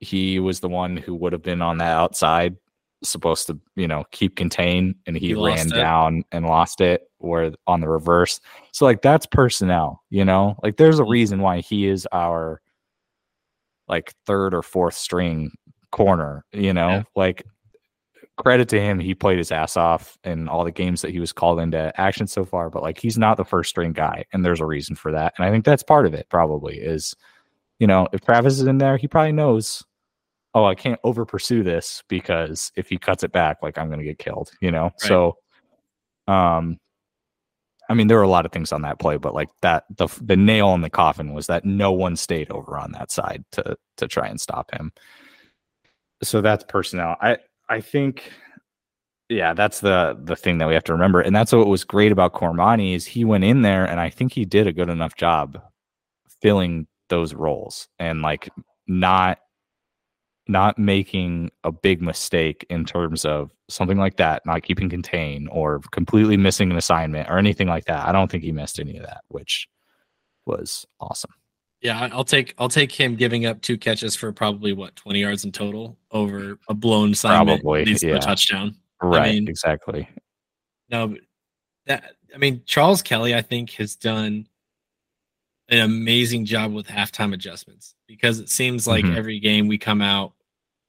he 0.00 0.38
was 0.38 0.60
the 0.60 0.68
one 0.68 0.96
who 0.96 1.14
would 1.16 1.32
have 1.32 1.42
been 1.42 1.62
on 1.62 1.78
that 1.78 1.96
outside, 1.96 2.56
supposed 3.02 3.46
to, 3.48 3.58
you 3.76 3.88
know, 3.88 4.04
keep 4.12 4.36
contain 4.36 4.94
and 5.06 5.16
he, 5.16 5.28
He 5.28 5.34
ran 5.34 5.68
down 5.70 6.24
and 6.32 6.46
lost 6.46 6.80
it 6.80 7.02
where 7.18 7.52
on 7.66 7.80
the 7.80 7.88
reverse. 7.88 8.40
So 8.72 8.84
like 8.84 9.02
that's 9.02 9.26
personnel, 9.26 10.02
you 10.10 10.24
know? 10.24 10.56
Like 10.62 10.76
there's 10.76 11.00
a 11.00 11.04
Mhm. 11.04 11.10
reason 11.10 11.40
why 11.40 11.60
he 11.60 11.86
is 11.88 12.06
our 12.12 12.60
like 13.88 14.14
third 14.26 14.54
or 14.54 14.62
fourth 14.62 14.94
string 14.94 15.52
corner, 15.90 16.44
you 16.52 16.72
know? 16.72 16.88
Yeah. 16.88 17.02
Like 17.16 17.44
credit 18.38 18.68
to 18.70 18.80
him, 18.80 18.98
he 18.98 19.14
played 19.14 19.38
his 19.38 19.52
ass 19.52 19.76
off 19.76 20.18
in 20.24 20.48
all 20.48 20.64
the 20.64 20.70
games 20.70 21.02
that 21.02 21.10
he 21.10 21.20
was 21.20 21.32
called 21.32 21.60
into 21.60 21.92
action 22.00 22.26
so 22.26 22.44
far, 22.44 22.70
but 22.70 22.82
like 22.82 22.98
he's 22.98 23.18
not 23.18 23.36
the 23.36 23.44
first 23.44 23.70
string 23.70 23.92
guy, 23.92 24.24
and 24.32 24.44
there's 24.44 24.60
a 24.60 24.66
reason 24.66 24.96
for 24.96 25.12
that. 25.12 25.34
And 25.36 25.46
I 25.46 25.50
think 25.50 25.64
that's 25.64 25.82
part 25.82 26.06
of 26.06 26.14
it, 26.14 26.26
probably, 26.30 26.78
is 26.78 27.14
you 27.78 27.86
know, 27.86 28.06
if 28.12 28.20
Travis 28.20 28.54
is 28.54 28.66
in 28.66 28.78
there, 28.78 28.96
he 28.96 29.08
probably 29.08 29.32
knows, 29.32 29.82
oh, 30.54 30.64
I 30.64 30.74
can't 30.74 31.00
over 31.04 31.24
pursue 31.24 31.62
this 31.62 32.02
because 32.08 32.70
if 32.76 32.88
he 32.88 32.98
cuts 32.98 33.24
it 33.24 33.32
back, 33.32 33.58
like 33.62 33.78
I'm 33.78 33.90
gonna 33.90 34.04
get 34.04 34.18
killed, 34.18 34.50
you 34.60 34.70
know. 34.70 34.90
So 34.98 35.36
um 36.28 36.78
I 37.88 37.94
mean, 37.94 38.06
there 38.06 38.16
were 38.16 38.22
a 38.22 38.28
lot 38.28 38.46
of 38.46 38.52
things 38.52 38.72
on 38.72 38.82
that 38.82 38.98
play, 39.00 39.16
but 39.18 39.34
like 39.34 39.48
that, 39.60 39.84
the 39.96 40.08
the 40.22 40.36
nail 40.36 40.72
in 40.74 40.80
the 40.80 40.90
coffin 40.90 41.34
was 41.34 41.48
that 41.48 41.64
no 41.64 41.92
one 41.92 42.16
stayed 42.16 42.50
over 42.50 42.78
on 42.78 42.92
that 42.92 43.10
side 43.10 43.44
to 43.52 43.76
to 43.98 44.08
try 44.08 44.28
and 44.28 44.40
stop 44.40 44.72
him. 44.72 44.92
So 46.22 46.40
that's 46.40 46.64
personnel. 46.64 47.16
I 47.20 47.38
I 47.68 47.80
think, 47.80 48.32
yeah, 49.28 49.54
that's 49.54 49.80
the 49.80 50.18
the 50.22 50.36
thing 50.36 50.58
that 50.58 50.68
we 50.68 50.74
have 50.74 50.84
to 50.84 50.92
remember, 50.92 51.20
and 51.20 51.34
that's 51.34 51.52
what 51.52 51.66
was 51.66 51.84
great 51.84 52.12
about 52.12 52.34
Cormani 52.34 52.94
is 52.94 53.06
he 53.06 53.24
went 53.24 53.44
in 53.44 53.62
there, 53.62 53.84
and 53.84 54.00
I 54.00 54.10
think 54.10 54.32
he 54.32 54.44
did 54.44 54.66
a 54.66 54.72
good 54.72 54.88
enough 54.88 55.16
job 55.16 55.60
filling 56.40 56.86
those 57.08 57.34
roles 57.34 57.88
and 57.98 58.22
like 58.22 58.48
not 58.86 59.38
not 60.48 60.78
making 60.78 61.50
a 61.64 61.70
big 61.70 62.02
mistake 62.02 62.66
in 62.68 62.84
terms 62.84 63.24
of 63.24 63.50
something 63.68 63.98
like 63.98 64.16
that, 64.16 64.42
not 64.44 64.62
keeping 64.62 64.90
contain 64.90 65.48
or 65.48 65.80
completely 65.92 66.36
missing 66.36 66.70
an 66.70 66.76
assignment 66.76 67.30
or 67.30 67.38
anything 67.38 67.68
like 67.68 67.84
that. 67.84 68.06
I 68.06 68.12
don't 68.12 68.30
think 68.30 68.42
he 68.42 68.52
missed 68.52 68.80
any 68.80 68.96
of 68.96 69.04
that, 69.04 69.22
which 69.28 69.68
was 70.46 70.84
awesome. 71.00 71.32
Yeah, 71.82 71.98
I- 72.00 72.08
I'll 72.08 72.24
take 72.24 72.54
I'll 72.58 72.68
take 72.68 72.92
him 72.92 73.16
giving 73.16 73.44
up 73.44 73.60
two 73.60 73.76
catches 73.76 74.14
for 74.14 74.32
probably 74.32 74.72
what 74.72 74.94
twenty 74.96 75.20
yards 75.20 75.44
in 75.44 75.50
total 75.52 75.98
over 76.12 76.58
a 76.68 76.74
blown 76.74 77.12
Probably, 77.14 77.84
leads 77.84 78.00
to 78.02 78.12
a 78.12 78.18
touchdown. 78.20 78.76
Right, 79.02 79.34
mean- 79.34 79.48
exactly. 79.48 80.08
No, 80.90 81.16
that 81.86 82.12
I 82.34 82.38
mean 82.38 82.62
Charles 82.66 83.02
Kelly, 83.02 83.34
I 83.34 83.42
think, 83.42 83.70
has 83.72 83.96
done 83.96 84.46
an 85.68 85.78
amazing 85.80 86.44
job 86.44 86.72
with 86.72 86.86
halftime 86.86 87.32
adjustments 87.34 87.94
because 88.06 88.38
it 88.38 88.48
seems 88.48 88.86
like 88.86 89.04
Mhm. 89.04 89.16
every 89.16 89.40
game 89.40 89.68
we 89.68 89.78
come 89.78 90.02
out, 90.02 90.34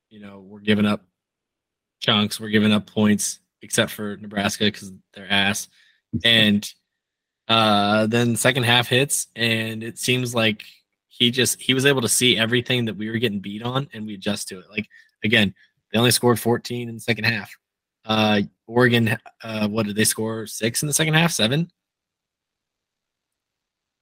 you 0.10 0.20
know, 0.20 0.42
we're 0.42 0.60
giving 0.60 0.86
up 0.86 1.06
chunks, 2.02 2.40
we're 2.40 2.50
giving 2.50 2.72
up 2.74 2.86
points, 2.86 3.40
except 3.62 3.92
for 3.92 4.18
Nebraska 4.18 4.66
because 4.66 4.92
they're 5.14 5.32
ass. 5.32 5.70
And 6.24 6.72
uh 7.48 8.06
then 8.08 8.36
second 8.36 8.64
half 8.64 8.88
hits, 8.90 9.28
and 9.36 9.82
it 9.84 9.98
seems 9.98 10.36
like 10.36 10.64
he 11.16 11.30
just 11.30 11.62
he 11.62 11.76
was 11.76 11.86
able 11.86 12.02
to 12.02 12.10
see 12.10 12.38
everything 12.40 12.86
that 12.86 12.98
we 12.98 13.08
were 13.10 13.20
getting 13.20 13.40
beat 13.40 13.62
on 13.62 13.88
and 13.94 14.06
we 14.06 14.16
adjust 14.16 14.48
to 14.48 14.58
it. 14.60 14.66
Like 14.72 14.88
again, 15.24 15.54
they 15.92 16.00
only 16.00 16.10
scored 16.12 16.40
14 16.40 16.90
in 16.90 16.96
the 16.96 17.02
second 17.02 17.26
half. 17.26 17.52
Uh 18.04 18.42
Oregon, 18.66 19.18
uh, 19.44 19.68
what 19.68 19.86
did 19.86 19.96
they 19.96 20.06
score? 20.06 20.48
Six 20.48 20.82
in 20.82 20.88
the 20.88 20.94
second 20.94 21.14
half, 21.14 21.32
seven. 21.32 21.70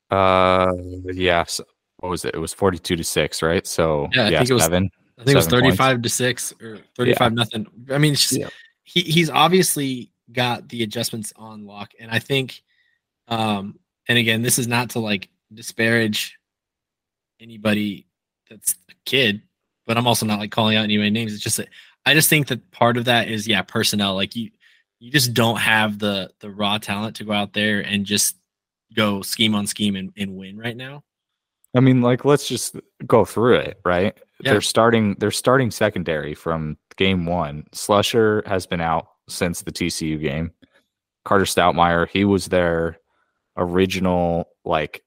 Uh, 0.09 0.71
yeah. 1.13 1.43
So 1.45 1.63
what 1.97 2.09
was 2.09 2.25
it? 2.25 2.35
It 2.35 2.39
was 2.39 2.53
forty-two 2.53 2.95
to 2.95 3.03
six, 3.03 3.41
right? 3.41 3.65
So 3.65 4.07
Yeah, 4.13 4.25
I 4.25 4.29
yeah, 4.29 4.37
think 4.39 4.49
it 4.51 4.53
was- 4.53 4.63
seven. 4.63 4.89
I 5.17 5.23
think 5.23 5.33
it 5.33 5.35
was 5.35 5.45
Seven 5.45 5.61
points. 5.61 5.77
35 5.77 6.01
to 6.01 6.09
six 6.09 6.53
or 6.61 6.79
35 6.97 7.33
nothing. 7.33 7.67
I 7.91 7.99
mean, 7.99 8.13
it's 8.13 8.21
just, 8.29 8.39
Yeah. 8.39 8.49
he 8.83 9.01
he's 9.01 9.29
obviously 9.29 10.11
got 10.31 10.67
the 10.69 10.81
adjustments 10.83 11.31
on 11.35 11.65
lock, 11.65 11.91
and 11.99 12.09
I 12.09 12.17
think, 12.17 12.63
um, 13.27 13.77
and 14.07 14.17
again, 14.17 14.41
this 14.41 14.57
is 14.57 14.67
not 14.67 14.89
to 14.91 14.99
like 14.99 15.29
disparage 15.53 16.37
anybody 17.41 18.07
that's 18.49 18.75
a 18.89 18.93
kid, 19.05 19.41
but 19.85 19.97
I'm 19.97 20.07
also 20.07 20.25
not 20.25 20.39
like 20.39 20.51
calling 20.51 20.77
out 20.77 20.83
anybody 20.83 21.09
names. 21.09 21.33
It's 21.33 21.43
just 21.43 21.57
that 21.57 21.69
I 22.05 22.13
just 22.13 22.29
think 22.29 22.47
that 22.47 22.71
part 22.71 22.97
of 22.97 23.05
that 23.05 23.27
is 23.27 23.47
yeah, 23.47 23.61
personnel. 23.61 24.15
Like 24.15 24.35
you, 24.35 24.51
you 24.99 25.11
just 25.11 25.33
don't 25.33 25.57
have 25.57 25.99
the 25.99 26.31
the 26.39 26.49
raw 26.49 26.77
talent 26.77 27.15
to 27.17 27.23
go 27.23 27.31
out 27.31 27.53
there 27.53 27.81
and 27.81 28.05
just 28.05 28.35
go 28.95 29.21
scheme 29.21 29.55
on 29.55 29.67
scheme 29.67 29.95
and, 29.95 30.11
and 30.17 30.35
win 30.35 30.57
right 30.57 30.77
now. 30.77 31.03
I 31.75 31.79
mean, 31.79 32.01
like 32.01 32.25
let's 32.25 32.47
just 32.47 32.75
go 33.07 33.25
through 33.25 33.55
it, 33.55 33.79
right? 33.85 34.17
Yeah. 34.41 34.51
They're 34.51 34.61
starting 34.61 35.15
they're 35.19 35.31
starting 35.31 35.71
secondary 35.71 36.35
from 36.35 36.77
game 36.97 37.25
one. 37.25 37.65
Slusher 37.73 38.45
has 38.47 38.65
been 38.65 38.81
out 38.81 39.07
since 39.27 39.61
the 39.61 39.71
TCU 39.71 40.21
game. 40.21 40.51
Carter 41.23 41.45
Stoutmire, 41.45 42.07
he 42.07 42.25
was 42.25 42.47
their 42.47 42.97
original, 43.55 44.49
like 44.65 45.03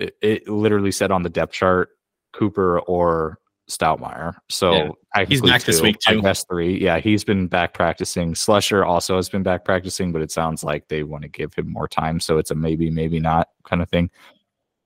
it, 0.00 0.16
it 0.22 0.48
literally 0.48 0.92
said 0.92 1.10
on 1.10 1.22
the 1.22 1.30
depth 1.30 1.52
chart, 1.52 1.90
Cooper 2.32 2.80
or 2.80 3.38
Stoutmire. 3.68 4.34
So 4.48 4.96
Yeah. 5.16 5.24
He's 5.26 5.42
back 5.42 5.62
this 5.62 5.78
two, 5.78 5.84
week, 5.84 5.96
I 6.06 6.14
too. 6.14 6.22
guess 6.22 6.44
three. 6.44 6.78
Yeah, 6.80 6.98
he's 6.98 7.24
been 7.24 7.46
back 7.46 7.74
practicing. 7.74 8.34
Slusher 8.34 8.84
also 8.86 9.16
has 9.16 9.28
been 9.28 9.42
back 9.42 9.64
practicing, 9.64 10.12
but 10.12 10.22
it 10.22 10.30
sounds 10.30 10.64
like 10.64 10.88
they 10.88 11.02
want 11.02 11.22
to 11.22 11.28
give 11.28 11.54
him 11.54 11.70
more 11.72 11.88
time. 11.88 12.20
So 12.20 12.38
it's 12.38 12.50
a 12.50 12.54
maybe, 12.54 12.90
maybe 12.90 13.20
not 13.20 13.48
kind 13.64 13.82
of 13.82 13.88
thing. 13.88 14.10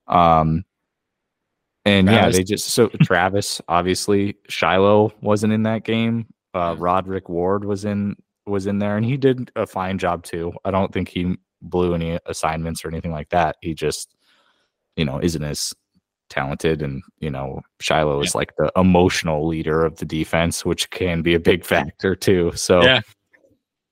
Um 0.06 0.64
and 1.86 2.08
yeah, 2.08 2.30
they 2.30 2.42
just 2.42 2.68
so 2.70 2.88
Travis, 3.02 3.60
obviously, 3.68 4.36
Shilo 4.50 5.12
wasn't 5.20 5.52
in 5.52 5.62
that 5.64 5.84
game. 5.84 6.26
Uh 6.54 6.74
Roderick 6.78 7.28
Ward 7.28 7.64
was 7.64 7.84
in 7.84 8.16
was 8.46 8.66
in 8.66 8.78
there 8.78 8.96
and 8.98 9.04
he 9.06 9.16
did 9.16 9.50
a 9.56 9.66
fine 9.66 9.96
job 9.98 10.22
too. 10.24 10.52
I 10.64 10.70
don't 10.70 10.92
think 10.92 11.08
he 11.08 11.36
blew 11.62 11.94
any 11.94 12.18
assignments 12.26 12.84
or 12.84 12.88
anything 12.88 13.12
like 13.12 13.30
that. 13.30 13.56
He 13.62 13.72
just, 13.74 14.14
you 14.96 15.04
know, 15.04 15.18
isn't 15.20 15.42
as 15.44 15.72
talented 16.30 16.82
and 16.82 17.02
you 17.18 17.30
know 17.30 17.60
Shilo 17.82 18.24
is 18.24 18.34
like 18.34 18.56
the 18.56 18.72
emotional 18.76 19.46
leader 19.46 19.84
of 19.84 19.96
the 19.96 20.06
defense 20.06 20.64
which 20.64 20.88
can 20.90 21.20
be 21.22 21.34
a 21.34 21.38
big 21.38 21.64
factor 21.72 22.16
too 22.16 22.50
so 22.56 22.82
Yeah. 22.82 23.00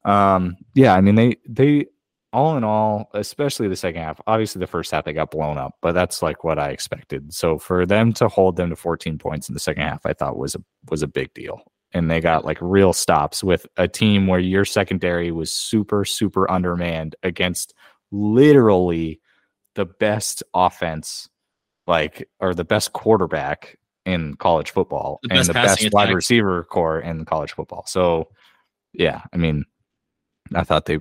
um 0.05 0.57
yeah 0.74 0.94
I 0.94 1.03
mean 1.03 1.14
they 1.14 1.36
they 1.46 1.86
all 2.32 2.57
in 2.57 2.64
all 2.64 3.11
especially 3.12 3.68
the 3.68 3.76
second 3.76 4.00
half 4.00 4.18
obviously 4.26 4.61
the 4.61 4.66
first 4.66 4.90
half 4.90 5.05
they 5.05 5.12
got 5.12 5.30
blown 5.30 5.59
up 5.59 5.74
but 5.82 5.92
that's 5.92 6.22
like 6.22 6.42
what 6.42 6.59
I 6.59 6.70
expected 6.70 7.32
so 7.34 7.59
for 7.59 7.84
them 7.84 8.14
to 8.14 8.28
hold 8.28 8.57
them 8.57 8.70
to 8.70 8.76
14 8.76 9.18
points 9.18 9.48
in 9.48 9.53
the 9.53 9.61
second 9.61 9.82
half 9.82 10.05
I 10.07 10.14
thought 10.14 10.38
was 10.38 10.55
a 10.55 10.64
was 10.90 11.03
a 11.03 11.07
big 11.09 11.32
deal 11.34 11.61
and 11.92 12.11
they 12.11 12.20
got 12.20 12.46
like 12.46 12.59
real 12.62 12.94
stops 12.94 13.44
with 13.44 13.66
a 13.76 13.86
team 13.86 14.26
where 14.26 14.40
your 14.40 14.64
secondary 14.64 15.30
was 15.30 15.53
super 15.53 16.07
super 16.07 16.50
undermanned 16.50 17.14
against 17.22 17.74
literally 18.11 19.20
the 19.75 19.87
best 19.87 20.43
offense 20.55 21.29
like 21.87 22.29
or 22.41 22.55
the 22.55 22.64
best 22.64 22.93
quarterback 22.93 23.79
in 24.05 24.35
college 24.37 24.70
football 24.70 25.20
The 25.23 25.35
and 25.35 25.47
the 25.47 25.53
best 25.53 25.89
wide 25.93 26.12
receiver 26.12 26.64
core 26.64 27.01
in 27.01 27.25
college 27.25 27.53
football. 27.53 27.85
So 27.87 28.29
yeah, 28.93 29.23
I 29.33 29.37
mean 29.37 29.64
I 30.55 30.64
thought 30.64 30.87
they 30.87 30.99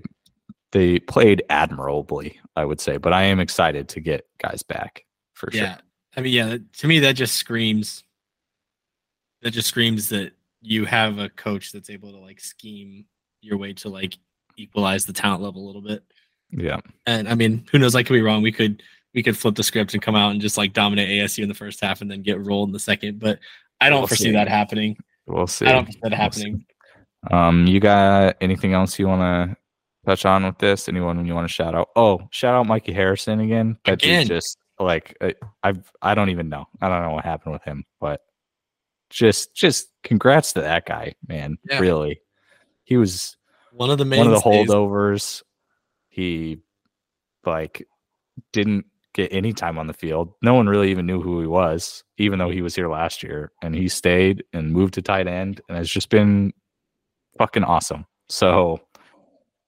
they 0.71 0.99
played 0.99 1.43
admirably, 1.49 2.39
I 2.55 2.65
would 2.65 2.79
say, 2.79 2.97
but 2.97 3.13
I 3.13 3.23
am 3.23 3.39
excited 3.39 3.89
to 3.89 3.99
get 3.99 4.27
guys 4.37 4.63
back 4.63 5.05
for 5.33 5.51
sure. 5.51 5.61
Yeah. 5.61 5.73
sure. 5.75 5.83
I 6.17 6.21
mean, 6.21 6.33
yeah, 6.33 6.57
to 6.77 6.87
me 6.87 6.99
that 6.99 7.13
just 7.13 7.35
screams 7.35 8.03
that 9.41 9.51
just 9.51 9.67
screams 9.67 10.09
that 10.09 10.33
you 10.61 10.85
have 10.85 11.17
a 11.17 11.29
coach 11.29 11.71
that's 11.71 11.89
able 11.89 12.11
to 12.11 12.19
like 12.19 12.39
scheme 12.39 13.05
your 13.41 13.57
way 13.57 13.73
to 13.73 13.89
like 13.89 14.17
equalize 14.57 15.05
the 15.05 15.13
talent 15.13 15.41
level 15.41 15.65
a 15.65 15.67
little 15.67 15.81
bit. 15.81 16.03
Yeah. 16.51 16.79
And 17.05 17.27
I 17.29 17.35
mean, 17.35 17.65
who 17.71 17.79
knows? 17.79 17.95
I 17.95 18.03
could 18.03 18.13
be 18.13 18.21
wrong. 18.21 18.41
We 18.41 18.51
could 18.51 18.83
we 19.13 19.23
could 19.23 19.37
flip 19.37 19.55
the 19.55 19.63
script 19.63 19.93
and 19.93 20.01
come 20.01 20.15
out 20.15 20.31
and 20.31 20.39
just 20.41 20.57
like 20.57 20.73
dominate 20.73 21.09
ASU 21.09 21.43
in 21.43 21.49
the 21.49 21.55
first 21.55 21.81
half 21.81 22.01
and 22.01 22.09
then 22.09 22.21
get 22.21 22.45
rolled 22.45 22.69
in 22.69 22.73
the 22.73 22.79
second. 22.79 23.19
But 23.19 23.39
I 23.79 23.89
don't 23.89 23.99
We'll 24.01 24.07
foresee 24.07 24.25
see. 24.25 24.31
that 24.31 24.47
happening. 24.47 24.97
We'll 25.25 25.47
see. 25.47 25.65
I 25.65 25.71
don't 25.73 25.85
foresee 25.85 25.99
that 26.03 26.11
We'll 26.11 26.19
happening. 26.19 26.65
Um, 27.29 27.67
you 27.67 27.79
got 27.79 28.37
anything 28.41 28.73
else 28.73 28.97
you 28.97 29.07
want 29.07 29.21
to 29.21 29.57
touch 30.05 30.25
on 30.25 30.43
with 30.45 30.57
this? 30.57 30.87
Anyone 30.89 31.25
you 31.25 31.35
want 31.35 31.47
to 31.47 31.53
shout 31.53 31.75
out? 31.75 31.89
Oh, 31.95 32.21
shout 32.31 32.55
out 32.55 32.65
Mikey 32.67 32.93
Harrison 32.93 33.39
again. 33.41 33.77
That 33.85 33.93
Again. 33.93 34.25
just 34.27 34.57
like 34.79 35.15
I- 35.21 35.35
I've 35.61 35.91
I 36.01 36.15
don't 36.15 36.29
even 36.29 36.49
know. 36.49 36.65
I 36.81 36.87
don't 36.89 37.03
know 37.03 37.11
what 37.11 37.23
happened 37.25 37.53
with 37.53 37.63
him, 37.63 37.85
but 37.99 38.21
just 39.09 39.53
just 39.55 39.87
congrats 40.03 40.53
to 40.53 40.61
that 40.61 40.85
guy, 40.85 41.13
man. 41.27 41.57
Yeah. 41.69 41.79
Really, 41.79 42.21
he 42.85 42.97
was 42.97 43.35
One 43.73 43.89
of 43.91 43.97
the 43.97 44.05
main 44.05 44.19
one 44.19 44.27
of 44.27 44.33
the 44.33 44.49
holdovers. 44.49 45.43
He 46.11 46.59
like 47.45 47.87
didn't 48.53 48.85
get 49.13 49.33
any 49.33 49.51
time 49.53 49.77
on 49.79 49.87
the 49.87 49.93
field. 49.93 50.33
No 50.41 50.53
one 50.53 50.67
really 50.67 50.91
even 50.91 51.05
knew 51.05 51.21
who 51.21 51.41
he 51.41 51.47
was, 51.47 52.03
even 52.17 52.37
though 52.37 52.49
he 52.51 52.61
was 52.61 52.75
here 52.75 52.87
last 52.89 53.23
year. 53.23 53.51
And 53.61 53.73
he 53.73 53.89
stayed 53.89 54.43
and 54.53 54.71
moved 54.71 54.93
to 54.93 55.01
tight 55.01 55.27
end 55.27 55.61
and 55.67 55.77
has 55.77 55.89
just 55.89 56.09
been 56.09 56.53
fucking 57.37 57.63
awesome. 57.63 58.05
So 58.29 58.79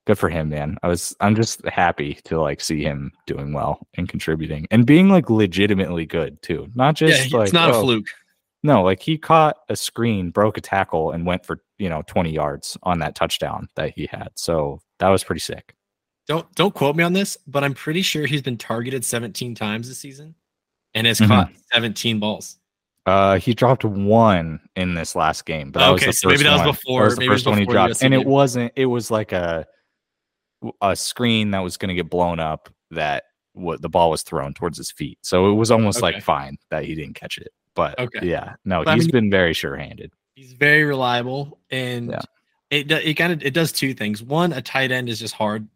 good 0.05 0.17
for 0.17 0.29
him, 0.29 0.49
man. 0.49 0.77
I 0.83 0.87
was 0.87 1.15
I'm 1.19 1.35
just 1.35 1.65
happy 1.65 2.19
to 2.25 2.39
like 2.41 2.61
see 2.61 2.83
him 2.83 3.11
doing 3.25 3.53
well 3.53 3.85
and 3.95 4.07
contributing 4.07 4.67
and 4.71 4.85
being 4.85 5.09
like 5.09 5.29
legitimately 5.29 6.05
good 6.05 6.41
too. 6.41 6.67
Not 6.75 6.99
Yeah, 7.01 7.07
like 7.31 7.45
it's 7.45 7.53
not 7.53 7.69
a 7.71 7.73
oh, 7.73 7.81
fluke. 7.81 8.07
no, 8.63 8.83
like 8.83 9.01
he 9.01 9.17
caught 9.17 9.57
a 9.69 9.75
screen, 9.75 10.29
broke 10.29 10.57
a 10.57 10.61
tackle, 10.61 11.11
and 11.11 11.25
went 11.25 11.45
for 11.45 11.61
you 11.79 11.89
know 11.89 12.01
20 12.07 12.31
yards 12.31 12.77
on 12.83 12.99
that 12.99 13.15
touchdown 13.15 13.67
that 13.75 13.93
he 13.95 14.07
had. 14.11 14.29
So 14.35 14.81
that 14.99 15.09
was 15.09 15.23
pretty 15.23 15.41
sick. 15.41 15.75
Don't 16.28 16.53
don't 16.55 16.74
quote 16.74 16.95
me 16.95 17.03
on 17.03 17.13
this, 17.13 17.38
but 17.47 17.63
I'm 17.63 17.74
pretty 17.74 18.01
sure 18.01 18.26
he's 18.26 18.41
been 18.41 18.57
targeted 18.57 19.03
17 19.03 19.55
times 19.55 19.88
this 19.89 19.99
season 19.99 20.36
and 20.93 21.05
has 21.07 21.19
Mhm. 21.19 21.28
caught 21.28 21.51
17 21.74 22.19
balls. 22.19 22.57
Uh, 23.05 23.38
he 23.38 23.53
dropped 23.53 23.84
one 23.84 24.61
in 24.78 24.93
this 24.95 25.15
last 25.15 25.45
game, 25.45 25.71
but 25.71 25.80
that 25.82 25.89
was 25.89 26.01
Okay, 26.01 26.11
the 26.11 26.13
so 26.13 26.30
maybe 26.30 26.43
that 26.43 26.65
was 26.65 26.78
before- 26.78 27.09
the 27.09 27.15
maybe 27.17 27.26
it 27.26 27.30
was 27.30 27.41
first 27.41 27.47
one 27.47 27.57
he 27.59 27.65
dropped, 27.65 28.01
and 28.01 28.13
it 28.13 28.19
game. 28.19 28.28
wasn't. 28.30 28.71
It 28.78 28.86
was 28.86 29.11
like 29.11 29.32
a 29.34 29.65
a 30.82 30.95
screen 30.95 31.51
that 31.51 31.59
was 31.59 31.76
going 31.76 31.89
to 31.89 31.95
get 31.95 32.09
blown 32.09 32.39
up. 32.39 32.69
That 32.91 33.26
what 33.51 33.82
the 33.82 33.89
ball 33.89 34.09
was 34.11 34.24
thrown 34.24 34.53
towards 34.53 34.78
his 34.78 34.91
feet, 34.91 35.17
so 35.21 35.51
it 35.51 35.55
was 35.55 35.71
almost 35.71 35.97
Okay. 35.97 36.13
like 36.13 36.24
fine 36.24 36.57
that 36.69 36.86
he 36.86 36.95
didn't 36.95 37.15
catch 37.15 37.38
it. 37.38 37.49
But 37.76 37.99
Okay. 37.99 38.26
yeah, 38.28 38.55
no, 38.63 38.84
But 38.86 38.91
I 38.91 38.95
mean- 38.95 39.11
been 39.11 39.30
very 39.30 39.53
sure-handed. 39.53 40.11
He's 40.36 40.53
very 40.53 40.84
reliable 40.86 41.59
and 41.69 42.11
Yeah. 42.11 42.21
it 42.69 42.89
it 42.91 43.15
kind 43.15 43.34
of 43.34 43.43
it 43.43 43.53
does 43.53 43.71
two 43.74 43.93
things. 43.93 44.24
One, 44.24 44.53
a 44.53 44.61
tight 44.61 44.91
end 44.91 45.09
is 45.09 45.19
just 45.19 45.34
hard 45.34 45.67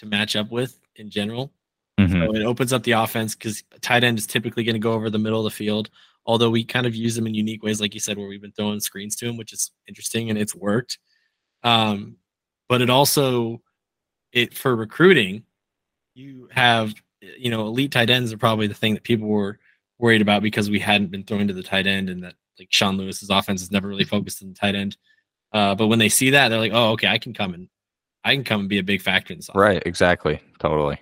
to 0.00 0.06
match 0.06 0.34
up 0.34 0.50
with 0.50 0.78
in 0.96 1.10
general. 1.10 1.52
Mhm. 1.98 2.26
So 2.26 2.34
it 2.34 2.42
opens 2.42 2.72
up 2.72 2.82
the 2.82 2.92
offense 2.92 3.34
because 3.34 3.62
tight 3.82 4.02
end 4.02 4.18
is 4.18 4.26
typically 4.26 4.64
going 4.64 4.74
to 4.74 4.80
go 4.80 4.92
over 4.92 5.10
the 5.10 5.18
middle 5.18 5.38
of 5.38 5.44
the 5.44 5.56
field. 5.56 5.90
Although 6.26 6.50
we 6.50 6.64
kind 6.64 6.86
of 6.86 6.94
use 6.94 7.14
them 7.14 7.26
in 7.26 7.34
unique 7.34 7.62
ways, 7.62 7.80
like 7.80 7.94
you 7.94 8.00
said, 8.00 8.16
where 8.16 8.26
we've 8.26 8.40
been 8.40 8.52
throwing 8.52 8.80
screens 8.80 9.16
to 9.16 9.26
him, 9.26 9.36
which 9.36 9.52
is 9.52 9.70
interesting 9.86 10.30
and 10.30 10.38
it's 10.38 10.54
worked. 10.54 10.98
Um, 11.62 12.16
but 12.68 12.80
it 12.82 12.90
also 12.90 13.62
it 14.32 14.54
for 14.54 14.74
recruiting, 14.74 15.44
you 16.14 16.48
have 16.52 16.94
you 17.20 17.50
know 17.50 17.66
elite 17.66 17.92
tight 17.92 18.10
ends 18.10 18.32
are 18.32 18.38
probably 18.38 18.66
the 18.66 18.74
thing 18.74 18.94
that 18.94 19.02
people 19.02 19.28
were 19.28 19.58
worried 19.98 20.22
about 20.22 20.42
because 20.42 20.70
we 20.70 20.78
hadn't 20.78 21.10
been 21.10 21.24
throwing 21.24 21.48
to 21.48 21.54
the 21.54 21.62
tight 21.62 21.86
end 21.86 22.08
and 22.08 22.24
that 22.24 22.34
like 22.58 22.68
Sean 22.70 22.96
Lewis's 22.96 23.28
offense 23.30 23.60
is 23.60 23.70
never 23.70 23.88
really 23.88 24.04
focused 24.04 24.42
on 24.42 24.48
the 24.48 24.54
tight 24.54 24.74
end. 24.74 24.96
Uh, 25.52 25.74
but 25.74 25.88
when 25.88 25.98
they 25.98 26.08
see 26.08 26.30
that, 26.30 26.48
they're 26.48 26.58
like, 26.58 26.72
oh, 26.72 26.92
okay, 26.92 27.08
I 27.08 27.18
can 27.18 27.34
come 27.34 27.52
and 27.54 27.68
I 28.24 28.34
can 28.34 28.44
come 28.44 28.60
and 28.60 28.68
be 28.68 28.78
a 28.78 28.82
big 28.82 29.00
factor 29.02 29.32
in 29.32 29.38
offense. 29.38 29.50
Right, 29.54 29.82
exactly, 29.86 30.40
totally. 30.58 30.98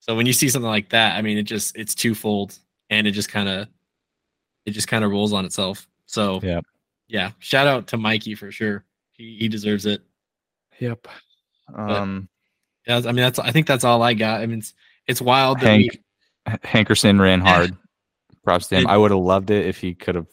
So 0.00 0.14
when 0.16 0.26
you 0.26 0.32
see 0.32 0.48
something 0.48 0.68
like 0.68 0.88
that, 0.90 1.16
I 1.16 1.22
mean, 1.22 1.38
it 1.38 1.44
just 1.44 1.76
it's 1.76 1.94
twofold, 1.94 2.58
and 2.90 3.06
it 3.06 3.12
just 3.12 3.28
kind 3.28 3.48
of 3.48 3.68
it 4.64 4.72
just 4.72 4.88
kind 4.88 5.04
of 5.04 5.10
rolls 5.10 5.32
on 5.32 5.44
itself. 5.44 5.86
So 6.06 6.40
Yeah. 6.42 6.60
yeah. 7.08 7.30
Shout 7.38 7.66
out 7.66 7.86
to 7.88 7.96
Mikey 7.96 8.34
for 8.34 8.50
sure. 8.52 8.84
He 9.12 9.36
he 9.38 9.48
deserves 9.48 9.86
it. 9.86 10.02
Yep. 10.80 11.06
Um, 11.74 12.28
Yeah, 12.86 12.98
I 12.98 13.00
mean 13.06 13.16
that's 13.16 13.38
I 13.38 13.50
think 13.52 13.66
that's 13.66 13.84
all 13.84 14.02
I 14.02 14.14
got. 14.14 14.40
I 14.40 14.46
mean 14.46 14.58
it's 14.60 14.74
it's 15.06 15.20
wild. 15.22 15.60
That 15.60 15.76
we, 15.78 15.90
Hankerson 16.48 17.20
ran 17.20 17.40
hard. 17.42 17.76
Props 18.44 18.68
to 18.68 18.76
him. 18.76 18.82
It- 18.84 18.88
I 18.88 18.96
would 18.96 19.10
have 19.10 19.20
loved 19.20 19.50
it 19.50 19.66
if 19.66 19.78
he 19.78 19.94
could 19.94 20.14
have 20.14 20.26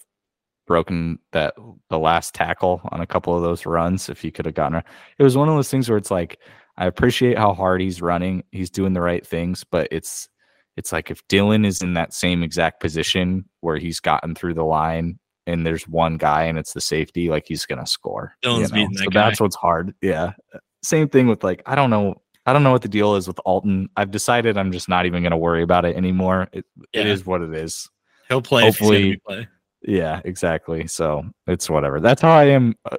broken 0.65 1.19
that 1.31 1.53
the 1.89 1.99
last 1.99 2.33
tackle 2.33 2.81
on 2.91 3.01
a 3.01 3.07
couple 3.07 3.35
of 3.35 3.43
those 3.43 3.65
runs. 3.65 4.09
If 4.09 4.21
he 4.21 4.31
could 4.31 4.45
have 4.45 4.55
gotten, 4.55 4.81
it 5.17 5.23
was 5.23 5.35
one 5.37 5.49
of 5.49 5.55
those 5.55 5.69
things 5.69 5.89
where 5.89 5.97
it's 5.97 6.11
like 6.11 6.39
I 6.77 6.85
appreciate 6.85 7.37
how 7.37 7.53
hard 7.53 7.81
he's 7.81 8.01
running. 8.01 8.43
He's 8.51 8.69
doing 8.69 8.93
the 8.93 9.01
right 9.01 9.25
things, 9.25 9.63
but 9.63 9.87
it's 9.91 10.29
it's 10.77 10.91
like 10.91 11.11
if 11.11 11.25
Dylan 11.27 11.65
is 11.67 11.81
in 11.81 11.93
that 11.93 12.13
same 12.13 12.41
exact 12.43 12.79
position 12.79 13.45
where 13.61 13.77
he's 13.77 13.99
gotten 13.99 14.33
through 14.35 14.55
the 14.55 14.63
line 14.63 15.19
and 15.45 15.65
there's 15.65 15.87
one 15.87 16.17
guy 16.17 16.43
and 16.45 16.57
it's 16.57 16.73
the 16.73 16.81
safety, 16.81 17.29
like 17.29 17.45
he's 17.47 17.65
gonna 17.65 17.85
score. 17.85 18.33
you 18.43 18.49
Dylan's 18.49 18.71
know? 18.71 18.75
beating 18.75 18.93
that 18.93 19.03
so 19.03 19.09
guy. 19.09 19.29
that's 19.29 19.39
what's 19.41 19.55
hard. 19.55 19.93
Yeah. 20.01 20.31
Same 20.81 21.09
thing 21.09 21.27
with 21.27 21.43
like 21.43 21.61
I 21.65 21.75
don't 21.75 21.89
know. 21.89 22.15
I 22.45 22.51
don't 22.53 22.63
know 22.63 22.71
what 22.73 22.81
the 22.81 22.89
deal 22.89 23.15
is 23.15 23.25
with 23.27 23.39
Alton. 23.45 23.87
I've 23.95 24.11
decided 24.11 24.57
I'm 24.57 24.71
just 24.71 24.89
not 24.89 25.05
even 25.05 25.21
gonna 25.23 25.37
worry 25.37 25.61
about 25.63 25.85
it 25.85 25.95
anymore. 25.95 26.47
It, 26.51 26.65
it 26.91 27.05
Yeah. 27.05 27.11
is 27.13 27.25
what 27.25 27.41
it 27.41 27.53
is. 27.53 27.89
he'll 28.29 28.41
play. 28.41 28.67
if 28.67 28.77
he's 28.79 28.87
gonna 28.89 28.99
hopefully- 28.99 29.21
play. 29.27 29.47
Yeah, 29.83 30.21
exactly. 30.23 30.87
So 30.87 31.25
it's 31.47 31.69
whatever. 31.69 31.99
That's 31.99 32.21
how 32.21 32.31
I 32.31 32.45
am. 32.45 32.75
Uh, 32.89 32.97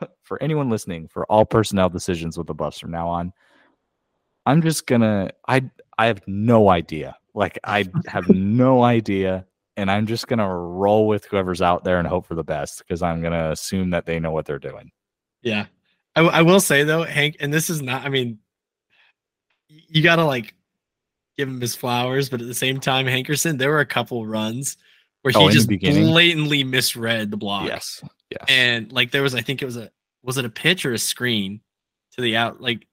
for 0.22 0.42
anyone 0.42 0.70
listening, 0.70 1.08
for 1.08 1.24
all 1.26 1.44
personnel 1.44 1.88
decisions 1.88 2.38
with 2.38 2.46
the 2.46 2.54
Buffs 2.54 2.78
from 2.78 2.90
now 2.90 3.08
on, 3.08 3.32
I'm 4.46 4.62
just 4.62 4.86
gonna. 4.86 5.30
I 5.46 5.70
I 5.98 6.06
have 6.06 6.22
no 6.26 6.70
idea. 6.70 7.16
Like 7.34 7.58
I 7.64 7.84
have 8.06 8.28
no 8.28 8.82
idea, 8.82 9.46
and 9.76 9.90
I'm 9.90 10.06
just 10.06 10.26
gonna 10.28 10.48
roll 10.48 11.06
with 11.06 11.26
whoever's 11.26 11.62
out 11.62 11.84
there 11.84 11.98
and 11.98 12.08
hope 12.08 12.26
for 12.26 12.34
the 12.34 12.44
best 12.44 12.78
because 12.78 13.02
I'm 13.02 13.22
gonna 13.22 13.50
assume 13.50 13.90
that 13.90 14.06
they 14.06 14.18
know 14.18 14.32
what 14.32 14.46
they're 14.46 14.58
doing. 14.58 14.90
Yeah, 15.42 15.66
I, 16.16 16.20
w- 16.20 16.36
I 16.36 16.42
will 16.42 16.60
say 16.60 16.84
though, 16.84 17.04
Hank, 17.04 17.36
and 17.40 17.52
this 17.52 17.68
is 17.68 17.82
not. 17.82 18.04
I 18.04 18.08
mean, 18.08 18.38
you 19.68 20.02
gotta 20.02 20.24
like 20.24 20.54
give 21.36 21.48
him 21.48 21.60
his 21.60 21.76
flowers, 21.76 22.30
but 22.30 22.40
at 22.40 22.46
the 22.46 22.54
same 22.54 22.80
time, 22.80 23.06
Hankerson, 23.06 23.58
there 23.58 23.70
were 23.70 23.80
a 23.80 23.86
couple 23.86 24.26
runs 24.26 24.78
where 25.22 25.32
Oh, 25.36 25.48
he 25.48 25.54
just 25.54 25.68
blatantly 25.68 26.64
misread 26.64 27.30
the 27.30 27.36
block. 27.36 27.66
Yes. 27.66 28.02
Yes. 28.30 28.44
And 28.48 28.92
like 28.92 29.10
there 29.10 29.22
was, 29.22 29.34
I 29.34 29.40
think 29.40 29.62
it 29.62 29.64
was 29.66 29.76
a 29.76 29.90
was 30.22 30.36
it 30.38 30.44
a 30.44 30.50
pitch 30.50 30.84
or 30.86 30.92
a 30.92 30.98
screen 30.98 31.60
to 32.12 32.20
the 32.22 32.36
out 32.36 32.60
like 32.60 32.86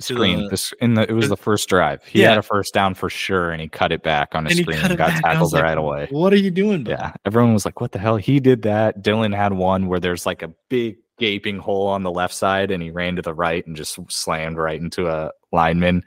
screen. 0.00 0.48
the- 0.48 0.72
in 0.80 0.94
the 0.94 1.02
it 1.02 1.12
was 1.12 1.28
the 1.28 1.36
first 1.36 1.68
drive. 1.68 2.02
He 2.04 2.22
Yeah. 2.22 2.30
had 2.30 2.38
a 2.38 2.42
first 2.42 2.72
down 2.74 2.94
for 2.94 3.10
sure, 3.10 3.50
and 3.50 3.60
he 3.60 3.68
cut 3.68 3.92
it 3.92 4.02
back 4.02 4.34
on 4.34 4.46
a 4.46 4.50
and 4.50 4.58
screen 4.58 4.78
and 4.78 4.96
got 4.96 5.10
back. 5.10 5.22
Tackled 5.22 5.52
like, 5.52 5.62
right 5.62 5.78
away. 5.78 6.08
What 6.10 6.32
are 6.32 6.36
you 6.38 6.50
doing? 6.50 6.84
bud?" 6.84 6.90
Yeah, 6.92 7.12
everyone 7.24 7.52
was 7.52 7.64
like, 7.64 7.80
"What 7.80 7.92
the 7.92 7.98
hell?" 7.98 8.16
He 8.16 8.40
did 8.40 8.62
that. 8.62 9.02
Dylan 9.02 9.34
had 9.36 9.52
one 9.52 9.88
where 9.88 10.00
there's 10.00 10.24
like 10.26 10.42
a 10.42 10.52
big 10.68 10.96
gaping 11.18 11.58
hole 11.58 11.86
on 11.86 12.02
the 12.02 12.10
left 12.10 12.32
side, 12.34 12.70
and 12.70 12.82
he 12.82 12.90
ran 12.90 13.16
to 13.16 13.22
the 13.22 13.34
right 13.34 13.66
and 13.66 13.76
just 13.76 13.98
slammed 14.10 14.56
right 14.56 14.80
into 14.80 15.06
a 15.08 15.30
lineman. 15.52 16.02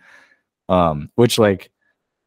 Um, 0.69 1.09
which 1.15 1.38
like 1.38 1.69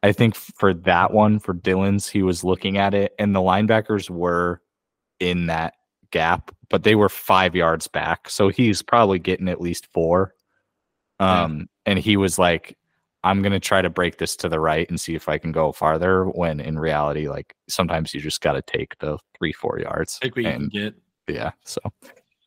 I 0.07 0.13
think 0.13 0.35
for 0.35 0.73
that 0.73 1.13
one 1.13 1.39
for 1.39 1.53
Dylan's, 1.53 2.07
he 2.07 2.23
was 2.23 2.43
looking 2.43 2.77
at 2.77 2.93
it, 2.93 3.13
and 3.19 3.35
the 3.35 3.41
linebackers 3.41 4.09
were 4.09 4.61
in 5.19 5.47
that 5.47 5.73
gap, 6.11 6.51
but 6.69 6.83
they 6.83 6.95
were 6.95 7.09
five 7.09 7.55
yards 7.55 7.87
back, 7.87 8.29
so 8.29 8.49
he's 8.49 8.81
probably 8.81 9.19
getting 9.19 9.49
at 9.49 9.61
least 9.61 9.87
four. 9.93 10.33
Um, 11.19 11.67
and 11.85 11.97
he 11.97 12.15
was 12.15 12.37
like, 12.37 12.77
I'm 13.23 13.41
gonna 13.41 13.59
try 13.59 13.81
to 13.81 13.89
break 13.89 14.17
this 14.17 14.35
to 14.37 14.49
the 14.49 14.59
right 14.59 14.87
and 14.89 14.99
see 14.99 15.15
if 15.15 15.27
I 15.27 15.37
can 15.37 15.51
go 15.51 15.71
farther. 15.71 16.25
When 16.25 16.59
in 16.59 16.79
reality, 16.79 17.27
like 17.27 17.55
sometimes 17.67 18.13
you 18.13 18.21
just 18.21 18.41
got 18.41 18.53
to 18.53 18.61
take 18.61 18.97
the 18.99 19.17
three, 19.37 19.51
four 19.51 19.79
yards. 19.79 20.19
Take 20.19 20.35
what 20.35 20.45
you 20.45 20.51
can 20.51 20.69
get. 20.69 20.93
yeah, 21.27 21.51
so. 21.65 21.81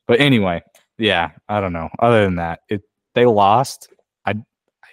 But 0.06 0.20
anyway, 0.20 0.62
yeah, 0.96 1.32
I 1.48 1.60
don't 1.60 1.72
know. 1.72 1.88
Other 1.98 2.24
than 2.24 2.36
that, 2.36 2.60
it 2.68 2.82
they 3.14 3.26
lost. 3.26 3.92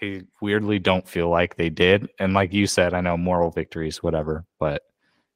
I 0.02 0.22
weirdly 0.42 0.80
don't 0.80 1.08
feel 1.08 1.30
like 1.30 1.56
they 1.56 1.70
did. 1.70 2.10
And 2.20 2.34
like 2.34 2.54
you 2.54 2.68
said, 2.68 2.94
I 2.94 3.02
know 3.02 3.18
moral 3.18 3.52
victories, 3.52 4.04
whatever, 4.04 4.46
but 4.60 4.82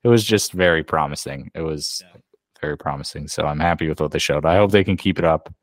it 0.03 0.07
was 0.07 0.23
just 0.23 0.53
very 0.53 0.83
promising. 0.83 1.51
It 1.53 1.61
was 1.61 2.01
Yeah. 2.03 2.19
very 2.61 2.77
promising. 2.77 3.27
So 3.27 3.45
I'm 3.45 3.59
happy 3.59 3.87
with 3.87 3.99
what 4.01 4.11
they 4.11 4.19
showed. 4.19 4.45
I 4.45 4.55
hope 4.57 4.71
they 4.71 4.83
can 4.83 4.97
keep 4.97 5.17
it 5.19 5.25
up. 5.25 5.53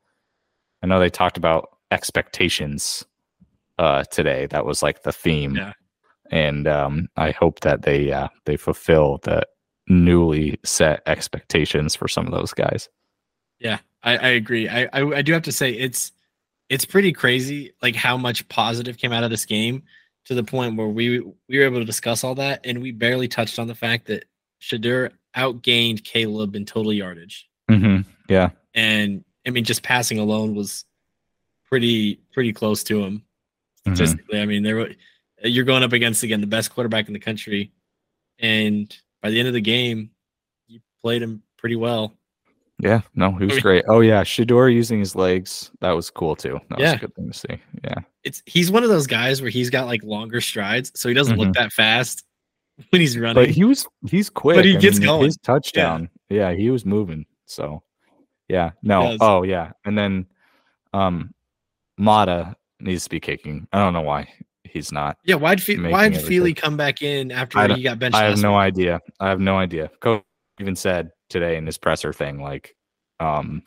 I 0.83 0.87
know 0.87 0.99
they 0.99 1.09
talked 1.09 1.37
about 1.37 1.69
expectations 1.91 3.05
uh 3.77 4.03
today. 4.11 4.45
That 4.47 4.65
was 4.65 4.83
like 4.83 5.03
the 5.03 5.11
theme. 5.13 5.55
Yeah. 5.55 5.73
And 6.31 6.67
um 6.67 7.07
I 7.15 7.31
hope 7.31 7.61
that 7.61 7.83
they 7.83 8.11
uh 8.11 8.27
they 8.45 8.57
fulfill 8.57 9.19
the 9.23 9.45
newly 9.87 10.59
set 10.63 11.01
expectations 11.05 11.95
for 11.95 12.07
some 12.07 12.25
of 12.27 12.31
those 12.31 12.53
guys. 12.53 12.89
Yeah, 13.59 13.79
I, 14.03 14.17
I 14.17 14.27
agree. 14.29 14.69
I, 14.69 14.83
I 14.93 15.01
I 15.17 15.21
do 15.21 15.33
have 15.33 15.41
to 15.43 15.51
say 15.51 15.71
it's 15.71 16.11
it's 16.69 16.85
pretty 16.85 17.11
crazy 17.11 17.73
like 17.81 17.95
how 17.95 18.15
much 18.15 18.47
positive 18.47 18.97
came 18.97 19.11
out 19.11 19.23
of 19.23 19.29
this 19.29 19.45
game 19.45 19.83
to 20.25 20.35
the 20.35 20.43
point 20.43 20.77
where 20.77 20.87
we 20.87 21.19
we 21.19 21.57
were 21.57 21.65
able 21.65 21.79
to 21.79 21.85
discuss 21.85 22.23
all 22.23 22.35
that 22.35 22.61
and 22.63 22.81
we 22.81 22.91
barely 22.91 23.27
touched 23.27 23.59
on 23.59 23.67
the 23.67 23.75
fact 23.75 24.05
that 24.07 24.25
Shedeur 24.61 25.11
outgained 25.35 26.03
Caleb 26.03 26.55
in 26.55 26.65
total 26.65 26.93
yardage. 26.93 27.47
Mm-hmm. 27.69 28.09
Yeah. 28.29 28.49
And 28.73 29.23
I 29.45 29.49
mean 29.49 29.63
just 29.63 29.83
passing 29.83 30.19
alone 30.19 30.55
was 30.55 30.85
pretty 31.65 32.19
pretty 32.31 32.53
close 32.53 32.83
to 32.85 33.03
him. 33.03 33.23
Mhm. 33.85 33.95
Statistically. 33.95 34.39
I 34.39 34.45
mean 34.45 34.63
there 34.63 34.75
were 34.75 34.91
you're 35.43 35.65
going 35.65 35.83
up 35.83 35.93
against 35.93 36.23
again 36.23 36.41
the 36.41 36.47
best 36.47 36.73
quarterback 36.73 37.07
in 37.07 37.13
the 37.13 37.19
country 37.19 37.71
and 38.37 38.95
by 39.21 39.29
the 39.29 39.39
end 39.39 39.47
of 39.47 39.53
the 39.53 39.61
game 39.61 40.11
you 40.67 40.79
played 41.01 41.21
him 41.21 41.41
pretty 41.57 41.75
well. 41.75 42.15
Yeah, 42.81 43.01
no, 43.15 43.31
he 43.33 43.45
was 43.45 43.53
mean- 43.55 43.61
great. 43.61 43.85
Oh 43.87 43.99
yeah, 43.99 44.23
Shedeur 44.23 44.73
using 44.73 44.99
his 44.99 45.15
legs, 45.15 45.71
that 45.81 45.91
was 45.91 46.09
cool 46.09 46.35
too. 46.35 46.59
That 46.69 46.79
was 46.79 46.83
Yeah. 46.83 46.95
a 46.95 46.99
good 46.99 47.15
thing 47.15 47.31
to 47.31 47.37
see. 47.37 47.61
Yeah. 47.83 47.95
it's 48.23 48.41
he's 48.45 48.71
one 48.71 48.83
of 48.83 48.89
those 48.89 49.05
guys 49.07 49.41
where 49.41 49.51
he's 49.51 49.69
got 49.69 49.85
like 49.87 50.03
longer 50.03 50.39
strides, 50.41 50.91
so 50.95 51.09
he 51.09 51.13
doesn't 51.15 51.37
look 51.37 51.53
that 51.55 51.71
fast 51.73 52.23
when 52.89 53.01
he's 53.01 53.17
running. 53.17 53.35
Mm-hmm. 53.43 53.49
But 53.49 53.55
he 53.55 53.63
was 53.65 53.87
he's 54.07 54.29
quick. 54.29 54.55
But 54.55 54.65
he 54.65 54.77
I 54.77 54.79
gets 54.79 54.99
mean, 54.99 55.07
going. 55.07 55.25
His 55.25 55.37
touchdown. 55.37 56.09
Yeah. 56.29 56.53
he 56.53 56.69
was 56.69 56.85
moving. 56.85 57.25
So 57.45 57.83
yeah. 58.47 58.71
No. 58.81 59.17
Oh 59.19 59.43
yeah. 59.43 59.71
And 59.85 59.97
then 59.97 60.25
um 60.93 61.33
Mata 61.97 62.55
needs 62.79 63.03
to 63.03 63.09
be 63.09 63.19
kicking. 63.19 63.67
I 63.73 63.79
don't 63.79 63.91
know 63.93 64.01
why 64.01 64.29
he's 64.63 64.91
not. 64.91 65.17
yeah, 65.25 65.35
why'd 65.35 65.61
Fe- 65.61 65.75
why'd. 65.77 66.15
Feely 66.21 66.53
come 66.53 66.77
back 66.77 67.01
in 67.01 67.31
after 67.31 67.73
he 67.75 67.83
got 67.83 67.99
benched? 67.99 68.15
I 68.15 68.23
have 68.25 68.41
no 68.41 68.51
week? 68.53 68.59
idea. 68.59 69.01
I 69.19 69.27
have 69.29 69.39
no 69.41 69.57
idea. 69.57 69.89
Coach 69.99 70.23
even 70.61 70.75
said 70.75 71.11
today 71.29 71.57
in 71.57 71.65
his 71.65 71.77
presser 71.77 72.11
thing, 72.11 72.41
like, 72.41 72.75
um, 73.19 73.63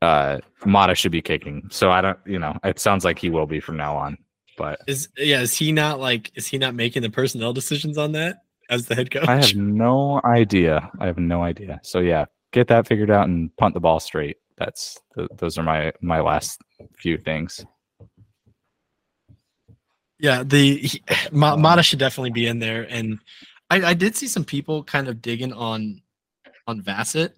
uh, 0.00 0.38
Mata 0.64 0.94
should 0.94 1.12
be 1.12 1.22
kicking. 1.22 1.68
So 1.70 1.90
I 1.90 2.00
don't, 2.00 2.18
you 2.24 2.38
know, 2.38 2.56
it 2.64 2.78
sounds 2.78 3.04
like 3.04 3.18
he 3.18 3.30
will 3.30 3.46
be 3.46 3.60
from 3.60 3.76
now 3.76 3.96
on. 3.96 4.18
But 4.56 4.80
Is 4.86 5.08
yeah, 5.16 5.40
is 5.40 5.56
he 5.56 5.70
not 5.70 6.00
like 6.00 6.32
is 6.34 6.46
he 6.48 6.58
not 6.58 6.74
making 6.74 7.02
the 7.02 7.10
personnel 7.10 7.52
decisions 7.52 7.96
on 7.96 8.12
that 8.12 8.42
as 8.68 8.86
the 8.86 8.96
head 8.96 9.10
coach? 9.10 9.28
I 9.28 9.36
have 9.36 9.54
no 9.54 10.20
idea. 10.24 10.90
I 10.98 11.06
have 11.06 11.18
no 11.18 11.42
idea. 11.42 11.80
So 11.84 12.00
yeah, 12.00 12.24
get 12.52 12.66
that 12.68 12.88
figured 12.88 13.10
out 13.10 13.28
and 13.28 13.56
punt 13.56 13.74
the 13.74 13.80
ball 13.80 14.00
straight. 14.00 14.38
That's 14.56 14.98
th- 15.16 15.28
those 15.36 15.58
are 15.58 15.62
my 15.62 15.92
my 16.00 16.20
last 16.20 16.60
few 16.96 17.18
things. 17.18 17.64
Yeah, 20.18 20.42
the 20.42 20.78
he, 20.78 21.02
Mata 21.32 21.84
should 21.84 22.00
definitely 22.00 22.32
be 22.32 22.48
in 22.48 22.58
there, 22.58 22.82
and 22.90 23.20
I, 23.70 23.90
I 23.90 23.94
did 23.94 24.16
see 24.16 24.26
some 24.26 24.44
people 24.44 24.82
kind 24.82 25.06
of 25.06 25.22
digging 25.22 25.52
on 25.52 26.02
on 26.68 26.80
Vassett, 26.82 27.32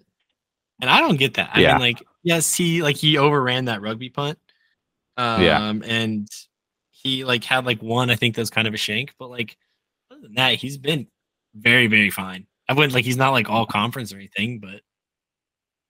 and 0.81 0.89
I 0.89 0.99
don't 0.99 1.17
get 1.17 1.33
that. 1.35 1.49
I 1.53 1.61
Yeah. 1.61 1.73
mean, 1.73 1.79
like, 1.81 2.03
yes, 2.23 2.53
he 2.53 2.83
like 2.83 2.97
he 2.97 3.17
overran 3.17 3.65
that 3.65 3.81
rugby 3.81 4.09
punt, 4.09 4.37
um, 5.17 5.41
Yeah. 5.41 5.73
and 5.85 6.27
he 6.91 7.23
like 7.25 7.43
had 7.43 7.65
like 7.65 7.81
one 7.81 8.11
I 8.11 8.15
think 8.15 8.35
that's 8.35 8.49
kind 8.51 8.67
of 8.67 8.73
a 8.73 8.77
shank, 8.77 9.13
but 9.17 9.29
like 9.29 9.57
other 10.11 10.21
than 10.21 10.35
that, 10.35 10.55
he's 10.55 10.77
been 10.77 11.07
very 11.55 11.87
very 11.87 12.09
fine. 12.11 12.45
I 12.69 12.73
wouldn't 12.73 12.93
like 12.93 13.05
he's 13.05 13.17
not 13.17 13.31
like 13.31 13.49
all 13.49 13.65
conference 13.65 14.13
or 14.13 14.17
anything, 14.17 14.59
but 14.59 14.81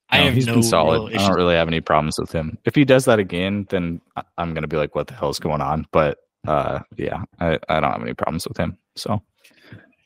I 0.09 0.19
No, 0.19 0.25
have 0.25 0.33
he's 0.33 0.47
no 0.47 0.53
been 0.55 0.63
solid. 0.63 1.13
I 1.13 1.17
don't 1.27 1.35
really 1.35 1.55
have 1.55 1.67
any 1.67 1.81
problems 1.81 2.19
with 2.19 2.31
him. 2.31 2.57
If 2.65 2.75
he 2.75 2.85
does 2.85 3.05
that 3.05 3.19
again, 3.19 3.65
then 3.69 4.01
I'm 4.37 4.53
gonna 4.53 4.67
be 4.67 4.77
like, 4.77 4.95
what 4.95 5.07
the 5.07 5.13
hell's 5.13 5.39
going 5.39 5.61
on? 5.61 5.85
But 5.91 6.19
uh, 6.47 6.79
yeah, 6.97 7.23
I, 7.39 7.59
I 7.69 7.79
don't 7.79 7.91
have 7.91 8.01
any 8.01 8.13
problems 8.13 8.47
with 8.47 8.57
him. 8.57 8.77
So 8.95 9.21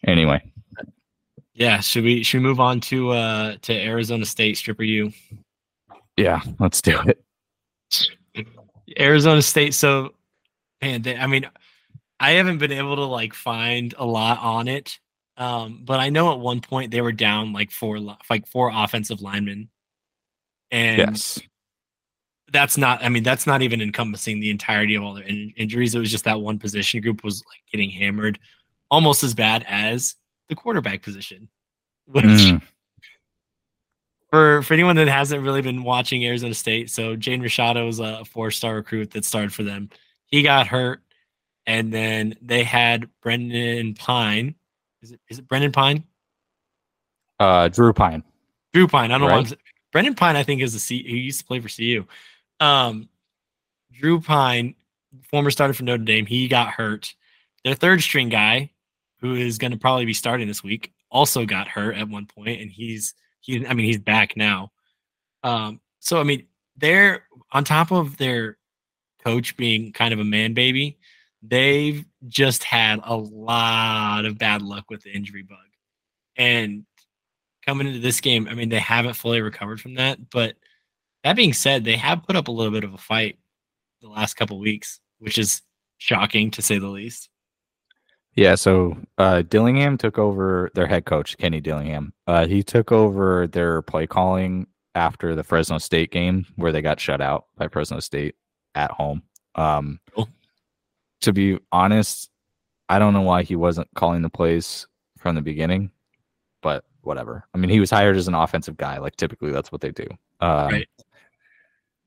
anyway, 0.06 0.42
Yeah, 1.56 1.80
should 1.80 2.04
we 2.04 2.22
should 2.22 2.42
we 2.42 2.48
move 2.48 2.60
on 2.60 2.82
to 2.82 3.12
uh 3.12 3.56
to 3.62 3.74
Arizona 3.74 4.26
State 4.26 4.58
stripper 4.58 4.84
U? 4.84 5.12
yeah, 6.18 6.42
let's 6.60 6.82
do 6.82 7.00
it. 7.08 7.22
Arizona 9.00 9.42
State. 9.42 9.74
So, 9.74 10.14
man, 10.82 11.02
they, 11.02 11.18
I 11.18 11.28
mean, 11.28 11.50
I 12.20 12.32
haven't 12.32 12.58
been 12.60 12.72
able 12.72 12.96
to 12.98 13.04
like 13.06 13.34
find 13.34 13.94
a 13.98 14.06
lot 14.06 14.40
on 14.40 14.68
it, 14.68 15.00
um, 15.38 15.82
but 15.84 16.00
I 16.00 16.10
know 16.10 16.32
at 16.34 16.40
one 16.40 16.62
point 16.62 16.92
they 16.92 17.02
were 17.02 17.12
down 17.12 17.52
like 17.54 17.72
four, 17.72 18.00
like 18.00 18.48
four 18.48 18.72
offensive 18.74 19.22
linemen, 19.22 19.70
and 20.72 20.98
Yes. 21.00 21.40
that's 22.52 22.78
not. 22.78 23.04
I 23.04 23.10
mean, 23.10 23.24
that's 23.24 23.48
not 23.48 23.62
even 23.62 23.82
encompassing 23.82 24.40
the 24.40 24.50
entirety 24.50 24.96
of 24.96 25.04
all 25.04 25.14
their 25.14 25.24
in- 25.24 25.54
injuries. 25.58 25.96
It 25.96 26.00
was 26.00 26.12
just 26.12 26.26
that 26.26 26.40
one 26.42 26.60
position 26.60 27.02
group 27.02 27.24
was 27.24 27.44
like 27.48 27.62
getting 27.72 27.90
hammered, 27.90 28.40
almost 28.92 29.24
as 29.24 29.34
bad 29.34 29.66
as 29.68 30.16
the 30.50 30.56
quarterback 30.56 31.02
position, 31.02 31.50
which 32.06 32.26
Mm, 32.26 32.62
for 34.30 34.62
for 34.62 34.74
anyone 34.74 34.96
that 34.98 35.08
hasn't 35.08 35.44
really 35.44 35.62
been 35.62 35.84
watching 35.84 36.26
Arizona 36.26 36.54
State, 36.54 36.90
so 36.90 37.16
Jaden 37.16 37.42
Rashada 37.42 37.86
was 37.86 38.00
a 38.00 38.26
four 38.26 38.52
star 38.52 38.76
recruit 38.76 39.12
that 39.12 39.26
started 39.26 39.54
for 39.54 39.64
them. 39.64 39.90
He 40.26 40.42
got 40.42 40.68
hurt, 40.68 41.02
and 41.66 41.94
then 41.94 42.36
they 42.42 42.64
had 42.64 43.10
Brendan 43.22 43.94
Pine. 43.96 44.56
Is 45.02 45.12
it 45.12 45.20
is 45.30 45.40
it 45.40 45.48
Brendan 45.48 45.72
Pine? 45.72 46.04
uh, 47.40 47.68
Drew 47.68 47.94
Pyne. 47.94 48.24
Drew 48.74 48.88
Pyne. 48.88 49.12
I 49.12 49.18
don't 49.18 49.28
know. 49.28 49.36
Right. 49.36 49.52
I'm, 49.52 49.58
Brendan 49.92 50.16
Pine, 50.16 50.36
I 50.36 50.44
think, 50.44 50.62
is 50.62 50.76
a 50.76 50.80
C. 50.80 51.04
He 51.04 51.18
used 51.18 51.40
to 51.40 51.46
play 51.46 51.60
for 51.60 51.70
CU. 51.70 52.06
Um, 52.60 53.08
Drew 53.94 54.20
Pyne, 54.20 54.76
former 55.30 55.52
starter 55.52 55.74
for 55.74 55.84
Notre 55.84 56.04
Dame, 56.04 56.26
he 56.26 56.48
got 56.48 56.70
hurt. 56.70 57.14
Their 57.64 57.76
third 57.76 58.02
string 58.02 58.30
guy, 58.30 58.72
who 59.22 59.36
is 59.36 59.58
going 59.58 59.72
to 59.72 59.78
probably 59.78 60.06
be 60.06 60.14
starting 60.14 60.48
this 60.48 60.64
week, 60.64 60.94
also 61.12 61.46
got 61.46 61.68
hurt 61.68 61.96
at 61.96 62.10
one 62.10 62.26
point, 62.26 62.62
and 62.62 62.72
he's 62.72 63.14
he. 63.42 63.66
I 63.66 63.74
mean, 63.74 63.86
he's 63.86 64.00
back 64.00 64.36
now. 64.36 64.72
Um, 65.44 65.80
so 66.00 66.20
I 66.20 66.24
mean, 66.24 66.48
they're 66.78 67.24
on 67.52 67.64
top 67.64 67.92
of 67.92 68.18
their 68.18 68.58
coach 69.24 69.56
being 69.58 69.94
kind 69.94 70.14
of 70.14 70.20
a 70.20 70.26
man 70.26 70.54
baby. 70.54 70.98
They've 71.42 72.04
just 72.28 72.64
had 72.64 73.00
a 73.04 73.16
lot 73.16 74.26
of 74.26 74.38
bad 74.38 74.62
luck 74.62 74.86
with 74.90 75.04
the 75.04 75.12
injury 75.12 75.44
bug, 75.44 75.58
and 76.36 76.86
coming 77.66 77.88
into 77.88 78.00
this 78.00 78.22
game, 78.22 78.48
I 78.50 78.54
mean, 78.54 78.70
they 78.70 78.80
haven't 78.80 79.16
fully 79.16 79.42
recovered 79.42 79.82
from 79.82 79.96
that. 79.96 80.30
But 80.30 80.56
that 81.24 81.36
being 81.36 81.54
said, 81.54 81.84
they 81.84 81.98
have 81.98 82.24
put 82.24 82.36
up 82.36 82.48
a 82.48 82.52
little 82.52 82.72
bit 82.72 82.84
of 82.84 82.94
a 82.94 82.98
fight 82.98 83.40
the 84.02 84.08
last 84.08 84.36
couple 84.36 84.60
weeks, 84.60 85.00
which 85.20 85.38
is 85.38 85.62
shocking 85.98 86.52
to 86.52 86.62
say 86.62 86.78
the 86.78 86.88
least. 86.88 87.30
Yeah, 88.36 88.56
so 88.56 88.98
uh, 89.18 89.44
Dillingham 89.44 89.98
took 89.98 90.20
over 90.20 90.70
their 90.76 90.88
head 90.88 91.06
coach, 91.06 91.38
Kenny 91.38 91.62
Dillingham. 91.62 92.14
Uh, 92.28 92.48
he 92.48 92.64
took 92.64 92.92
over 92.92 93.48
their 93.48 93.82
play 93.82 94.08
calling 94.08 94.68
after 94.94 95.36
the 95.36 95.44
Fresno 95.44 95.78
State 95.78 96.12
game 96.12 96.46
where 96.56 96.72
they 96.72 96.82
got 96.82 97.00
shut 97.00 97.22
out 97.22 97.46
by 97.58 97.68
Fresno 97.70 98.00
State 98.00 98.36
at 98.76 98.92
home. 98.92 99.24
Um, 99.56 100.00
Cool. 100.14 100.30
To 101.22 101.34
be 101.34 101.58
honest, 101.72 102.30
I 102.90 103.00
don't 103.00 103.14
know 103.14 103.22
why 103.22 103.44
he 103.44 103.56
wasn't 103.56 103.88
calling 103.96 104.22
the 104.22 104.30
plays 104.30 104.86
from 105.18 105.36
the 105.36 105.42
beginning, 105.42 105.90
but 106.62 106.84
whatever. 107.02 107.48
I 107.54 107.58
mean, 107.58 107.70
he 107.70 107.80
was 107.80 107.90
hired 107.90 108.18
as 108.18 108.28
an 108.28 108.36
offensive 108.36 108.78
guy. 108.78 108.98
Like 109.00 109.16
typically, 109.16 109.52
that's 109.52 109.72
what 109.72 109.82
they 109.82 109.92
do. 109.92 110.08
Um, 110.42 110.68
Right. 110.68 110.88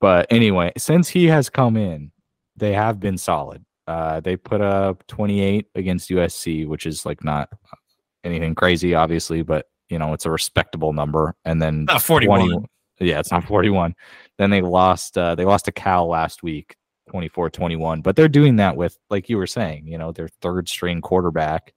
But 0.01 0.27
anyway, 0.31 0.73
since 0.77 1.09
he 1.09 1.27
has 1.27 1.51
come 1.51 1.77
in, 1.77 2.13
they 2.57 2.73
have 2.75 3.01
been 3.01 3.19
solid. 3.19 3.65
Uh, 3.89 4.21
they 4.21 4.37
put 4.37 4.61
up 4.61 5.03
28 5.07 5.67
against 5.75 6.11
USC, 6.11 6.69
which 6.69 6.85
is 6.85 7.07
like 7.07 7.25
not 7.25 7.49
anything 8.23 8.55
crazy, 8.55 8.95
obviously, 8.95 9.41
but 9.41 9.65
you 9.89 9.99
know 9.99 10.13
it's 10.13 10.27
a 10.27 10.31
respectable 10.31 10.93
number. 10.93 11.35
And 11.47 11.61
then 11.61 11.87
Not 11.87 12.03
41. 12.03 12.67
yeah, 13.01 13.19
it's 13.19 13.31
not 13.31 13.45
41. 13.45 13.95
Then 14.37 14.51
they 14.51 14.61
lost. 14.61 15.17
Uh, 15.17 15.35
they 15.35 15.47
lost 15.47 15.65
to 15.65 15.73
Cal 15.73 16.07
last 16.07 16.43
week, 16.43 16.77
24-21. 17.11 18.03
But 18.03 18.15
they're 18.15 18.29
doing 18.29 18.57
that 18.57 18.77
with, 18.77 18.99
like 19.09 19.31
you 19.31 19.39
were 19.39 19.47
saying, 19.47 19.87
you 19.87 19.97
know, 19.97 20.13
their 20.13 20.29
third 20.43 20.69
string 20.69 21.01
quarterback, 21.01 21.73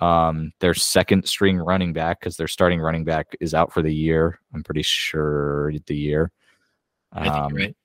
um, 0.00 0.52
their 0.60 0.74
second 0.74 1.26
string 1.26 1.56
running 1.56 1.94
back 1.94 2.20
because 2.20 2.36
their 2.36 2.48
starting 2.48 2.78
running 2.78 3.04
back 3.04 3.34
is 3.40 3.54
out 3.54 3.72
for 3.72 3.80
the 3.80 3.94
year. 3.94 4.38
I'm 4.52 4.62
pretty 4.62 4.82
sure 4.82 5.72
the 5.86 5.96
year. 5.96 6.30
I 7.10 7.22
think 7.22 7.34
Um, 7.34 7.54
right. 7.54 7.76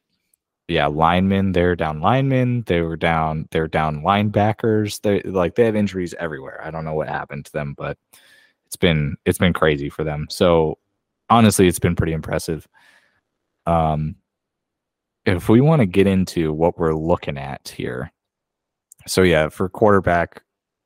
Yeah, 0.68 0.88
linemen, 0.88 1.54
they're 1.54 1.78
down 1.78 2.02
linemen, 2.02 2.64
they 2.68 2.82
were 2.82 2.98
down, 2.98 3.48
they're 3.52 3.70
down 3.70 4.02
linebackers. 4.02 5.02
They 5.02 5.22
like 5.22 5.56
they 5.56 5.66
have 5.66 5.76
injuries 5.78 6.14
everywhere. 6.20 6.62
I 6.64 6.72
don't 6.72 6.84
know 6.84 6.94
what 6.94 7.08
happened 7.08 7.46
to 7.46 7.52
them, 7.54 7.74
but 7.78 7.98
it's 8.66 8.76
been 8.76 9.16
it's 9.26 9.38
been 9.38 9.54
crazy 9.54 9.90
for 9.90 10.04
them. 10.04 10.28
So 10.30 10.78
honestly, 11.30 11.68
it's 11.68 11.80
been 11.80 11.96
pretty 11.96 12.14
impressive. 12.14 12.68
Um 13.66 14.16
if 15.26 15.50
we 15.50 15.62
want 15.62 15.82
to 15.82 15.86
get 15.86 16.08
into 16.08 16.54
what 16.54 16.78
we're 16.80 16.96
looking 16.96 17.38
at 17.38 17.68
here. 17.70 18.12
So 19.08 19.24
yeah, 19.24 19.50
for 19.50 19.70
quarterback, 19.70 20.42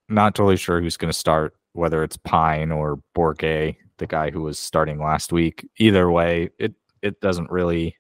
not 0.09 0.35
totally 0.35 0.57
sure 0.57 0.81
who's 0.81 0.97
going 0.97 1.11
to 1.11 1.17
start, 1.17 1.55
whether 1.73 2.03
it's 2.03 2.17
Pyne 2.17 2.71
or 2.71 2.99
Bourguet, 3.15 3.77
the 3.97 4.07
guy 4.07 4.31
who 4.31 4.41
was 4.41 4.57
starting 4.59 4.99
last 4.99 5.31
week. 5.31 5.67
Either 5.77 6.11
way, 6.11 6.49
it 6.59 6.73
it 7.01 7.19
doesn't 7.21 7.51
really 7.51 7.95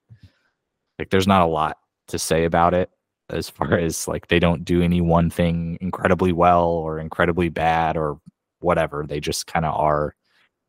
like 1.01 1.09
there's 1.09 1.27
not 1.27 1.41
a 1.41 1.47
lot 1.47 1.79
to 2.09 2.19
say 2.19 2.45
about 2.45 2.75
it 2.75 2.91
as 3.31 3.49
far 3.49 3.73
as 3.73 4.07
like 4.07 4.27
they 4.27 4.37
don't 4.37 4.63
do 4.63 4.83
any 4.83 5.01
one 5.01 5.31
thing 5.31 5.79
incredibly 5.81 6.31
well 6.31 6.67
or 6.67 6.99
incredibly 6.99 7.49
bad 7.49 7.97
or 7.97 8.19
whatever. 8.59 9.03
They 9.07 9.19
just 9.19 9.47
kind 9.47 9.65
of 9.65 9.73
are 9.73 10.13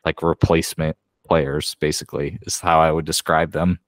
like 0.06 0.22
replacement 0.22 0.96
players, 1.28 1.74
basically, 1.80 2.38
is 2.46 2.60
how 2.60 2.80
I 2.80 2.90
would 2.90 3.04
describe 3.04 3.52
them. 3.52 3.78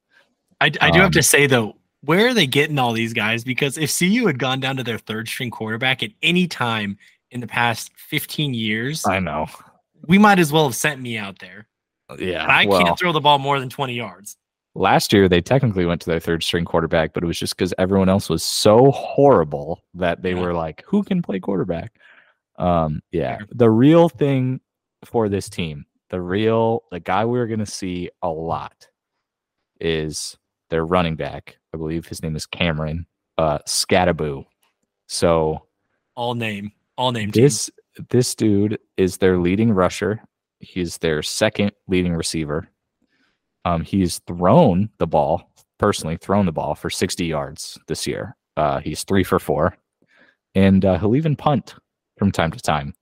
I, 0.60 0.66
I 0.82 0.90
do 0.90 0.98
have 0.98 1.06
um, 1.06 1.12
to 1.12 1.22
say 1.22 1.46
though, 1.46 1.76
where 2.02 2.28
are 2.28 2.34
they 2.34 2.46
getting 2.46 2.78
all 2.78 2.92
these 2.92 3.14
guys? 3.14 3.42
Because 3.42 3.78
if 3.78 3.98
CU 3.98 4.26
had 4.26 4.38
gone 4.38 4.60
down 4.60 4.76
to 4.76 4.82
their 4.82 4.98
third 4.98 5.28
string 5.28 5.50
quarterback 5.50 6.02
at 6.02 6.10
any 6.22 6.46
time 6.46 6.98
in 7.30 7.40
the 7.40 7.46
past 7.46 7.90
15 7.96 8.52
years, 8.52 9.06
I 9.06 9.18
know. 9.18 9.46
we 10.06 10.18
might 10.18 10.38
as 10.38 10.52
well 10.52 10.64
have 10.64 10.76
sent 10.76 11.00
me 11.00 11.16
out 11.16 11.38
there. 11.38 11.68
Yeah. 12.18 12.44
I 12.44 12.66
well, 12.66 12.84
can't 12.84 12.98
throw 12.98 13.12
the 13.12 13.20
ball 13.22 13.38
more 13.38 13.58
than 13.58 13.70
20 13.70 13.94
yards. 13.94 14.36
Last 14.76 15.12
year 15.12 15.28
they 15.28 15.40
technically 15.40 15.86
went 15.86 16.00
to 16.02 16.10
their 16.10 16.18
third 16.20 16.42
string 16.42 16.64
quarterback, 16.64 17.12
but 17.12 17.22
it 17.22 17.26
was 17.26 17.38
just 17.38 17.56
because 17.56 17.72
everyone 17.78 18.08
else 18.08 18.28
was 18.28 18.42
so 18.42 18.90
horrible 18.90 19.82
that 19.94 20.22
they 20.22 20.34
were 20.34 20.52
like, 20.52 20.82
who 20.86 21.04
can 21.04 21.22
play 21.22 21.38
quarterback? 21.38 21.92
Um, 22.56 23.00
yeah. 23.12 23.38
The 23.50 23.70
real 23.70 24.08
thing 24.08 24.60
for 25.04 25.28
this 25.28 25.48
team, 25.48 25.84
the 26.10 26.20
real 26.20 26.82
the 26.90 26.98
guy 27.00 27.24
we're 27.24 27.46
gonna 27.46 27.66
see 27.66 28.10
a 28.22 28.28
lot 28.28 28.88
is 29.80 30.36
their 30.70 30.84
running 30.86 31.14
back. 31.16 31.56
I 31.72 31.76
believe 31.76 32.06
his 32.06 32.22
name 32.22 32.34
is 32.36 32.46
Cameron 32.46 33.06
uh 33.38 33.58
Skattebo. 33.68 34.44
So 35.06 35.66
All 36.16 36.34
name, 36.34 36.72
all 36.96 37.12
name. 37.12 37.30
team. 37.30 37.42
this 37.42 37.70
this 38.10 38.34
dude 38.34 38.78
is 38.96 39.18
their 39.18 39.38
leading 39.38 39.72
rusher. 39.72 40.20
He's 40.60 40.98
their 40.98 41.22
second 41.22 41.72
leading 41.86 42.14
receiver. 42.14 42.68
Um, 43.64 43.82
he's 43.82 44.18
thrown 44.26 44.90
the 44.98 45.06
ball 45.06 45.50
personally, 45.78 46.16
thrown 46.16 46.46
the 46.46 46.52
ball 46.52 46.74
for 46.74 46.90
60 46.90 47.24
yards 47.24 47.78
this 47.88 48.06
year. 48.06 48.36
Uh, 48.56 48.80
he's 48.80 49.04
three 49.04 49.24
for 49.24 49.38
four, 49.38 49.76
and 50.54 50.84
uh, 50.84 50.98
he'll 50.98 51.16
even 51.16 51.34
punt 51.36 51.74
from 52.18 52.30
time 52.30 52.50
to 52.52 52.60
time. 52.60 52.94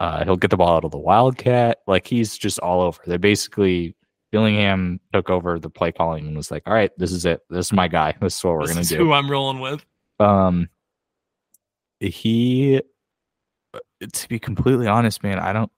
Uh, 0.00 0.24
he'll 0.24 0.36
get 0.36 0.50
the 0.50 0.56
ball 0.56 0.76
out 0.76 0.84
of 0.84 0.90
the 0.90 0.98
wildcat. 0.98 1.78
Like 1.86 2.06
he's 2.06 2.36
just 2.36 2.58
all 2.60 2.82
over. 2.82 3.00
They 3.06 3.16
basically 3.16 3.96
Dillingham 4.32 5.00
took 5.14 5.30
over 5.30 5.58
the 5.58 5.70
play 5.70 5.92
calling 5.92 6.26
and 6.26 6.36
was 6.36 6.50
like, 6.50 6.64
"All 6.66 6.74
right, 6.74 6.90
this 6.98 7.12
is 7.12 7.24
it. 7.24 7.40
This 7.48 7.66
is 7.66 7.72
my 7.72 7.88
guy. 7.88 8.14
This 8.20 8.36
is 8.36 8.44
what 8.44 8.54
we're 8.54 8.60
This 8.62 8.70
gonna 8.70 8.80
is 8.80 8.88
do." 8.90 8.96
who 8.98 9.12
I'm 9.14 9.30
rolling 9.30 9.60
with. 9.60 9.84
um 10.20 10.68
he 12.00 12.82
uh, 13.74 13.78
to 14.12 14.28
be 14.28 14.38
completely 14.38 14.86
honest 14.86 15.22
man 15.22 15.38
i 15.38 15.50
don't 15.52 15.72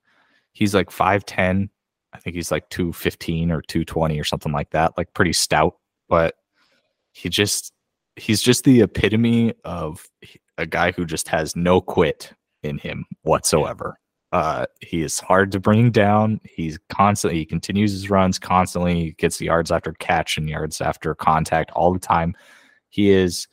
he's 0.53 0.75
like 0.75 0.91
510 0.91 1.71
i 2.13 2.19
think 2.19 2.37
he's 2.37 2.51
like 2.51 2.69
215 2.71 3.51
or 3.51 3.63
220 3.63 4.19
or 4.19 4.25
something 4.25 4.53
like 4.53 4.71
that 4.71 4.97
like 4.97 5.13
pretty 5.15 5.33
stout 5.33 5.77
but 6.09 6.35
he 7.13 7.29
just 7.29 7.73
he's 8.17 8.43
just 8.43 8.65
the 8.65 8.83
epitome 8.83 9.55
of 9.65 10.05
a 10.57 10.67
guy 10.67 10.93
who 10.93 11.05
just 11.05 11.29
has 11.29 11.55
no 11.57 11.81
quit 11.81 12.33
in 12.63 12.79
him 12.79 13.05
whatsoever. 13.23 13.99
Uh 14.33 14.67
he 14.81 15.03
is 15.03 15.21
hard 15.21 15.53
to 15.53 15.61
bring 15.61 15.91
down. 15.91 16.41
He's 16.45 16.79
constantly 16.91 17.39
he 17.39 17.45
continues 17.45 17.93
his 17.93 18.11
runs 18.11 18.39
constantly. 18.39 18.95
He 18.95 19.11
gets 19.13 19.41
yards 19.41 19.71
after 19.71 19.93
catch 19.95 20.37
and 20.37 20.49
yards 20.49 20.81
after 20.81 21.15
contact 21.15 21.71
all 21.73 21.93
the 21.93 21.99
time. 21.99 22.35
He 22.91 23.11
is 23.11 23.47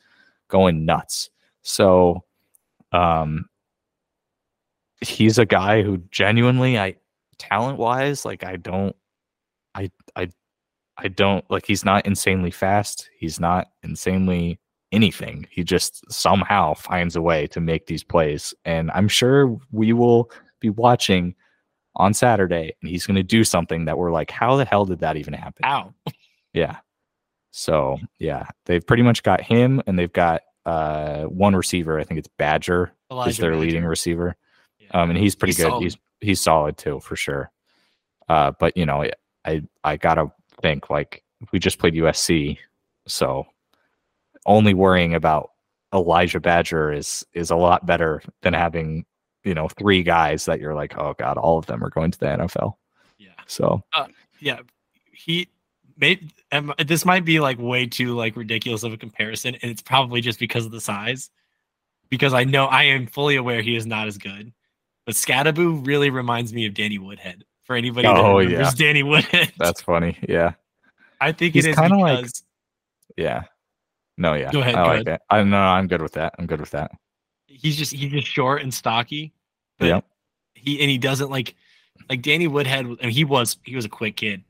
going 0.48 0.84
nuts. 0.84 1.30
So 1.62 2.24
um 2.92 3.46
he's 5.00 5.38
a 5.38 5.46
guy 5.46 5.82
who 5.82 5.98
genuinely 6.10 6.78
I 6.78 6.96
talent 7.38 7.78
wise 7.78 8.24
like 8.24 8.44
I 8.44 8.56
don't 8.56 8.94
I 9.74 9.90
I 10.14 10.30
I 10.98 11.08
don't 11.08 11.44
like 11.50 11.66
he's 11.66 11.84
not 11.84 12.06
insanely 12.06 12.50
fast. 12.50 13.10
He's 13.18 13.38
not 13.38 13.68
insanely 13.82 14.58
anything. 14.92 15.46
He 15.50 15.62
just 15.64 16.10
somehow 16.10 16.74
finds 16.74 17.16
a 17.16 17.22
way 17.22 17.46
to 17.48 17.60
make 17.60 17.86
these 17.86 18.04
plays 18.04 18.54
and 18.64 18.90
I'm 18.92 19.08
sure 19.08 19.58
we 19.72 19.92
will 19.92 20.30
be 20.60 20.70
watching 20.70 21.34
on 21.96 22.14
Saturday 22.14 22.74
and 22.80 22.90
he's 22.90 23.06
going 23.06 23.16
to 23.16 23.22
do 23.22 23.42
something 23.44 23.84
that 23.86 23.98
we're 23.98 24.12
like 24.12 24.30
how 24.30 24.56
the 24.56 24.64
hell 24.64 24.84
did 24.84 25.00
that 25.00 25.16
even 25.16 25.34
happen? 25.34 25.64
Ow. 25.64 25.92
Yeah. 26.52 26.76
So 27.50 27.98
yeah, 28.18 28.46
they've 28.66 28.86
pretty 28.86 29.02
much 29.02 29.22
got 29.22 29.40
him, 29.40 29.82
and 29.86 29.98
they've 29.98 30.12
got 30.12 30.42
uh 30.66 31.24
one 31.24 31.54
receiver. 31.56 31.98
I 31.98 32.04
think 32.04 32.18
it's 32.18 32.28
Badger 32.38 32.92
is 33.26 33.38
their 33.38 33.52
Badger. 33.52 33.60
leading 33.60 33.84
receiver. 33.84 34.36
Yeah. 34.78 34.88
Um, 34.90 35.10
and 35.10 35.18
he's 35.18 35.34
pretty 35.34 35.50
He's 35.52 35.58
good. 35.64 35.70
solid. 35.70 35.82
He's 35.82 35.96
he's 36.20 36.40
solid 36.40 36.76
too 36.76 37.00
for 37.00 37.16
sure. 37.16 37.50
Uh, 38.28 38.52
but 38.58 38.76
you 38.76 38.86
know, 38.86 39.04
I 39.44 39.62
I 39.84 39.96
gotta 39.96 40.30
think 40.62 40.90
like 40.90 41.22
we 41.52 41.58
just 41.58 41.78
played 41.78 41.94
USC, 41.94 42.58
so 43.06 43.46
only 44.46 44.74
worrying 44.74 45.14
about 45.14 45.50
Elijah 45.94 46.40
Badger 46.40 46.92
is 46.92 47.24
is 47.32 47.50
a 47.50 47.56
lot 47.56 47.86
better 47.86 48.22
than 48.42 48.52
having 48.54 49.04
you 49.44 49.54
know 49.54 49.68
three 49.68 50.02
guys 50.02 50.44
that 50.46 50.60
you're 50.60 50.74
like, 50.74 50.96
oh 50.98 51.14
god, 51.18 51.38
all 51.38 51.58
of 51.58 51.66
them 51.66 51.84
are 51.84 51.90
going 51.90 52.10
to 52.10 52.18
the 52.18 52.26
NFL. 52.26 52.74
Yeah. 53.18 53.28
So 53.46 53.82
yeah 54.40 54.58
he 55.12 55.48
made 55.96 56.32
this 56.86 57.04
might 57.04 57.24
be 57.24 57.40
like 57.40 57.58
way 57.58 57.86
too 57.86 58.14
like 58.14 58.36
ridiculous 58.36 58.82
of 58.82 58.92
a 58.92 58.96
comparison 58.96 59.54
and 59.56 59.70
it's 59.70 59.82
probably 59.82 60.20
just 60.20 60.38
because 60.38 60.66
of 60.66 60.72
the 60.72 60.80
size 60.80 61.30
because 62.10 62.34
i 62.34 62.44
know 62.44 62.66
i 62.66 62.82
am 62.82 63.06
fully 63.06 63.36
aware 63.36 63.62
he 63.62 63.76
is 63.76 63.86
not 63.86 64.06
as 64.06 64.18
good 64.18 64.52
but 65.06 65.14
skattebo 65.14 65.86
really 65.86 66.10
reminds 66.10 66.52
me 66.52 66.66
of 66.66 66.74
danny 66.74 66.98
woodhead 66.98 67.44
for 67.64 67.74
anybody 67.76 68.06
that 68.06 68.16
Oh, 68.16 68.38
remembers 68.38 68.78
yeah. 68.78 68.86
danny 68.86 69.02
woodhead 69.02 69.52
that's 69.58 69.80
funny. 69.80 70.18
Yeah. 70.28 70.52
i 71.20 71.32
think 71.32 71.54
he's 71.54 71.64
it 71.66 71.70
is 71.70 71.76
kinda 71.76 71.96
like- 71.96 72.18
because 72.18 72.42
Yeah. 73.16 73.44
No, 74.18 74.32
yeah. 74.34 74.50
Go 74.50 74.60
ahead, 74.60 74.74
I 74.74 74.78
go 74.82 74.88
like 74.88 74.92
ahead. 74.94 75.06
that. 75.06 75.22
I 75.28 75.42
no, 75.42 75.58
I'm 75.58 75.88
good 75.88 76.00
with 76.00 76.12
that. 76.12 76.34
I'm 76.38 76.46
good 76.46 76.60
with 76.60 76.70
that. 76.70 76.90
he's 77.46 77.76
just 77.76 77.92
he's 77.92 78.10
just 78.12 78.26
short 78.26 78.62
and 78.62 78.72
stocky 78.72 79.32
but 79.78 79.86
Yep. 79.86 80.04
he 80.54 80.80
and 80.80 80.90
he 80.90 80.98
doesn't 80.98 81.30
like 81.30 81.54
like 82.10 82.22
danny 82.22 82.46
woodhead 82.46 82.84
I 82.86 82.88
mean, 82.88 83.10
he 83.10 83.24
was 83.24 83.58
he 83.64 83.74
was 83.76 83.84
a 83.84 83.88
quick 83.90 84.16
kid 84.16 84.42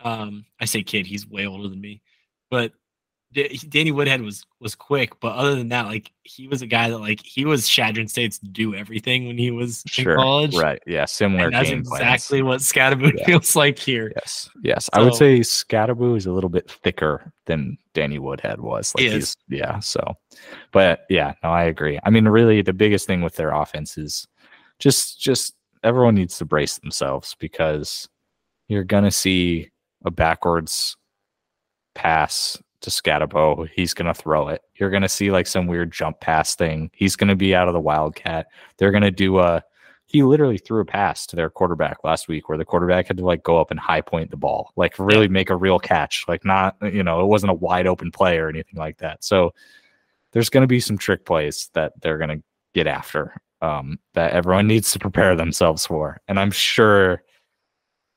um 0.00 0.44
i 0.60 0.64
say 0.64 0.82
kid 0.82 1.06
he's 1.06 1.26
way 1.28 1.46
older 1.46 1.68
than 1.68 1.80
me 1.80 2.02
but 2.50 2.72
danny 3.68 3.90
woodhead 3.90 4.22
was 4.22 4.44
was 4.60 4.74
quick 4.74 5.18
but 5.20 5.34
other 5.34 5.54
than 5.54 5.68
that 5.68 5.86
like 5.86 6.12
he 6.22 6.46
was 6.48 6.62
a 6.62 6.66
guy 6.66 6.88
that 6.88 6.98
like 6.98 7.20
he 7.22 7.44
was 7.44 7.68
chadron 7.68 8.06
state's 8.08 8.38
do 8.38 8.74
everything 8.74 9.26
when 9.26 9.36
he 9.36 9.50
was 9.50 9.82
in 9.98 10.04
college 10.04 10.54
Right. 10.56 10.80
Yeah. 10.86 11.04
Similar 11.04 11.46
and 11.46 11.54
that's 11.54 11.68
game 11.68 11.82
plans. 11.84 12.00
exactly 12.02 12.42
what 12.42 12.60
skattebo 12.60 13.12
Yeah. 13.18 13.24
feels 13.26 13.56
like 13.56 13.78
here 13.78 14.12
Yes. 14.16 14.48
Yes. 14.62 14.90
I 14.92 15.02
would 15.02 15.14
say 15.14 15.40
Skattebo 15.40 16.16
is 16.16 16.26
a 16.26 16.32
little 16.32 16.48
bit 16.50 16.70
thicker 16.70 17.32
than 17.46 17.76
Danny 17.92 18.18
Woodhead 18.18 18.60
was. 18.60 18.94
Like 18.94 19.02
He 19.04 19.10
he's 19.10 19.36
yeah. 19.48 19.80
So 19.80 20.14
but 20.72 21.04
yeah, 21.10 21.34
no, 21.42 21.50
I 21.50 21.64
agree. 21.64 21.98
I 22.04 22.10
mean, 22.10 22.26
really 22.26 22.62
the 22.62 22.72
biggest 22.72 23.06
thing 23.06 23.20
with 23.22 23.36
their 23.36 23.50
offense 23.52 23.98
is 23.98 24.26
just 24.78 25.20
just 25.20 25.54
everyone 25.82 26.14
needs 26.14 26.38
to 26.38 26.44
brace 26.44 26.78
themselves 26.78 27.36
because 27.38 28.08
you're 28.68 28.84
gonna 28.84 29.10
see 29.10 29.70
a 30.06 30.10
backwards 30.10 30.96
pass 31.94 32.58
to 32.84 32.90
Skattebo. 32.90 33.68
He's 33.74 33.94
going 33.94 34.06
to 34.06 34.14
throw 34.14 34.48
it. 34.48 34.62
You're 34.76 34.90
going 34.90 35.02
to 35.02 35.08
see 35.08 35.30
like 35.30 35.46
some 35.46 35.66
weird 35.66 35.92
jump 35.92 36.20
pass 36.20 36.54
thing. 36.54 36.90
He's 36.94 37.16
going 37.16 37.28
to 37.28 37.36
be 37.36 37.54
out 37.54 37.68
of 37.68 37.74
the 37.74 37.80
wildcat. 37.80 38.46
They're 38.78 38.92
going 38.92 39.02
to 39.02 39.10
do 39.10 39.38
a. 39.38 39.62
He 40.06 40.22
literally 40.22 40.58
threw 40.58 40.80
a 40.80 40.84
pass 40.84 41.26
to 41.26 41.36
their 41.36 41.50
quarterback 41.50 42.04
last 42.04 42.28
week 42.28 42.48
where 42.48 42.58
the 42.58 42.64
quarterback 42.64 43.08
had 43.08 43.16
to 43.16 43.24
like 43.24 43.42
go 43.42 43.58
up 43.58 43.70
and 43.70 43.80
high 43.80 44.02
point 44.02 44.30
the 44.30 44.36
ball, 44.36 44.70
like 44.76 44.94
really 44.98 45.28
make 45.28 45.50
a 45.50 45.56
real 45.56 45.78
catch. 45.78 46.24
Like 46.28 46.44
not, 46.44 46.76
you 46.82 47.02
know, 47.02 47.20
it 47.20 47.26
wasn't 47.26 47.50
a 47.50 47.54
wide 47.54 47.86
open 47.86 48.12
play 48.12 48.38
or 48.38 48.48
anything 48.48 48.78
like 48.78 48.98
that. 48.98 49.24
So 49.24 49.54
there's 50.32 50.50
going 50.50 50.62
to 50.62 50.68
be 50.68 50.78
some 50.78 50.98
trick 50.98 51.24
plays 51.24 51.70
that 51.72 51.94
they're 52.00 52.18
going 52.18 52.38
to 52.38 52.44
get 52.74 52.86
after 52.86 53.40
um, 53.62 53.98
that 54.12 54.32
everyone 54.32 54.66
needs 54.66 54.92
to 54.92 54.98
prepare 54.98 55.34
themselves 55.34 55.86
for. 55.86 56.20
And 56.28 56.38
I'm 56.38 56.50
sure, 56.50 57.22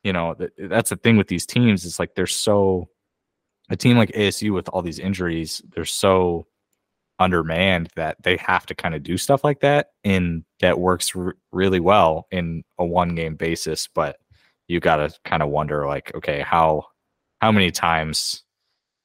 you 0.03 0.11
know, 0.11 0.33
th- 0.33 0.51
that's 0.57 0.89
the 0.89 0.97
thing 0.97 1.15
with 1.15 1.29
these 1.29 1.45
teams. 1.45 1.85
is 1.85 1.99
like 1.99 2.15
they're 2.15 2.27
so 2.27 2.89
a 3.69 3.75
team 3.75 3.97
like 3.97 4.11
ASU 4.13 4.53
with 4.53 4.69
all 4.69 4.81
these 4.81 4.99
injuries, 4.99 5.61
they're 5.75 5.85
so 5.85 6.47
undermanned 7.19 7.89
that 7.95 8.17
they 8.23 8.37
have 8.37 8.65
to 8.67 8.75
kind 8.75 8.93
of 8.95 9.03
do 9.03 9.17
stuff 9.17 9.43
like 9.43 9.59
that, 9.61 9.89
and 10.03 10.43
that 10.59 10.79
works 10.79 11.11
r- 11.15 11.35
really 11.51 11.79
well 11.79 12.27
in 12.31 12.63
a 12.77 12.85
one 12.85 13.15
game 13.15 13.35
basis. 13.35 13.87
But 13.93 14.17
you 14.67 14.79
got 14.79 14.97
to 14.97 15.13
kind 15.25 15.41
of 15.43 15.49
wonder, 15.49 15.85
like, 15.87 16.13
okay, 16.15 16.41
how 16.41 16.85
how 17.41 17.51
many 17.51 17.71
times 17.71 18.43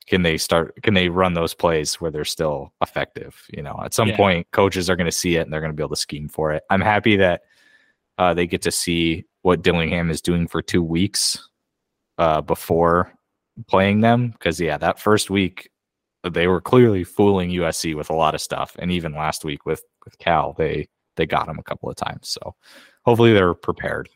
can 0.07 0.23
they 0.23 0.37
start? 0.37 0.75
Can 0.83 0.95
they 0.95 1.09
run 1.09 1.35
those 1.35 1.55
plays 1.55 1.95
where 2.01 2.11
they're 2.11 2.25
still 2.25 2.73
effective? 2.83 3.41
You 3.53 3.63
know, 3.63 3.81
at 3.85 3.95
some 3.95 4.09
Yeah. 4.09 4.17
point, 4.17 4.47
coaches 4.53 4.91
are 4.91 4.97
going 4.97 5.07
to 5.07 5.13
see 5.13 5.37
it 5.37 5.41
and 5.43 5.53
they're 5.53 5.61
going 5.61 5.73
to 5.73 5.77
be 5.77 5.83
able 5.83 5.95
to 5.95 6.01
scheme 6.01 6.29
for 6.29 6.53
it. 6.53 6.63
I'm 6.71 6.81
happy 6.81 7.17
that 7.17 7.43
uh, 8.19 8.35
they 8.35 8.47
get 8.47 8.63
to 8.63 8.71
see 8.71 9.25
what 9.43 9.63
Dillingham 9.63 10.11
is 10.11 10.21
doing 10.21 10.47
for 10.47 10.61
two 10.63 10.83
weeks 10.83 11.49
uh, 12.19 12.41
before 12.41 13.13
playing 13.69 14.01
them 14.01 14.29
because 14.31 14.61
yeah 14.61 14.79
that 14.79 14.99
first 14.99 15.29
week 15.31 15.69
they 16.31 16.47
were 16.47 16.61
clearly 16.61 17.05
fooling 17.05 17.51
usc 17.51 17.95
with 17.95 18.09
a 18.11 18.15
lot 18.15 18.35
of 18.35 18.41
stuff 18.41 18.75
and 18.79 18.91
even 18.91 19.13
last 19.13 19.45
week 19.45 19.67
with 19.67 19.83
with 20.05 20.17
cal 20.19 20.55
they 20.57 20.89
they 21.17 21.27
got 21.27 21.47
them 21.47 21.59
a 21.59 21.63
couple 21.63 21.89
of 21.91 21.97
times 21.97 22.29
so 22.29 22.55
hopefully 23.05 23.33
they're 23.33 23.55
prepared 23.55 24.09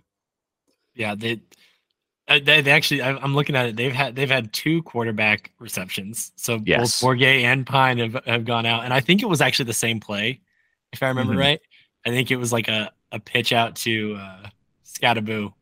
Yeah, 0.95 1.15
they, 1.15 1.41
uh, 2.29 2.41
they, 2.43 2.63
they 2.63 2.71
actually. 2.71 3.03
I, 3.03 3.11
I'm 3.19 3.35
looking 3.35 3.55
at 3.55 3.67
it. 3.67 3.77
They've 3.77 3.93
had 3.93 4.17
they've 4.17 4.31
had 4.31 4.53
two 4.53 4.83
quarterback 4.83 5.53
receptions. 5.61 6.33
So 6.37 6.61
Yes. 6.65 7.01
both 7.01 7.11
Bourguet 7.19 7.43
and 7.45 7.67
Pyne 7.67 7.99
have, 7.99 8.25
have 8.25 8.45
gone 8.47 8.65
out, 8.67 8.85
and 8.85 8.95
I 8.95 9.01
think 9.01 9.23
it 9.23 9.27
was 9.29 9.41
actually 9.43 9.67
the 9.67 9.75
same 9.75 10.01
play, 10.01 10.41
if 10.93 11.03
I 11.03 11.09
remember 11.09 11.35
Mhm. 11.35 11.39
right. 11.39 11.61
I 12.07 12.11
think 12.11 12.31
it 12.31 12.37
was 12.37 12.53
like 12.53 12.69
a, 12.69 12.91
a 13.13 13.21
pitch 13.21 13.53
out 13.53 13.77
to 13.85 14.15
uh, 14.15 14.49
Skattebo, 14.85 15.53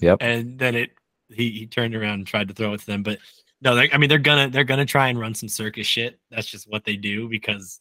yep 0.00 0.18
and 0.20 0.58
then 0.58 0.74
it 0.76 0.90
he, 1.30 1.50
he 1.50 1.66
turned 1.66 1.94
around 1.94 2.14
and 2.14 2.26
tried 2.26 2.48
to 2.48 2.54
throw 2.54 2.72
it 2.74 2.80
to 2.80 2.86
them. 2.86 3.02
But 3.02 3.18
no, 3.62 3.76
I 3.92 3.96
mean 3.98 4.08
they're 4.08 4.18
gonna 4.18 4.48
they're 4.50 4.64
gonna 4.64 4.84
try 4.86 5.08
and 5.08 5.18
run 5.18 5.34
some 5.34 5.48
circus 5.48 5.86
shit. 5.86 6.18
That's 6.30 6.46
just 6.46 6.68
what 6.70 6.84
they 6.84 6.96
do 6.96 7.28
because 7.28 7.80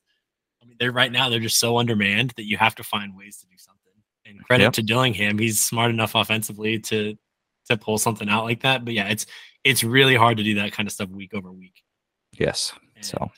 I 0.61 0.65
mean 0.65 0.77
they're 0.79 0.91
right 0.91 1.11
now 1.11 1.29
they're 1.29 1.39
just 1.39 1.59
so 1.59 1.77
undermanned 1.77 2.31
that 2.37 2.45
you 2.45 2.57
have 2.57 2.75
to 2.75 2.83
find 2.83 3.15
ways 3.15 3.37
to 3.37 3.45
do 3.47 3.55
something. 3.57 3.81
And 4.25 4.43
credit 4.43 4.63
Yep. 4.63 4.73
to 4.73 4.81
Dillingham, 4.83 5.37
he's 5.37 5.61
smart 5.61 5.91
enough 5.91 6.15
offensively 6.15 6.79
to 6.79 7.15
to 7.69 7.77
pull 7.77 7.97
something 7.97 8.29
out 8.29 8.45
like 8.45 8.61
that. 8.61 8.85
But 8.85 8.93
yeah, 8.93 9.09
it's 9.09 9.25
it's 9.63 9.83
really 9.83 10.15
hard 10.15 10.37
to 10.37 10.43
do 10.43 10.55
that 10.55 10.71
kind 10.71 10.87
of 10.87 10.93
stuff 10.93 11.09
week 11.09 11.33
over 11.33 11.51
week. 11.51 11.83
yes 12.33 12.73
And 12.95 13.05
so 13.05 13.31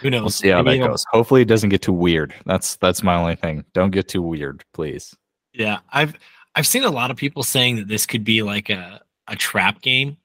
who 0.00 0.10
knows? 0.10 0.22
we'll 0.22 0.30
see 0.30 0.48
how 0.48 0.62
Maybe 0.62 0.80
that 0.80 0.88
goes 0.88 1.04
hopefully 1.12 1.42
it 1.42 1.48
doesn't 1.48 1.68
get 1.70 1.80
too 1.82 1.92
weird 1.92 2.34
that's 2.46 2.76
that's 2.76 3.02
my 3.02 3.14
only 3.14 3.36
thing 3.36 3.64
don't 3.74 3.90
get 3.92 4.08
too 4.08 4.22
weird 4.22 4.64
please 4.74 5.14
Yeah, 5.52 5.78
I've 5.92 6.14
I've 6.56 6.66
seen 6.66 6.84
a 6.84 6.90
lot 6.90 7.10
of 7.10 7.16
people 7.16 7.42
saying 7.42 7.76
that 7.76 7.88
this 7.88 8.06
could 8.06 8.24
be 8.24 8.42
like 8.42 8.70
a 8.70 9.00
a 9.28 9.36
trap 9.36 9.82
game 9.82 10.16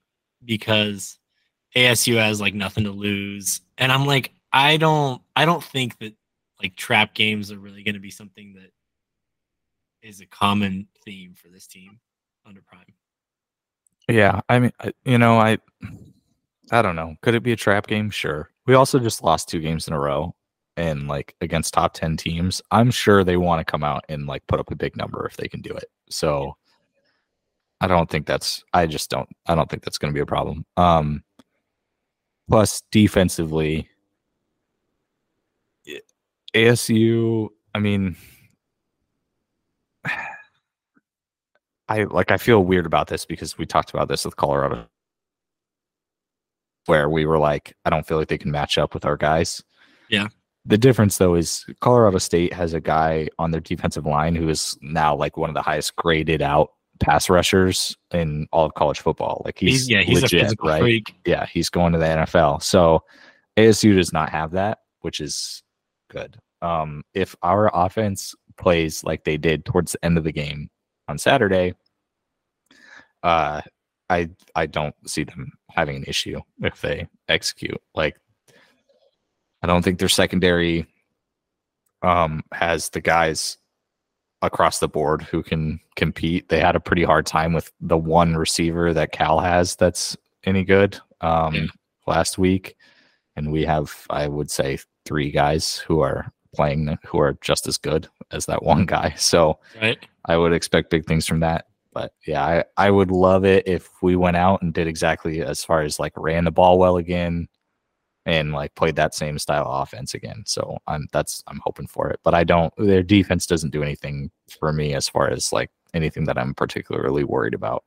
because 0.44 1.18
ASU 1.76 2.16
has 2.16 2.40
like 2.40 2.54
nothing 2.54 2.84
to 2.84 2.90
lose, 2.90 3.60
and 3.78 3.92
I'm 3.92 4.06
like, 4.06 4.32
I 4.52 4.76
don't 4.76 5.22
I 5.36 5.44
don't 5.44 5.62
think 5.62 5.98
that 5.98 6.14
like 6.62 6.76
trap 6.76 7.14
games 7.14 7.50
are 7.50 7.58
really 7.58 7.82
going 7.82 7.94
to 7.94 8.00
be 8.00 8.10
something 8.10 8.54
that 8.54 8.70
is 10.02 10.20
a 10.20 10.26
common 10.26 10.88
theme 11.04 11.34
for 11.34 11.48
this 11.48 11.66
team 11.66 12.00
under 12.46 12.62
Prime. 12.62 12.94
yeah 14.08 14.40
i 14.48 14.58
mean 14.58 14.72
you 15.04 15.18
know 15.18 15.38
i 15.38 15.58
i 16.70 16.82
don't 16.82 16.96
know. 16.96 17.14
Could 17.22 17.34
it 17.34 17.42
be 17.42 17.52
a 17.52 17.56
trap 17.56 17.86
game? 17.86 18.10
Sure. 18.10 18.50
We 18.66 18.74
also 18.74 18.98
just 18.98 19.22
lost 19.22 19.48
two 19.48 19.60
games 19.60 19.88
in 19.88 19.94
a 19.94 19.98
row 19.98 20.34
and 20.76 21.08
like 21.08 21.34
against 21.40 21.74
top 21.74 21.94
10 21.94 22.16
teams. 22.16 22.62
I'm 22.70 22.90
sure 22.90 23.24
they 23.24 23.36
want 23.36 23.60
to 23.66 23.70
come 23.70 23.82
out 23.84 24.04
and 24.08 24.26
like 24.26 24.46
put 24.46 24.60
up 24.60 24.70
a 24.70 24.76
big 24.76 24.96
number 24.96 25.26
if 25.26 25.36
they 25.36 25.48
can 25.48 25.60
do 25.60 25.72
it. 25.72 25.86
So 26.08 26.56
i 27.80 27.86
don't 27.86 28.10
think 28.10 28.26
that's 28.26 28.62
i 28.72 28.86
just 28.86 29.10
don't 29.10 29.28
i 29.46 29.54
don't 29.54 29.70
think 29.70 29.82
that's 29.82 29.98
going 29.98 30.12
to 30.12 30.16
be 30.16 30.22
a 30.22 30.26
problem 30.26 30.64
um 30.76 31.22
plus 32.48 32.82
defensively 32.90 33.88
asu 36.54 37.48
i 37.74 37.78
mean 37.78 38.16
i 41.88 42.02
like 42.04 42.30
i 42.30 42.36
feel 42.36 42.64
weird 42.64 42.86
about 42.86 43.06
this 43.08 43.24
because 43.24 43.56
we 43.58 43.66
talked 43.66 43.90
about 43.90 44.08
this 44.08 44.24
with 44.24 44.36
colorado 44.36 44.86
where 46.86 47.08
we 47.08 47.24
were 47.26 47.38
like 47.38 47.76
i 47.84 47.90
don't 47.90 48.06
feel 48.06 48.18
like 48.18 48.28
they 48.28 48.38
can 48.38 48.50
match 48.50 48.78
up 48.78 48.94
with 48.94 49.04
our 49.04 49.16
guys 49.16 49.62
Yeah. 50.08 50.28
the 50.64 50.78
difference 50.78 51.18
though 51.18 51.34
is 51.36 51.64
Colorado 51.80 52.18
State 52.18 52.52
has 52.52 52.74
a 52.74 52.80
guy 52.80 53.28
on 53.38 53.50
their 53.52 53.60
defensive 53.60 54.06
line 54.06 54.34
who 54.34 54.48
is 54.48 54.76
now 54.82 55.14
like 55.14 55.36
one 55.36 55.50
of 55.50 55.54
the 55.54 55.62
highest 55.62 55.94
graded 55.96 56.42
out 56.42 56.70
pass 57.00 57.28
rushers 57.28 57.96
in 58.12 58.46
all 58.52 58.66
of 58.66 58.74
college 58.74 59.00
football. 59.00 59.42
Like 59.44 59.58
he's, 59.58 59.72
He's, 59.72 59.90
yeah, 59.90 60.02
he's 60.02 60.22
legit, 60.22 60.40
a 60.40 60.44
physical 60.44 60.68
right? 60.68 60.80
freak. 60.80 61.14
Yeah, 61.24 61.46
he's 61.46 61.68
going 61.68 61.92
to 61.94 61.98
the 61.98 62.04
NFL. 62.04 62.62
So 62.62 63.02
ASU 63.56 63.96
does 63.96 64.12
not 64.12 64.30
have 64.30 64.52
that, 64.52 64.78
which 65.00 65.20
is 65.20 65.62
good. 66.10 66.36
Um, 66.62 67.02
if 67.14 67.34
our 67.42 67.70
offense 67.72 68.34
plays 68.58 69.02
like 69.02 69.24
they 69.24 69.38
did 69.38 69.64
towards 69.64 69.92
the 69.92 70.04
end 70.04 70.18
of 70.18 70.24
the 70.24 70.32
game 70.32 70.70
on 71.08 71.18
Saturday, 71.18 71.74
uh, 73.22 73.62
I 74.08 74.30
I 74.54 74.66
don't 74.66 74.94
see 75.06 75.24
them 75.24 75.52
having 75.70 75.96
an 75.96 76.04
issue 76.06 76.40
if 76.62 76.80
they 76.80 77.08
execute. 77.28 77.80
Like, 77.94 78.16
I 79.62 79.66
don't 79.66 79.82
think 79.82 79.98
their 79.98 80.08
secondary 80.08 80.86
um 82.02 82.42
has 82.52 82.88
the 82.90 83.00
guys 83.00 83.58
across 84.42 84.78
the 84.78 84.88
board 84.88 85.22
who 85.22 85.42
can 85.42 85.80
compete. 85.96 86.48
They 86.48 86.60
had 86.60 86.76
a 86.76 86.80
pretty 86.80 87.04
hard 87.04 87.26
time 87.26 87.52
with 87.52 87.70
the 87.80 87.98
one 87.98 88.36
receiver 88.36 88.92
that 88.94 89.12
Cal 89.12 89.40
has 89.40 89.76
that's 89.76 90.16
any 90.44 90.64
good 90.64 90.98
um 91.20 91.54
Yeah. 91.54 91.66
last 92.06 92.38
week. 92.38 92.76
And 93.36 93.52
we 93.52 93.64
have, 93.64 94.06
I 94.10 94.26
would 94.28 94.50
say, 94.50 94.78
three 95.04 95.30
guys 95.30 95.76
who 95.76 96.00
are 96.00 96.32
playing 96.54 96.98
who 97.06 97.20
are 97.20 97.36
just 97.40 97.66
as 97.68 97.78
good 97.78 98.08
as 98.32 98.46
that 98.46 98.62
one 98.62 98.86
guy. 98.86 99.14
So 99.18 99.58
Right? 99.80 99.98
I 100.26 100.36
would 100.36 100.52
expect 100.52 100.90
big 100.90 101.06
things 101.06 101.26
from 101.26 101.40
that. 101.40 101.66
But 101.92 102.12
yeah, 102.26 102.44
I, 102.44 102.64
I 102.76 102.90
would 102.90 103.10
love 103.10 103.44
it 103.44 103.66
if 103.66 103.88
we 104.02 104.14
went 104.16 104.36
out 104.36 104.62
and 104.62 104.72
did 104.72 104.86
exactly 104.86 105.42
as 105.42 105.64
far 105.64 105.82
as 105.82 105.98
like 105.98 106.12
ran 106.16 106.44
the 106.44 106.50
ball 106.52 106.78
well 106.78 106.96
again 106.98 107.48
and 108.26 108.52
like 108.52 108.74
played 108.74 108.96
that 108.96 109.14
same 109.14 109.38
style 109.38 109.66
of 109.66 109.82
offense 109.82 110.14
again. 110.14 110.42
So 110.46 110.78
I'm 110.86 111.06
that's 111.12 111.42
I'm 111.46 111.60
hoping 111.64 111.86
for 111.86 112.10
it. 112.10 112.20
But 112.22 112.34
I 112.34 112.44
don't 112.44 112.72
their 112.76 113.02
defense 113.02 113.46
doesn't 113.46 113.70
do 113.70 113.82
anything 113.82 114.30
for 114.58 114.72
me 114.72 114.94
as 114.94 115.08
far 115.08 115.28
as 115.30 115.52
like 115.52 115.70
anything 115.94 116.24
that 116.24 116.38
I'm 116.38 116.54
particularly 116.54 117.24
worried 117.24 117.54
about. 117.54 117.84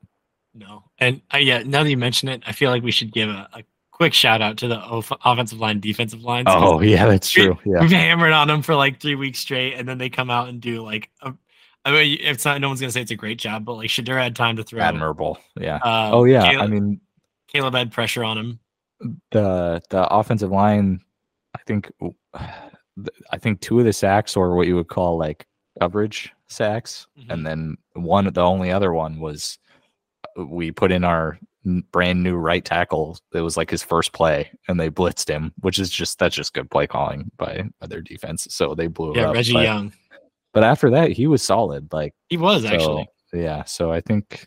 No. 0.53 0.83
And 0.99 1.21
uh, 1.33 1.37
yeah, 1.37 1.63
now 1.63 1.83
that 1.83 1.89
you 1.89 1.97
mention 1.97 2.29
it, 2.29 2.43
I 2.45 2.51
feel 2.51 2.69
like 2.69 2.83
we 2.83 2.91
should 2.91 3.11
give 3.11 3.29
a, 3.29 3.47
a 3.53 3.63
quick 3.91 4.13
shout 4.13 4.41
out 4.41 4.57
to 4.57 4.67
the 4.67 4.77
off- 4.77 5.11
offensive 5.23 5.59
line, 5.59 5.79
defensive 5.79 6.23
lines. 6.23 6.45
'cause 6.45 6.61
Oh 6.63 6.81
yeah, 6.81 7.05
that's 7.07 7.29
true. 7.29 7.57
Yeah. 7.65 7.81
We've 7.81 7.91
hammered 7.91 8.33
on 8.33 8.47
them 8.47 8.61
for 8.61 8.75
like 8.75 8.99
three 8.99 9.15
weeks 9.15 9.39
straight, 9.39 9.73
and 9.75 9.87
then 9.87 9.97
they 9.97 10.09
come 10.09 10.29
out 10.29 10.49
and 10.49 10.59
do 10.61 10.83
like 10.83 11.09
a, 11.21 11.33
I 11.85 11.91
mean, 11.91 12.17
it's 12.21 12.45
not. 12.45 12.61
No 12.61 12.69
one's 12.69 12.79
gonna 12.79 12.91
say 12.91 13.01
it's 13.01 13.11
a 13.11 13.15
great 13.15 13.37
job, 13.39 13.65
but 13.65 13.73
like 13.73 13.89
Shedeur 13.89 14.21
had 14.21 14.35
time 14.35 14.55
to 14.57 14.63
throw. 14.63 14.81
Admirable. 14.81 15.37
Yeah. 15.59 15.77
Uh, 15.77 16.09
oh 16.13 16.23
yeah. 16.23 16.43
Caleb, 16.49 16.61
I 16.63 16.67
mean 16.67 17.01
Caleb 17.47 17.73
had 17.75 17.91
pressure 17.91 18.23
on 18.23 18.37
him. 18.37 18.59
The 19.31 19.81
the 19.89 20.07
offensive 20.09 20.51
line, 20.51 20.99
I 21.55 21.59
think 21.65 21.91
I 22.35 23.37
think 23.39 23.61
two 23.61 23.79
of 23.79 23.85
the 23.85 23.93
sacks 23.93 24.35
or 24.35 24.55
what 24.55 24.67
you 24.67 24.75
would 24.75 24.87
call 24.87 25.17
like 25.17 25.45
coverage 25.79 26.31
sacks, 26.47 27.07
Mhm. 27.19 27.33
and 27.33 27.45
then 27.47 27.77
one 27.93 28.31
the 28.31 28.41
only 28.41 28.71
other 28.71 28.93
one 28.93 29.19
was 29.19 29.57
uh, 30.39 30.45
we 30.45 30.71
put 30.71 30.91
in 30.91 31.03
our 31.03 31.39
brand 31.91 32.21
new 32.21 32.35
right 32.35 32.63
tackle. 32.65 33.17
It 33.33 33.41
was 33.41 33.57
like 33.57 33.69
his 33.69 33.81
first 33.83 34.11
play, 34.13 34.51
and 34.67 34.79
they 34.79 34.89
blitzed 34.89 35.29
him, 35.29 35.53
which 35.61 35.79
is 35.79 35.89
just 35.89 36.19
that's 36.19 36.35
just 36.35 36.53
good 36.53 36.69
play 36.69 36.85
calling 36.87 37.31
by, 37.37 37.63
by 37.79 37.87
their 37.87 38.01
defense. 38.01 38.47
So 38.51 38.75
they 38.75 38.87
blew 38.87 39.11
it 39.11 39.17
Yeah, 39.17 39.29
up. 39.29 39.33
Reggie 39.35 39.53
but, 39.53 39.63
Young. 39.63 39.93
but 40.53 40.63
after 40.63 40.89
that, 40.91 41.11
he 41.11 41.25
was 41.27 41.41
solid. 41.41 41.91
Like 41.93 42.13
He 42.29 42.37
was 42.37 42.63
so, 42.63 42.67
actually. 42.69 43.07
yeah. 43.33 43.63
So 43.63 43.91
I 43.91 44.01
think 44.01 44.45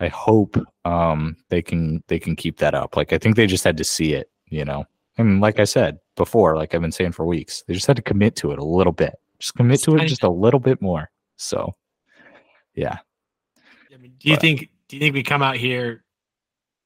I 0.00 0.08
hope 0.08 0.56
um 0.84 1.36
they 1.50 1.62
can 1.62 2.02
they 2.08 2.18
can 2.18 2.36
keep 2.36 2.58
that 2.58 2.74
up. 2.74 2.96
Like 2.96 3.12
I 3.12 3.18
think 3.18 3.36
they 3.36 3.46
just 3.46 3.64
had 3.64 3.76
to 3.76 3.84
see 3.84 4.12
it, 4.14 4.30
you 4.48 4.64
know. 4.64 4.84
And 5.16 5.40
like 5.40 5.60
I 5.60 5.64
said 5.64 5.98
before, 6.16 6.56
like 6.56 6.74
I've 6.74 6.80
been 6.80 6.90
saying 6.92 7.12
for 7.12 7.24
weeks, 7.24 7.62
they 7.66 7.74
just 7.74 7.86
had 7.86 7.96
to 7.96 8.02
commit 8.02 8.34
to 8.36 8.50
it 8.50 8.58
a 8.58 8.64
little 8.64 8.92
bit. 8.92 9.14
Just 9.38 9.54
commit 9.54 9.80
to 9.84 9.96
it 9.96 10.06
just 10.06 10.22
a 10.24 10.28
little 10.28 10.60
bit 10.60 10.82
more. 10.82 11.10
So 11.36 11.74
yeah. 12.74 12.98
I 13.92 13.96
mean, 13.96 14.14
do 14.18 14.28
you 14.30 14.34
but- 14.36 14.40
think? 14.40 14.70
Do 14.88 14.96
you 14.96 15.00
think 15.00 15.14
we 15.14 15.22
come 15.22 15.42
out 15.42 15.56
here 15.56 16.04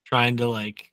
trying 0.05 0.37
to 0.37 0.49
like 0.49 0.91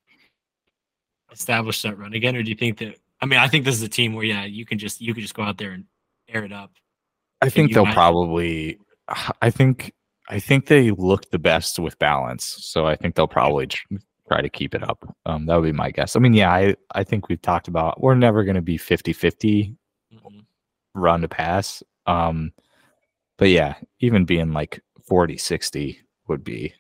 establish 1.32 1.82
that 1.84 1.98
run 1.98 2.14
again, 2.14 2.36
or 2.36 2.44
do 2.44 2.50
you 2.50 2.56
think 2.56 2.78
that? 2.80 2.98
I 3.22 3.26
mean, 3.26 3.40
I 3.40 3.48
think 3.48 3.66
this 3.66 3.76
is 3.76 3.82
a 3.84 3.90
team 3.90 4.14
where 4.14 4.26
yeah, 4.26 4.46
you 4.46 4.66
can 4.66 4.78
just 4.78 5.02
you 5.02 5.14
can 5.14 5.22
just 5.22 5.34
go 5.34 5.44
out 5.44 5.58
there 5.58 5.72
and 5.72 5.86
air 6.28 6.44
it 6.44 6.52
up. 6.52 6.72
I 7.42 7.50
think 7.50 7.74
they'll 7.74 7.86
might- 7.86 7.94
probably. 7.94 8.80
I 9.42 9.52
think. 9.52 9.94
I 10.30 10.40
think 10.40 10.68
they 10.68 10.92
look 10.92 11.30
the 11.30 11.40
best 11.40 11.78
with 11.80 11.98
balance, 12.00 12.44
so 12.46 12.86
I 12.88 12.96
think 12.96 13.16
they'll 13.16 13.28
probably 13.28 13.68
tr- 13.68 13.96
try 14.28 14.42
to 14.42 14.50
keep 14.50 14.74
it 14.74 14.84
up. 14.84 15.06
Um, 15.26 15.46
that 15.46 15.56
would 15.56 15.66
be 15.66 15.72
my 15.72 15.92
guess. 15.92 16.16
I 16.16 16.20
mean, 16.20 16.34
yeah, 16.34 16.52
I 16.52 16.76
I 16.94 17.04
think 17.04 17.30
we've 17.30 17.42
talked 17.42 17.68
about 17.68 18.02
we're 18.02 18.16
never 18.16 18.44
going 18.44 18.56
to 18.56 18.62
be 18.62 18.78
50-50 18.78 19.76
Mhm. 20.14 20.46
run 20.96 21.22
to 21.22 21.28
pass. 21.28 21.84
Um, 22.08 22.52
but 23.38 23.50
yeah, 23.50 23.76
even 24.00 24.26
being 24.26 24.52
like 24.54 24.82
40-60 25.10 25.98
would 26.28 26.44
be 26.44 26.74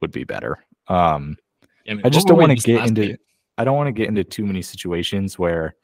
would 0.00 0.12
be 0.12 0.24
better. 0.24 0.64
Um, 0.88 1.36
Yeah, 1.84 1.94
mean, 1.94 2.02
I 2.06 2.08
just 2.10 2.26
don't 2.28 2.38
want 2.38 2.56
to 2.58 2.66
get 2.66 2.86
into 2.86 3.06
game? 3.08 3.16
I 3.58 3.64
don't 3.64 3.76
want 3.76 3.88
to 3.88 3.92
get 3.92 4.08
into 4.08 4.22
too 4.24 4.46
many 4.46 4.62
situations 4.62 5.38
where 5.38 5.74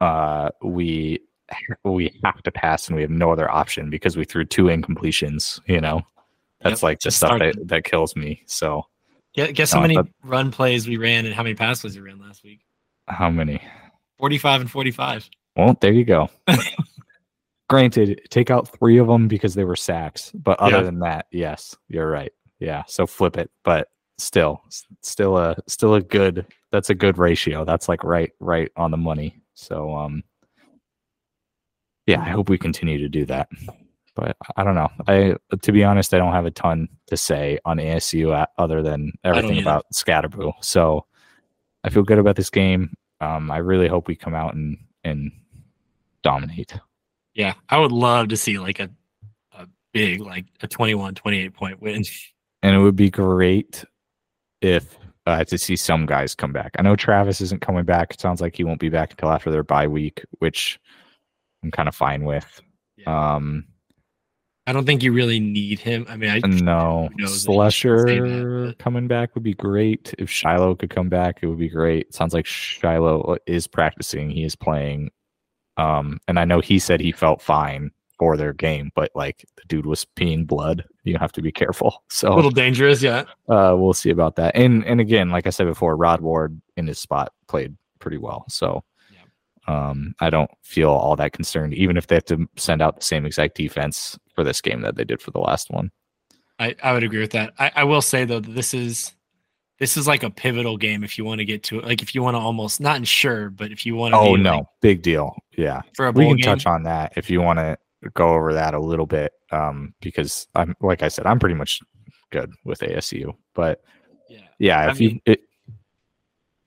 uh 0.00 0.50
we 0.62 1.18
we 1.84 2.18
have 2.24 2.42
to 2.42 2.50
pass 2.50 2.88
and 2.88 2.96
we 2.96 3.02
have 3.02 3.10
no 3.10 3.30
other 3.32 3.50
option 3.50 3.90
because 3.90 4.16
we 4.16 4.24
threw 4.24 4.44
two 4.44 4.64
incompletions, 4.64 5.60
you 5.66 5.80
know. 5.80 6.02
That's 6.62 6.78
Yep, 6.78 6.82
like 6.82 6.98
the 7.00 7.04
just 7.04 7.16
stuff 7.18 7.38
that, 7.38 7.54
that 7.68 7.84
kills 7.84 8.16
me. 8.16 8.42
So 8.46 8.82
Guess, 9.34 9.52
guess 9.52 9.72
how 9.72 9.78
No, 9.78 9.82
many 9.82 9.94
thought- 9.94 10.08
run 10.24 10.50
plays 10.50 10.88
we 10.88 10.96
ran 10.96 11.24
and 11.26 11.34
how 11.34 11.42
many 11.42 11.54
pass 11.54 11.82
plays 11.82 11.94
we 11.96 12.02
ran 12.02 12.18
last 12.18 12.42
week? 12.42 12.60
how 13.06 13.30
many? 13.30 13.60
Forty-five 14.18 14.60
and 14.60 14.70
forty-five. 14.70 15.28
Well, 15.56 15.76
there 15.80 15.92
you 15.92 16.04
go. 16.04 16.28
Granted, 17.70 18.22
take 18.30 18.50
out 18.50 18.68
three 18.78 18.98
of 18.98 19.06
them 19.06 19.28
because 19.28 19.54
they 19.54 19.64
were 19.64 19.76
sacks, 19.76 20.32
but 20.34 20.58
other 20.58 20.78
Yeah. 20.78 20.82
than 20.84 20.98
that, 21.00 21.26
yes, 21.30 21.76
you're 21.88 22.10
right. 22.10 22.32
Yeah, 22.60 22.82
so 22.86 23.06
flip 23.06 23.36
it, 23.36 23.50
but 23.62 23.88
still, 24.16 24.62
still 25.02 25.36
a 25.36 25.54
still 25.68 25.94
a 25.94 26.00
good. 26.00 26.46
That's 26.72 26.90
a 26.90 26.94
good 26.94 27.18
ratio. 27.18 27.64
That's 27.64 27.88
like 27.88 28.02
right 28.04 28.32
right 28.40 28.70
on 28.76 28.90
the 28.90 28.96
money. 28.96 29.40
So 29.54 29.94
um, 29.94 30.22
yeah, 32.08 32.22
I 32.22 32.30
hope 32.30 32.48
we 32.48 32.56
continue 32.56 32.96
to 32.98 33.08
do 33.08 33.26
that. 33.26 33.48
But 34.14 34.34
I 34.56 34.64
don't 34.64 34.74
know. 34.74 34.88
I 35.06 35.36
to 35.60 35.72
be 35.72 35.84
honest, 35.84 36.14
I 36.14 36.18
don't 36.18 36.32
have 36.32 36.46
a 36.46 36.50
ton 36.50 36.88
to 37.06 37.16
say 37.16 37.58
on 37.66 37.76
ASU 37.76 38.46
other 38.56 38.82
than 38.82 39.12
everything 39.24 39.60
about 39.60 39.84
Skattebo. 39.92 40.54
So 40.62 41.04
I 41.84 41.90
feel 41.90 42.02
good 42.02 42.18
about 42.18 42.36
this 42.36 42.50
game. 42.50 42.94
Um, 43.20 43.50
I 43.50 43.58
really 43.58 43.88
hope 43.88 44.08
we 44.08 44.16
come 44.16 44.34
out 44.34 44.54
and 44.54 44.78
and 45.04 45.30
dominate. 46.22 46.74
Yeah, 47.34 47.54
I 47.68 47.78
would 47.78 47.92
love 47.92 48.28
to 48.28 48.36
see 48.36 48.58
like 48.58 48.80
a 48.80 48.88
a 49.52 49.66
big 49.92 50.20
like 50.20 50.46
a 50.62 50.66
21, 50.66 51.14
28 51.14 51.52
point 51.52 51.82
win. 51.82 52.04
And 52.62 52.74
it 52.74 52.78
would 52.78 52.96
be 52.96 53.10
great 53.10 53.84
if 54.62 54.98
uh, 55.26 55.44
to 55.44 55.58
see 55.58 55.76
some 55.76 56.06
guys 56.06 56.34
come 56.34 56.52
back. 56.52 56.72
I 56.78 56.82
know 56.82 56.96
Travis 56.96 57.42
isn't 57.42 57.60
coming 57.60 57.84
back. 57.84 58.14
It 58.14 58.20
sounds 58.20 58.40
like 58.40 58.56
he 58.56 58.64
won't 58.64 58.80
be 58.80 58.88
back 58.88 59.10
until 59.10 59.30
after 59.30 59.50
their 59.50 59.62
bye 59.62 59.86
week, 59.86 60.24
which 60.38 60.80
I'm 61.62 61.70
kind 61.70 61.88
of 61.88 61.94
fine 61.94 62.24
with. 62.24 62.60
Yeah. 62.96 63.34
Um, 63.36 63.66
I 64.66 64.72
don't 64.72 64.84
think 64.84 65.02
you 65.02 65.12
really 65.12 65.40
need 65.40 65.78
him. 65.78 66.04
I 66.10 66.16
mean, 66.16 66.28
I 66.30 66.40
no, 66.46 67.08
who 67.16 67.22
knows 67.22 67.44
that 67.44 67.52
you 67.52 67.70
should 67.70 68.00
say 68.00 68.20
that, 68.20 68.26
Slusher 68.26 68.66
but- 68.66 68.78
coming 68.78 69.08
back 69.08 69.34
would 69.34 69.42
be 69.42 69.54
great. 69.54 70.14
If 70.18 70.28
Shilo 70.28 70.78
could 70.78 70.90
come 70.90 71.08
back, 71.08 71.38
it 71.40 71.46
would 71.46 71.58
be 71.58 71.70
great. 71.70 72.12
Sounds 72.12 72.34
like 72.34 72.44
Shilo 72.44 73.38
is 73.46 73.66
practicing. 73.66 74.28
He 74.30 74.44
is 74.44 74.54
playing. 74.54 75.10
Um, 75.78 76.18
and 76.28 76.38
I 76.38 76.44
know 76.44 76.60
he 76.60 76.78
said 76.78 77.00
he 77.00 77.12
felt 77.12 77.40
fine 77.40 77.92
for 78.18 78.36
their 78.36 78.52
game, 78.52 78.90
but 78.94 79.10
like 79.14 79.44
the 79.56 79.62
dude 79.68 79.86
was 79.86 80.04
peeing 80.16 80.46
blood. 80.46 80.84
You 81.04 81.16
have 81.16 81.32
to 81.32 81.40
be 81.42 81.52
careful. 81.52 82.02
So 82.10 82.32
a 82.32 82.34
little 82.34 82.50
dangerous. 82.50 83.00
Yeah, 83.00 83.24
uh, 83.48 83.74
we'll 83.78 83.94
see 83.94 84.10
about 84.10 84.36
that. 84.36 84.54
And 84.56 84.84
and 84.84 85.00
again, 85.00 85.30
like 85.30 85.46
I 85.46 85.50
said 85.50 85.66
before, 85.66 85.96
Rod 85.96 86.20
Ward 86.20 86.60
in 86.76 86.86
his 86.88 86.98
spot 86.98 87.32
played 87.46 87.76
pretty 88.00 88.18
well. 88.18 88.44
So 88.48 88.82
um, 89.68 90.14
I 90.18 90.30
don't 90.30 90.50
feel 90.62 90.90
all 90.90 91.14
that 91.16 91.32
concerned, 91.32 91.74
even 91.74 91.96
if 91.98 92.06
they 92.06 92.16
have 92.16 92.24
to 92.26 92.48
send 92.56 92.80
out 92.80 92.96
the 92.96 93.04
same 93.04 93.26
exact 93.26 93.54
defense 93.54 94.18
for 94.34 94.42
this 94.42 94.62
game 94.62 94.80
that 94.80 94.96
they 94.96 95.04
did 95.04 95.20
for 95.20 95.30
the 95.30 95.38
last 95.40 95.70
one. 95.70 95.90
I, 96.58 96.74
I 96.82 96.92
would 96.92 97.04
agree 97.04 97.20
with 97.20 97.32
that. 97.32 97.52
I, 97.58 97.70
I 97.76 97.84
will 97.84 98.02
say 98.02 98.24
though 98.24 98.40
that 98.40 98.54
this 98.54 98.72
is 98.72 99.14
this 99.78 99.96
is 99.96 100.08
like 100.08 100.22
a 100.22 100.30
pivotal 100.30 100.76
game 100.76 101.04
if 101.04 101.18
you 101.18 101.24
want 101.24 101.38
to 101.38 101.44
get 101.44 101.62
to 101.64 101.78
it. 101.78 101.84
Like 101.84 102.02
if 102.02 102.14
you 102.14 102.22
want 102.22 102.34
to 102.34 102.40
almost 102.40 102.80
not 102.80 102.96
ensure, 102.96 103.50
but 103.50 103.70
if 103.70 103.84
you 103.84 103.94
want 103.94 104.14
to. 104.14 104.18
Oh 104.18 104.36
no, 104.36 104.56
like, 104.56 104.66
big 104.80 105.02
deal. 105.02 105.36
Yeah, 105.56 105.82
for 105.94 106.06
a 106.06 106.12
we 106.12 106.26
can 106.26 106.36
game. 106.36 106.44
touch 106.44 106.66
on 106.66 106.84
that 106.84 107.12
if 107.16 107.28
you 107.28 107.42
want 107.42 107.58
to 107.58 107.76
go 108.14 108.30
over 108.30 108.54
that 108.54 108.72
a 108.72 108.80
little 108.80 109.06
bit. 109.06 109.32
Um, 109.52 109.94
because 110.00 110.48
I'm 110.54 110.74
like 110.80 111.02
I 111.02 111.08
said, 111.08 111.26
I'm 111.26 111.38
pretty 111.38 111.54
much 111.54 111.80
good 112.30 112.52
with 112.64 112.80
ASU, 112.80 113.34
but 113.54 113.82
Yeah. 114.30 114.40
yeah, 114.58 114.80
I 114.80 114.90
if 114.90 115.00
you 115.00 115.20
it, 115.26 115.42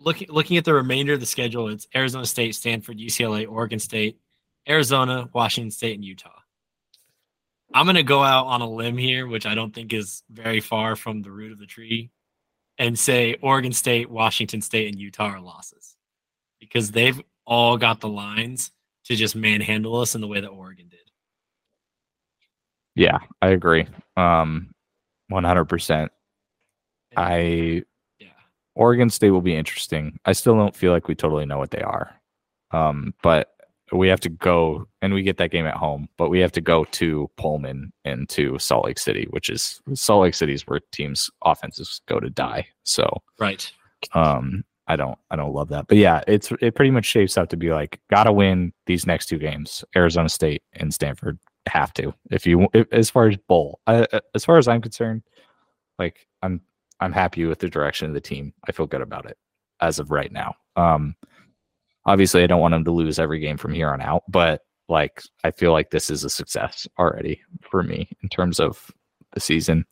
looking 0.04 0.28
looking 0.30 0.58
at 0.58 0.66
the 0.66 0.74
remainder 0.74 1.14
of 1.14 1.20
the 1.20 1.26
schedule, 1.26 1.70
it's 1.70 1.88
Arizona 1.96 2.26
State, 2.26 2.56
Stanford, 2.56 2.98
UCLA, 2.98 3.48
Oregon 3.50 3.80
State, 3.80 4.20
Arizona, 4.68 5.30
Washington 5.34 5.72
State, 5.72 5.96
and 5.96 6.06
Utah. 6.06 6.30
I'm 7.74 7.86
gonna 7.86 8.04
go 8.04 8.22
out 8.24 8.48
on 8.48 8.62
a 8.62 8.70
limb 8.70 8.98
here, 8.98 9.28
which 9.28 9.46
I 9.46 9.56
don't 9.56 9.74
think 9.74 9.94
is 9.94 10.24
very 10.30 10.60
far 10.60 10.96
from 10.96 11.22
the 11.22 11.32
root 11.32 11.52
of 11.52 11.60
the 11.60 11.66
tree, 11.66 12.12
and 12.78 12.98
say 12.98 13.36
Oregon 13.42 13.72
State, 13.72 14.10
Washington 14.10 14.62
State, 14.62 14.90
and 14.90 15.00
Utah 15.00 15.32
are 15.32 15.42
losses 15.42 15.96
because 16.60 16.92
they've 16.92 17.22
all 17.46 17.78
got 17.78 18.00
the 18.00 18.10
lines 18.10 18.72
to 19.06 19.16
just 19.16 19.36
manhandle 19.36 20.00
us 20.00 20.16
in 20.16 20.22
the 20.22 20.28
way 20.28 20.42
that 20.42 20.48
Oregon 20.48 20.88
did. 20.90 21.00
yeah, 22.96 23.20
I 23.42 23.50
agree. 23.50 23.88
Um, 24.18 24.74
100. 25.30 25.66
percent 25.66 26.12
I 27.16 27.40
Yeah, 27.40 27.82
Oregon 28.76 29.10
State 29.10 29.32
will 29.32 29.42
be 29.42 29.56
interesting. 29.56 30.20
I 30.26 30.34
still 30.34 30.56
don't 30.56 30.76
feel 30.76 30.92
like 30.92 31.08
we 31.08 31.16
totally 31.16 31.46
know 31.46 31.58
what 31.58 31.72
they 31.72 31.82
are. 31.82 32.16
Um, 32.72 33.14
but 33.22 33.54
we 33.92 34.08
have 34.08 34.22
to 34.22 34.30
go 34.30 34.88
and 35.02 35.14
we 35.14 35.22
get 35.24 35.38
that 35.38 35.52
game 35.52 35.66
at 35.66 35.76
home, 35.76 36.08
but 36.18 36.30
we 36.30 36.40
have 36.40 36.54
to 36.54 36.62
go 36.62 36.86
to 36.86 37.30
Pullman 37.38 37.92
and 38.06 38.30
to 38.30 38.58
Salt 38.58 38.86
Lake 38.86 38.98
City, 39.00 39.28
which 39.32 39.50
is 39.50 39.82
Salt 39.94 40.24
Lake 40.24 40.34
City 40.34 40.54
is 40.54 40.66
where 40.68 40.80
teams 40.92 41.30
offenses 41.44 42.02
go 42.08 42.20
to 42.20 42.30
die. 42.30 42.68
So 42.84 43.10
right. 43.40 43.70
um 44.14 44.64
I 44.88 44.96
don't 44.96 45.18
I 45.30 45.36
don't 45.36 45.54
love 45.54 45.70
that. 45.70 45.88
But 45.88 45.98
yeah, 45.98 46.22
it's 46.28 46.52
it 46.62 46.76
pretty 46.76 46.92
much 46.92 47.06
shapes 47.06 47.38
up 47.38 47.50
to 47.50 47.58
be 47.58 47.72
like 47.72 48.00
gotta 48.10 48.32
win 48.32 48.72
these 48.86 49.06
next 49.06 49.26
two 49.28 49.38
games. 49.38 49.84
Arizona 49.96 50.30
State 50.30 50.64
and 50.74 50.94
Stanford 50.94 51.38
have 51.68 51.94
to. 51.96 52.14
If 52.30 52.48
you 52.48 52.68
if, 52.74 52.88
as 52.94 53.10
far 53.10 53.28
as 53.28 53.36
bowl, 53.38 53.80
I, 53.88 54.08
I- 54.14 54.22
as 54.36 54.46
far 54.46 54.58
as 54.58 54.68
I'm 54.70 54.82
concerned, 54.82 55.24
like 56.00 56.28
I'm 56.42 56.62
I'm 57.02 57.12
happy 57.12 57.46
with 57.46 57.60
the 57.60 57.70
direction 57.70 58.08
of 58.08 58.14
the 58.14 58.22
team. 58.22 58.54
I 58.68 58.72
feel 58.72 58.88
good 58.88 59.02
about 59.02 59.26
it 59.26 59.38
as 59.82 60.00
of 60.00 60.12
right 60.12 60.32
now. 60.32 60.56
Um 60.76 61.16
obviously 62.06 62.44
I 62.44 62.48
don't 62.48 62.62
want 62.62 62.74
them 62.74 62.86
to 62.86 62.92
lose 62.92 63.20
every 63.20 63.40
game 63.40 63.58
from 63.58 63.74
here 63.74 63.90
on 63.90 64.02
out, 64.02 64.24
but 64.28 64.62
like 64.90 65.24
I 65.44 65.52
feel 65.52 65.72
like 65.72 65.90
this 65.90 66.10
is 66.10 66.24
a 66.24 66.30
success 66.30 66.88
already 67.00 67.42
for 67.62 67.84
me 67.84 68.10
in 68.22 68.30
terms 68.30 68.60
of 68.60 68.92
the 69.34 69.40
season. 69.40 69.86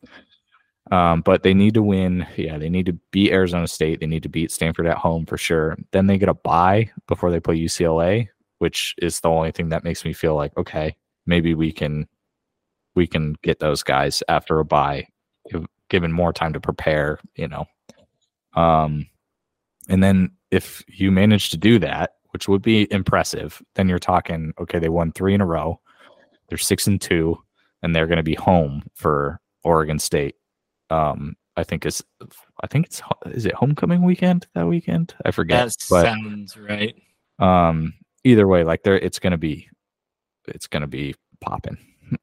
Um, 0.92 1.22
but 1.22 1.44
they 1.44 1.54
need 1.54 1.76
to 1.76 1.84
win. 1.84 2.26
Yeah, 2.36 2.58
they 2.58 2.70
need 2.70 2.88
to 2.88 2.98
beat 3.12 3.32
Arizona 3.32 3.68
State. 3.68 4.00
They 4.00 4.08
need 4.08 4.24
to 4.24 4.30
beat 4.30 4.52
Stanford 4.52 4.88
at 4.88 4.98
home 4.98 5.26
for 5.26 5.38
sure. 5.38 5.78
Then 5.92 6.08
they 6.08 6.18
get 6.18 6.30
a 6.30 6.34
bye 6.34 6.90
before 7.08 7.32
they 7.32 7.40
play 7.40 7.58
UCLA, 7.58 8.28
which 8.58 8.96
is 9.02 9.20
the 9.20 9.30
only 9.30 9.52
thing 9.52 9.70
that 9.70 9.84
makes 9.84 10.04
me 10.04 10.14
feel 10.14 10.36
like 10.36 10.56
okay, 10.58 10.96
maybe 11.26 11.54
we 11.54 11.72
can 11.72 12.08
we 12.96 13.06
can 13.08 13.36
get 13.44 13.60
those 13.60 13.84
guys 13.84 14.24
after 14.28 14.60
a 14.60 14.66
bye, 14.66 15.08
given 15.90 16.12
more 16.12 16.34
time 16.34 16.54
to 16.54 16.60
prepare. 16.60 17.20
You 17.36 17.48
know, 17.48 17.66
um, 18.56 19.08
and 19.90 20.04
then 20.04 20.32
if 20.52 20.84
you 20.88 21.12
manage 21.12 21.50
to 21.52 21.58
do 21.58 21.80
that, 21.80 22.14
which 22.32 22.48
would 22.48 22.62
be 22.62 22.92
impressive, 22.92 23.62
then 23.76 23.90
you're 23.90 24.00
talking 24.00 24.54
okay, 24.60 24.80
they 24.80 24.90
won 24.90 25.12
three 25.12 25.34
in 25.34 25.42
a 25.42 25.46
row. 25.46 25.80
They're 26.50 26.58
six 26.58 26.88
and 26.88 27.00
two, 27.00 27.38
and 27.84 27.96
they're 27.96 28.08
going 28.08 28.18
to 28.18 28.24
be 28.24 28.36
home 28.36 28.84
for 28.96 29.40
Oregon 29.64 30.00
State 30.00 30.36
um 30.90 31.36
i 31.58 31.64
think 31.64 31.86
it's 31.86 32.04
i 32.64 32.68
think 32.68 32.86
it's 32.88 33.02
is 33.28 33.46
it 33.46 33.54
homecoming 33.54 34.04
weekend 34.04 34.48
that 34.56 34.68
weekend 34.68 35.14
i 35.26 35.32
forget 35.32 35.68
That 35.68 35.76
but 35.90 36.04
sounds 36.06 36.58
right. 36.58 36.96
um 37.40 37.94
either 38.24 38.48
way 38.48 38.64
like 38.64 38.84
there 38.84 38.98
it's 38.98 39.20
gonna 39.20 39.38
be 39.38 39.70
it's 40.48 40.68
gonna 40.68 40.88
be 40.88 41.16
popping 41.42 41.78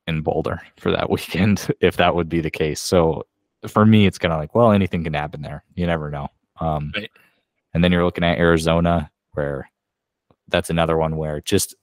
in 0.06 0.22
boulder 0.22 0.60
for 0.78 0.90
that 0.90 1.10
weekend 1.10 1.68
if 1.80 1.96
that 1.96 2.14
would 2.14 2.28
be 2.28 2.40
the 2.40 2.50
case 2.50 2.80
so 2.80 3.24
for 3.66 3.84
me 3.86 4.06
it's 4.06 4.18
kind 4.18 4.32
of 4.32 4.38
like 4.40 4.54
well 4.54 4.72
anything 4.72 5.04
can 5.04 5.14
happen 5.14 5.42
there 5.42 5.64
you 5.74 5.86
never 5.86 6.10
know 6.10 6.28
um 6.60 6.92
Right. 6.94 7.10
and 7.74 7.82
then 7.84 7.92
you're 7.92 8.04
looking 8.04 8.24
at 8.24 8.38
arizona 8.38 9.10
where 9.32 9.68
that's 10.48 10.70
another 10.70 10.96
one 10.96 11.16
where 11.16 11.40
just 11.40 11.74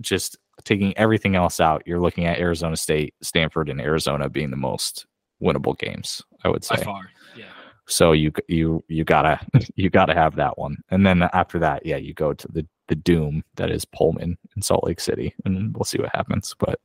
just 0.00 0.36
taking 0.64 0.96
everything 0.98 1.36
else 1.36 1.60
out 1.60 1.82
you're 1.86 2.00
looking 2.00 2.24
at 2.26 2.38
arizona 2.38 2.76
state 2.76 3.14
stanford 3.22 3.68
and 3.68 3.80
arizona 3.80 4.28
being 4.28 4.50
the 4.50 4.56
most 4.56 5.06
winnable 5.42 5.78
games 5.78 6.22
i 6.44 6.48
would 6.48 6.66
By 6.68 6.76
say 6.76 6.84
far. 6.84 7.10
Yeah. 7.36 7.44
so 7.86 8.12
you 8.12 8.32
you 8.48 8.82
you 8.88 9.04
gotta 9.04 9.38
you 9.76 9.90
gotta 9.90 10.14
have 10.14 10.36
that 10.36 10.58
one 10.58 10.76
and 10.90 11.06
then 11.06 11.22
after 11.32 11.58
that 11.60 11.84
yeah 11.86 11.96
you 11.96 12.14
go 12.14 12.32
to 12.32 12.48
the 12.48 12.66
the 12.88 12.94
doom 12.94 13.42
that 13.56 13.70
is 13.70 13.84
pullman 13.84 14.38
in 14.54 14.62
salt 14.62 14.84
lake 14.84 15.00
city 15.00 15.34
and 15.44 15.74
we'll 15.76 15.84
see 15.84 15.98
what 15.98 16.14
happens 16.14 16.54
but 16.58 16.78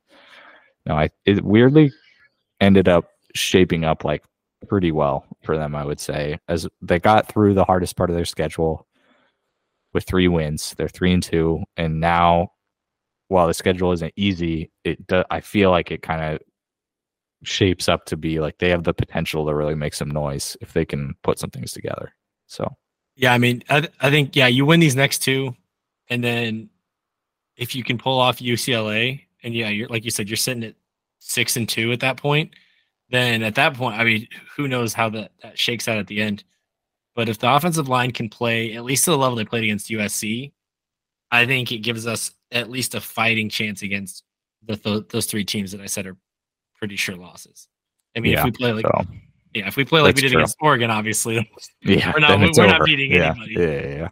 no 0.86 0.96
i 0.96 1.10
it 1.26 1.44
weirdly 1.44 1.92
ended 2.60 2.88
up 2.90 3.06
shaping 3.36 3.84
up 3.84 4.04
like 4.04 4.24
pretty 4.68 4.92
well 4.92 5.26
for 5.44 5.58
them, 5.58 5.76
I 5.76 5.86
would 5.86 6.00
say. 6.00 6.40
As 6.48 6.68
they 6.82 7.00
got 7.00 7.28
through 7.28 7.54
the 7.54 7.66
hardest 7.66 7.96
part 7.96 8.10
of 8.10 8.16
their 8.16 8.26
schedule 8.26 8.88
with 9.94 10.06
three 10.06 10.28
wins, 10.28 10.74
they're 10.78 10.88
three 10.88 11.14
and 11.14 11.24
two, 11.24 11.64
and 11.78 12.00
now 12.00 12.52
while 13.28 13.48
the 13.48 13.54
schedule 13.54 13.94
isn't 13.94 14.14
easy, 14.18 14.70
it 14.84 15.08
do, 15.08 15.24
I 15.32 15.40
feel 15.40 15.72
like 15.72 15.90
it 15.90 16.02
kind 16.02 16.22
of 16.22 16.42
shapes 17.44 17.90
up 17.90 18.06
to 18.06 18.18
be 18.18 18.40
like 18.40 18.58
they 18.58 18.70
have 18.70 18.84
the 18.84 18.94
potential 18.94 19.46
to 19.46 19.56
really 19.56 19.74
make 19.74 19.94
some 19.94 20.12
noise 20.12 20.58
if 20.62 20.74
they 20.74 20.86
can 20.86 21.14
put 21.24 21.40
some 21.40 21.50
things 21.50 21.72
together. 21.72 22.14
So 22.48 22.76
Yeah, 23.16 23.34
I 23.34 23.38
mean, 23.38 23.64
I, 23.70 23.80
th- 23.82 23.94
I 24.02 24.10
think 24.10 24.36
yeah, 24.36 24.48
you 24.48 24.66
win 24.66 24.80
these 24.80 24.96
next 24.96 25.20
two, 25.20 25.56
and 26.10 26.24
then 26.24 26.70
if 27.56 27.74
you 27.74 27.84
can 27.84 27.98
pull 27.98 28.20
off 28.20 28.40
UCLA, 28.40 29.22
and 29.44 29.54
yeah, 29.54 29.70
you're 29.70 29.88
like 29.88 30.04
you 30.04 30.12
said, 30.12 30.30
you're 30.30 30.38
sitting 30.38 30.64
at 30.64 30.76
six 31.20 31.56
and 31.56 31.68
two 31.68 31.92
at 31.92 32.02
that 32.02 32.18
point. 32.18 32.52
Then 33.12 33.44
at 33.44 33.56
that 33.56 33.74
point, 33.76 34.00
I 34.00 34.04
mean, 34.06 34.28
who 34.56 34.68
knows 34.68 34.94
how 34.94 35.10
that, 35.10 35.32
that 35.44 35.60
shakes 35.60 35.88
out 35.88 35.98
at 35.98 36.08
the 36.08 36.22
end? 36.22 36.44
But 37.14 37.28
if 37.28 37.40
the 37.40 37.54
offensive 37.54 37.90
line 37.90 38.12
can 38.12 38.30
play 38.30 38.74
at 38.74 38.86
least 38.86 39.04
to 39.06 39.12
the 39.12 39.18
level 39.18 39.36
they 39.36 39.44
played 39.46 39.66
against 39.66 39.90
USC, 39.90 40.54
I 41.30 41.46
think 41.46 41.72
it 41.72 41.80
gives 41.80 42.08
us 42.08 42.32
at 42.52 42.70
least 42.70 42.96
a 42.96 43.02
fighting 43.02 43.50
chance 43.50 43.82
against 43.82 44.24
the, 44.66 44.78
th- 44.78 45.10
those 45.10 45.26
three 45.26 45.44
teams 45.44 45.72
that 45.74 45.82
I 45.82 45.88
said 45.88 46.08
are 46.08 46.16
pretty 46.78 46.96
sure 46.96 47.16
losses. 47.16 47.68
I 48.16 48.22
mean, 48.22 48.34
Yeah, 48.34 48.40
if 48.40 48.46
we 48.46 48.52
play 48.52 48.74
like 48.74 48.86
so 48.86 49.06
yeah, 49.54 49.68
if 49.68 49.76
we 49.76 49.84
play 49.84 50.00
like 50.02 50.16
we 50.16 50.22
did 50.22 50.32
true. 50.32 50.40
against 50.40 50.56
Oregon, 50.62 50.90
obviously, 50.90 51.36
yeah, 51.82 52.12
We're 52.14 52.22
not- 52.22 52.40
we're 52.40 52.68
not 52.68 52.86
beating 52.86 53.12
yeah, 53.12 53.32
anybody. 53.32 53.54
Yeah, 53.54 53.60
yeah, 53.82 53.96
yeah. 53.96 54.10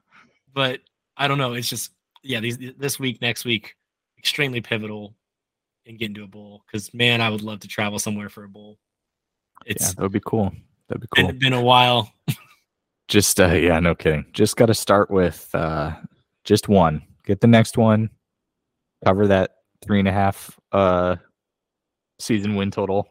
but 0.54 0.82
I 1.16 1.28
don't 1.30 1.38
know. 1.38 1.54
It's 1.54 1.70
just 1.70 1.92
yeah, 2.24 2.42
these 2.42 2.58
this 2.78 3.00
week, 3.00 3.22
next 3.22 3.46
week, 3.46 3.76
extremely 4.18 4.60
pivotal 4.60 5.16
in 5.86 5.96
getting 5.98 6.16
to 6.16 6.24
a 6.24 6.28
bowl. 6.28 6.64
Because 6.68 6.94
man, 6.94 7.22
I 7.22 7.30
would 7.30 7.42
love 7.42 7.62
to 7.62 7.68
travel 7.70 8.00
somewhere 8.00 8.28
for 8.30 8.44
a 8.44 8.50
bowl. 8.50 8.78
Yeah, 9.66 9.72
It's 9.74 9.94
that 9.96 10.02
would 10.02 10.12
be 10.12 10.22
cool. 10.26 10.52
That'd 10.88 11.02
be 11.02 11.08
cool. 11.16 11.28
been, 11.28 11.40
been 11.40 11.54
a 11.54 11.62
while. 11.62 12.12
just 13.08 13.40
uh 13.40 13.48
yeah 13.54 13.80
no 13.80 13.96
kidding 13.96 14.24
just 14.34 14.56
got 14.56 14.68
to 14.68 14.74
start 14.76 15.10
with 15.10 15.50
uh 15.56 15.92
just 16.44 16.68
one 16.70 17.02
get 17.26 17.42
the 17.42 17.48
next 17.48 17.76
one 17.76 18.08
cover 19.04 19.26
that 19.26 19.50
three 19.82 19.98
and 19.98 20.08
a 20.08 20.12
half 20.12 20.60
uh 20.74 21.16
season 22.20 22.54
win 22.56 22.70
total 22.70 23.08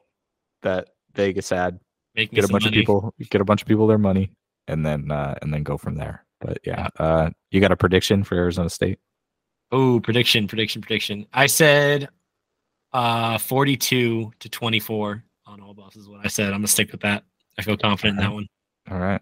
that 0.62 0.90
vegas 1.14 1.48
had 1.50 1.80
Make 2.14 2.30
get 2.30 2.44
a 2.44 2.48
bunch 2.48 2.62
money. 2.64 2.76
of 2.76 2.80
people 2.80 3.12
get 3.28 3.40
a 3.40 3.44
bunch 3.44 3.60
of 3.62 3.66
people 3.66 3.88
their 3.88 3.98
money 3.98 4.30
and 4.68 4.86
then 4.86 5.10
uh 5.10 5.34
and 5.42 5.52
then 5.52 5.64
go 5.64 5.76
from 5.76 5.96
there 5.96 6.24
but 6.40 6.58
yeah 6.64 6.86
uh 7.00 7.30
you 7.50 7.60
got 7.60 7.72
a 7.72 7.76
prediction 7.76 8.22
for 8.22 8.36
arizona 8.36 8.70
state 8.70 8.98
Oh, 9.72 10.00
prediction, 10.00 10.46
prediction, 10.48 10.80
prediction. 10.80 11.26
I 11.34 11.46
said 11.46 12.08
uh 12.92 13.36
42 13.38 14.32
to 14.38 14.48
24 14.48 15.24
on 15.48 15.60
all 15.60 15.74
is 15.96 16.08
what 16.08 16.20
I 16.24 16.28
said. 16.28 16.46
I'm 16.48 16.58
gonna 16.60 16.68
stick 16.68 16.92
with 16.92 17.00
that. 17.00 17.24
I 17.58 17.62
feel 17.62 17.76
confident 17.76 18.18
in 18.18 18.24
that 18.24 18.32
one. 18.32 18.46
all 18.90 18.98
right 18.98 19.20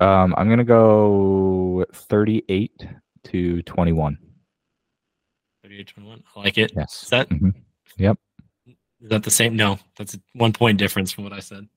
um 0.00 0.32
i'm 0.36 0.48
gonna 0.48 0.62
go 0.62 1.84
38 1.92 2.86
to 3.24 3.62
21 3.62 4.16
38 5.62 5.86
21. 5.88 6.22
I 6.36 6.40
like 6.40 6.58
it. 6.58 6.72
yes 6.76 7.02
Is 7.04 7.08
that 7.10 7.28
Mhm. 7.30 7.54
is 9.00 9.08
that 9.10 9.22
the 9.22 9.30
same? 9.30 9.56
No, 9.56 9.78
that's 9.96 10.14
a 10.14 10.20
one 10.34 10.52
point 10.52 10.78
difference 10.78 11.10
from 11.12 11.24
what 11.24 11.32
I 11.32 11.40
said. 11.40 11.68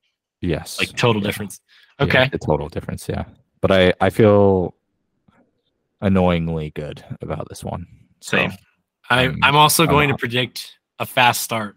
yes 0.42 0.80
Like 0.80 0.96
total 0.96 1.22
Yeah. 1.22 1.28
difference. 1.30 1.62
Yeah, 2.00 2.06
Okay. 2.06 2.30
the 2.32 2.38
total 2.40 2.68
difference, 2.70 3.08
yeah. 3.10 3.26
But 3.62 3.72
I 3.72 3.94
I 4.02 4.10
feel 4.10 4.76
annoyingly 6.02 6.72
good 6.72 7.04
about 7.22 7.48
this 7.50 7.64
one. 7.64 7.86
So, 8.22 8.38
Same. 8.38 8.52
I, 9.10 9.34
I'm 9.44 9.56
also 9.56 9.86
going 9.86 10.10
to 10.10 10.16
predict 10.18 10.78
a 11.00 11.06
fast 11.06 11.42
start. 11.42 11.76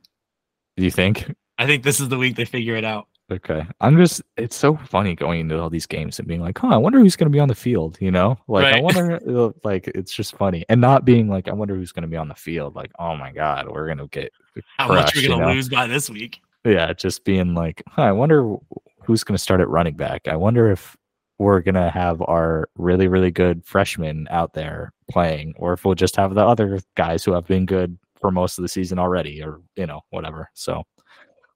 do 0.77 0.85
you 0.85 0.91
think? 0.91 1.35
I 1.59 1.67
think 1.67 1.83
this 1.85 2.01
is 2.01 2.09
the 2.09 2.19
week 2.19 2.37
they 2.37 2.45
figure 2.45 2.77
it 2.77 2.85
out. 2.85 3.09
Okay. 3.31 3.67
I'm 3.81 3.97
just 3.97 4.21
it's 4.37 4.57
so 4.57 4.77
funny 4.77 5.15
going 5.15 5.41
into 5.41 5.59
all 5.59 5.71
these 5.71 5.87
games 5.87 6.19
and 6.19 6.29
being 6.29 6.43
like, 6.43 6.59
"Huh, 6.59 6.69
I 6.69 6.77
wonder 6.77 6.99
who's 6.99 7.17
going 7.17 7.31
to 7.31 7.35
be 7.35 7.41
on 7.41 7.49
the 7.49 7.55
field," 7.55 7.97
you 8.01 8.11
know? 8.11 8.37
Like 8.49 8.75
I 8.75 8.81
wonder 8.81 9.19
uh, 9.29 9.53
like 9.63 9.89
it's 9.89 10.13
just 10.13 10.37
funny. 10.37 10.65
And 10.69 10.81
not 10.81 11.05
being 11.05 11.29
like, 11.29 11.49
"I 11.49 11.53
wonder 11.53 11.75
who's 11.75 11.93
going 11.93 12.03
to 12.03 12.09
be 12.09 12.19
on 12.19 12.29
the 12.29 12.35
field." 12.35 12.77
Like, 12.77 12.93
"Oh 12.99 13.17
my 13.17 13.33
god, 13.33 13.69
we're 13.69 13.87
going 13.87 13.99
to 13.99 14.09
get 14.09 14.33
How 14.79 14.89
much 14.89 14.97
crushed," 14.97 15.17
we're 15.17 15.23
you 15.23 15.29
going 15.29 15.41
to 15.41 15.47
know? 15.47 15.53
lose 15.53 15.69
by 15.69 15.87
this 15.87 16.11
week. 16.11 16.41
Yeah, 16.65 16.93
just 16.93 17.25
being 17.25 17.55
like, 17.55 17.83
huh, 17.89 18.03
I 18.03 18.13
wonder 18.13 18.57
who's 19.05 19.25
going 19.25 19.37
to 19.37 19.43
start 19.43 19.61
at 19.61 19.69
running 19.69 19.97
back. 19.97 20.29
I 20.29 20.37
wonder 20.37 20.71
if 20.71 20.97
we're 21.39 21.61
going 21.61 21.75
to 21.75 21.91
have 21.91 22.23
our 22.23 22.69
really, 22.77 23.09
really 23.09 23.31
good 23.31 23.65
freshmen 23.65 24.27
out 24.31 24.55
there 24.55 24.93
playing, 25.11 25.55
or 25.57 25.73
if 25.73 25.85
we'll 25.85 25.95
just 25.95 26.17
have 26.17 26.35
the 26.35 26.45
other 26.47 26.81
guys 26.95 27.25
who 27.25 27.33
have 27.33 27.47
been 27.47 27.67
good 27.67 27.99
for 28.21 28.31
most 28.31 28.59
of 28.59 28.63
the 28.63 28.69
season 28.69 28.99
already, 28.99 29.43
or, 29.43 29.61
you 29.77 29.87
know, 29.87 30.01
whatever. 30.11 30.49
So 30.55 30.85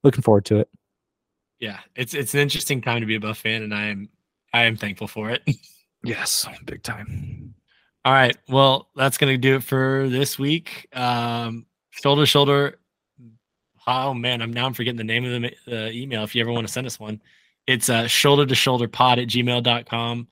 looking 0.03 0.23
forward 0.23 0.45
to 0.47 0.59
it. 0.59 0.69
Yeah, 1.61 1.81
it's 1.97 2.15
it's 2.15 2.35
an 2.35 2.41
interesting 2.41 2.81
time 2.81 3.01
to 3.01 3.07
be 3.07 3.17
a 3.17 3.21
Buff 3.21 3.39
fan, 3.39 3.63
and 3.63 3.75
I 3.75 3.87
am 3.87 4.09
I 4.53 4.65
am 4.65 4.77
thankful 4.77 5.09
for 5.09 5.31
it. 5.31 5.43
Yes, 6.05 6.47
big 6.65 6.85
time. 6.85 7.55
All 8.05 8.13
right, 8.13 8.37
well, 8.49 8.89
that's 8.95 9.19
gonna 9.19 9.37
do 9.37 9.57
it 9.57 9.65
for 9.65 10.09
this 10.09 10.39
week. 10.39 10.87
Um, 10.93 11.67
shoulder 11.91 12.23
to 12.23 12.27
shoulder. 12.27 12.79
Oh 13.87 14.15
man, 14.15 14.41
I'm 14.41 14.53
now 14.53 14.67
I'm 14.67 14.75
forgetting 14.75 14.97
the 14.97 15.03
name 15.03 15.25
of 15.25 15.33
the 15.33 15.41
ma- 15.41 15.77
uh, 15.77 15.91
email. 15.91 16.23
If 16.23 16.35
you 16.37 16.41
ever 16.41 16.53
want 16.53 16.67
to 16.67 16.73
send 16.73 16.87
us 16.87 17.01
one, 17.01 17.21
it's 17.67 17.89
uh, 17.89 18.07
shoulder 18.07 18.47
to 18.47 18.55
shoulder 18.55 18.87
pod 18.87 19.19
at 19.19 19.27
gmail.com. 19.27 20.29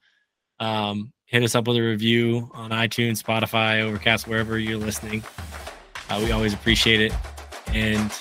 Um, 0.61 1.12
hit 1.25 1.43
us 1.43 1.55
up 1.57 1.67
with 1.67 1.77
a 1.77 1.83
review 1.83 2.49
on 2.55 2.71
iTunes, 2.71 3.21
Spotify, 3.23 3.81
Overcast, 3.81 4.29
wherever 4.29 4.59
you're 4.59 4.79
listening. 4.79 5.25
Uh, 6.09 6.21
we 6.25 6.31
always 6.31 6.55
appreciate 6.55 7.01
it. 7.01 7.12
And 7.75 8.12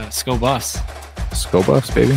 uh, 0.00 0.10
Sko 0.10 0.38
Buffs. 0.38 0.78
Skull 1.32 1.62
buffs, 1.62 1.90
baby. 1.90 2.16